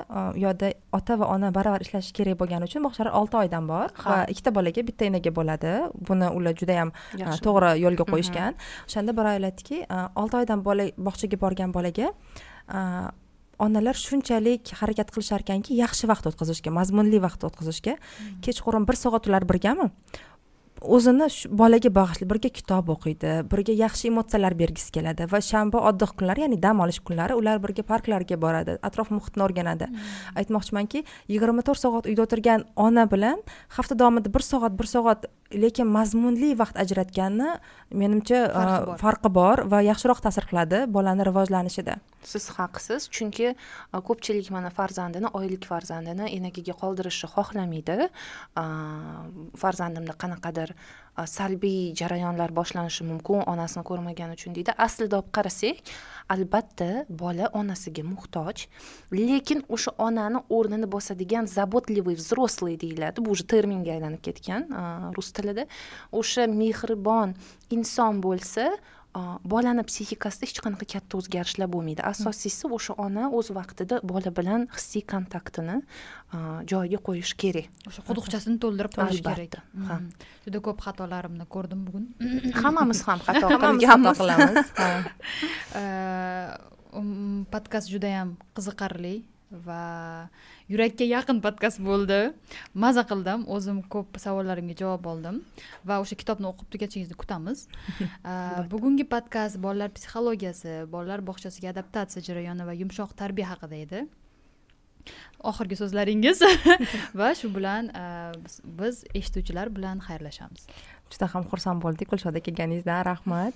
yoqda 0.45 0.73
ota 0.93 1.19
va 1.19 1.31
ona 1.35 1.53
baravar 1.55 1.81
ishlashi 1.85 2.13
kerak 2.13 2.39
bo'lgani 2.41 2.69
uchun 2.69 2.83
bog'chalar 2.87 3.13
olti 3.19 3.37
oydan 3.43 3.67
bor 3.67 3.87
va 4.05 4.25
ikkita 4.33 4.53
bolaga 4.57 4.87
bitta 4.89 5.05
enaga 5.09 5.31
bo'ladi. 5.39 5.73
Buni 6.09 6.27
ular 6.39 6.57
judayam 6.61 6.91
to'g'ri 7.45 7.71
yo'lga 7.85 8.09
qo'yishgan. 8.11 8.59
O'shanda 8.87 9.15
bir 9.17 9.31
ayol 9.31 9.47
aytdiki 9.49 9.85
olti 10.15 10.43
oydan 10.43 10.65
bola 10.67 10.91
bog'chaga 10.97 11.41
borgan 11.45 11.73
bolaga 11.73 12.11
onalar 13.59 13.97
shunchalik 13.97 14.71
harakat 14.81 15.11
qilishar 15.13 15.43
ekanki 15.45 15.77
yaxshi 15.81 16.09
vaqt 16.11 16.29
o'tkazishga 16.31 16.73
mazmunli 16.79 17.21
vaqt 17.27 17.47
o'tkazishga. 17.49 17.97
Kechqurun 18.45 18.87
bir 18.89 18.97
soat 19.03 19.27
ular 19.27 19.45
birgami 19.49 19.91
o'zini 20.81 21.27
bolaga 21.59 21.89
bag'ishlab 21.93 22.29
birga 22.31 22.49
kitob 22.53 22.91
o'qiydi 22.93 23.31
birga 23.51 23.73
yaxshi 23.73 24.09
emotsiyalar 24.11 24.55
bergisi 24.59 24.91
keladi 24.93 25.27
va 25.31 25.39
shanba 25.41 25.81
oddiy 25.89 26.11
kunlar 26.19 26.37
ya'ni 26.43 26.59
dam 26.61 26.81
olish 26.85 26.99
kunlari 27.07 27.37
ular 27.39 27.57
birga 27.63 27.83
parklarga 27.91 28.37
boradi 28.41 28.77
atrof 28.89 29.09
muhitni 29.11 29.43
o'rganadi. 29.47 29.87
Hmm. 29.87 30.37
aytmoqchimanki 30.39 31.03
yigirma 31.33 31.61
to'rt 31.67 31.81
soat 31.81 32.05
uyda 32.05 32.25
o'tirgan 32.25 32.65
ona 32.75 33.07
bilan 33.09 33.41
hafta 33.77 33.97
davomida 33.99 34.33
bir 34.33 34.43
soat 34.51 34.77
bir 34.79 34.85
soat 34.85 35.25
lekin 35.51 35.87
mazmunli 35.87 36.53
vaqt 36.59 36.77
ajratganni 36.83 37.49
menimcha 37.91 38.39
farqi 39.01 39.29
bor. 39.39 39.63
va 39.71 39.81
yaxshiroq 39.81 40.19
ta'sir 40.25 40.45
qiladi 40.49 40.79
bolani 40.95 41.23
rivojlanishida. 41.27 41.97
Siz 42.23 42.49
haqsiz 42.57 43.07
chunki 43.15 43.53
ko'pchilik 44.09 44.49
mana 44.51 44.69
farzandini 44.69 45.31
oylik 45.39 45.63
farzandini 45.71 46.27
enagaga 46.37 46.73
qoldirishni 46.81 47.29
xohlamaydi. 47.35 48.09
Farzandimda 49.63 50.13
qanaqadir 50.23 50.73
salbiy 51.25 51.93
jarayonlar 51.95 52.51
boshlanishi 52.53 53.03
mumkin 53.03 53.41
onasini 53.47 53.83
ko'rmagani 53.89 54.37
uchun 54.37 54.53
deydi. 54.55 54.71
Aslida 54.77 55.17
olib 55.19 55.31
qarasak 55.37 55.81
albatta 56.29 57.05
bola 57.09 57.49
onasiga 57.53 58.03
muhtoj 58.03 58.67
lekin 59.11 59.63
o'sha 59.69 59.91
onani 59.97 60.43
o'rnini 60.49 60.87
bosadigan 60.95 61.45
заботливый 61.45 62.15
взрослый 62.15 62.77
deyiladi. 62.77 63.25
Bu 63.25 63.31
уже 63.31 63.47
terminga 63.47 63.91
aylanib 63.91 64.21
ketgan 64.21 64.67
rus 65.17 65.31
tilida. 65.31 65.65
O'sha 66.11 66.47
mehribon 66.47 67.35
inson 67.71 68.21
bo'lsa 68.21 68.77
bolani 69.53 69.83
psixikasida 69.87 70.47
hech 70.47 70.59
qanaqa 70.65 70.85
katta 70.93 71.17
o'zgarishlar 71.19 71.69
bo'lmaydi. 71.73 72.03
Asosiysi 72.05 72.69
o'sha 72.77 72.93
ona 73.05 73.29
o'z 73.37 73.51
vaqtida 73.57 73.99
bola 74.11 74.31
bilan 74.39 74.67
hissiy 74.75 75.03
kontaktini 75.13 75.77
joyiga 76.71 76.99
qo'yishi 77.07 77.37
kerak. 77.43 77.71
O'sha 77.89 78.05
quduqchasini 78.09 78.57
to'ldirib 78.63 78.93
qo'yish 78.97 79.23
kerak. 79.29 79.57
ha. 79.87 79.99
Juda 80.45 80.61
ko'p 80.67 80.83
xatolarimni 80.87 81.45
ko'rdim 81.55 81.85
bugun. 81.87 82.05
Hammamiz 82.63 83.01
ham 83.07 83.23
xato 83.27 83.47
qilganmiz. 83.53 84.73
um, 86.99 87.45
podkast 87.51 87.91
judayam 87.93 88.37
qiziqarli 88.57 89.15
va 89.67 89.83
yurakka 90.71 91.07
yaqin 91.07 91.41
podkast 91.45 91.81
bo'ldi. 91.83 92.19
Maza 92.73 93.03
qildim. 93.09 93.45
O'zim 93.55 93.81
ko'p 93.93 94.19
savollarimga 94.23 94.75
javob 94.81 95.09
oldim 95.13 95.41
va 95.87 95.99
o'sha 96.03 96.19
kitobni 96.21 96.49
o'qib 96.51 96.69
tugatishingizni 96.75 97.17
kutamiz. 97.23 97.65
Bugungi 98.73 99.07
podkast 99.15 99.61
bolalar 99.63 99.93
psixologiyasi 99.97 100.77
bolalar 100.93 101.25
bog'chasiga 101.29 101.73
adaptatsiya 101.73 102.25
jarayoni 102.29 102.69
va 102.69 102.77
yumshoq 102.83 103.15
tarbiya 103.21 103.53
haqida 103.53 103.83
edi. 103.87 104.05
Oxirgi 105.49 105.77
so'zlaringiz. 105.79 106.41
Va 107.19 107.29
shu 107.39 107.47
bilan 107.55 107.87
biz 108.79 109.03
eshituvchilar 109.15 109.71
bilan 109.75 110.01
xayrlashamiz 110.07 110.67
juda 111.13 111.29
ham 111.33 111.43
xursand 111.51 111.79
bo'ldik. 111.85 112.09
Gulshoda 112.11 112.39
kelganingizdan 112.45 113.05
rahmat. 113.11 113.53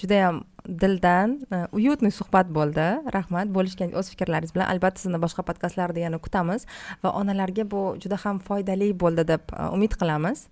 Judayam 0.00 0.42
dildan 0.82 1.38
уютный 1.72 2.12
suhbat 2.18 2.50
bo'ldi. 2.58 2.88
Rahmat. 3.16 3.46
Bo'lishgan 3.56 3.94
o'z 3.98 4.10
fikrlaringiz 4.12 4.52
bilan 4.56 4.68
albatta 4.72 5.04
sizni 5.04 5.18
boshqa 5.24 5.46
podkastlarda 5.48 6.02
yana 6.06 6.18
kutamiz 6.18 6.66
va 7.02 7.14
onalarga 7.20 7.64
bu 7.72 7.82
juda 8.02 8.16
ham 8.24 8.36
foydali 8.48 8.92
bo'ldi 9.02 9.22
deb 9.32 9.56
umid 9.72 9.94
qilamiz. 10.00 10.48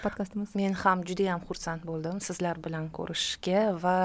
Podkastimiz? 0.00 0.54
Men 0.56 0.72
ham 0.82 1.02
judayam 1.04 1.42
xursand 1.48 1.82
bo'ldim 1.84 2.16
sizlar 2.24 2.56
bilan 2.64 2.86
ko'rishishga 2.96 3.60
va 3.82 3.96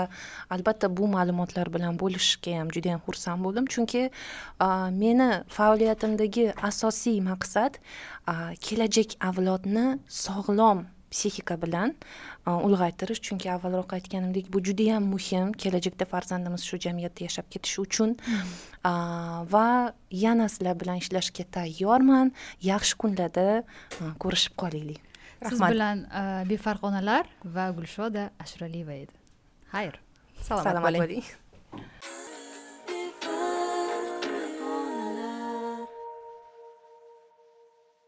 albatta 0.51 0.89
bu 0.97 1.07
ma'lumotlar 1.13 1.71
bilan 1.75 1.95
bo'lishishga 2.01 2.57
ham 2.59 2.73
judayam 2.75 2.99
xursand 3.07 3.39
bo'ldim. 3.45 3.69
Chunki 3.73 4.03
meni 5.03 5.29
faoliyatimdagi 5.57 6.45
asosiy 6.69 7.21
maqsad 7.29 7.79
kelajak 8.67 9.15
avlodni 9.29 9.87
sog'lom 10.25 10.85
psixika 11.11 11.55
bilan 11.61 11.95
ulg'aytirish. 12.45 13.21
Chunki 13.27 13.51
avvalroq 13.55 13.93
aytganimdek 13.97 14.51
bu 14.53 14.61
judayam 14.67 15.03
muhim. 15.13 15.51
Kelajakda 15.53 16.05
farzandimiz 16.13 16.61
shu 16.69 16.77
jamiyatda 16.85 17.27
yashab 17.27 17.47
ketishi 17.53 17.81
uchun. 17.81 18.15
Va 19.53 19.67
yana 20.11 20.49
sizlar 20.49 20.75
bilan 20.79 20.97
ishlashga 21.03 21.43
tayyorman. 21.57 22.31
Yaxshi 22.71 22.95
kunlarda 23.01 23.45
ko'rishib 24.23 24.53
qolaylik. 24.63 25.01
Siz 25.49 25.59
bilan 25.61 26.05
befarq 26.49 26.81
onalar 26.89 27.25
va 27.45 27.69
gulshoda 27.77 28.29
ashraliyeva 28.43 28.95
edi. 29.03 29.13
Xayr. 29.73 29.99
Salomat 30.47 30.83
bo'ling 30.85 31.23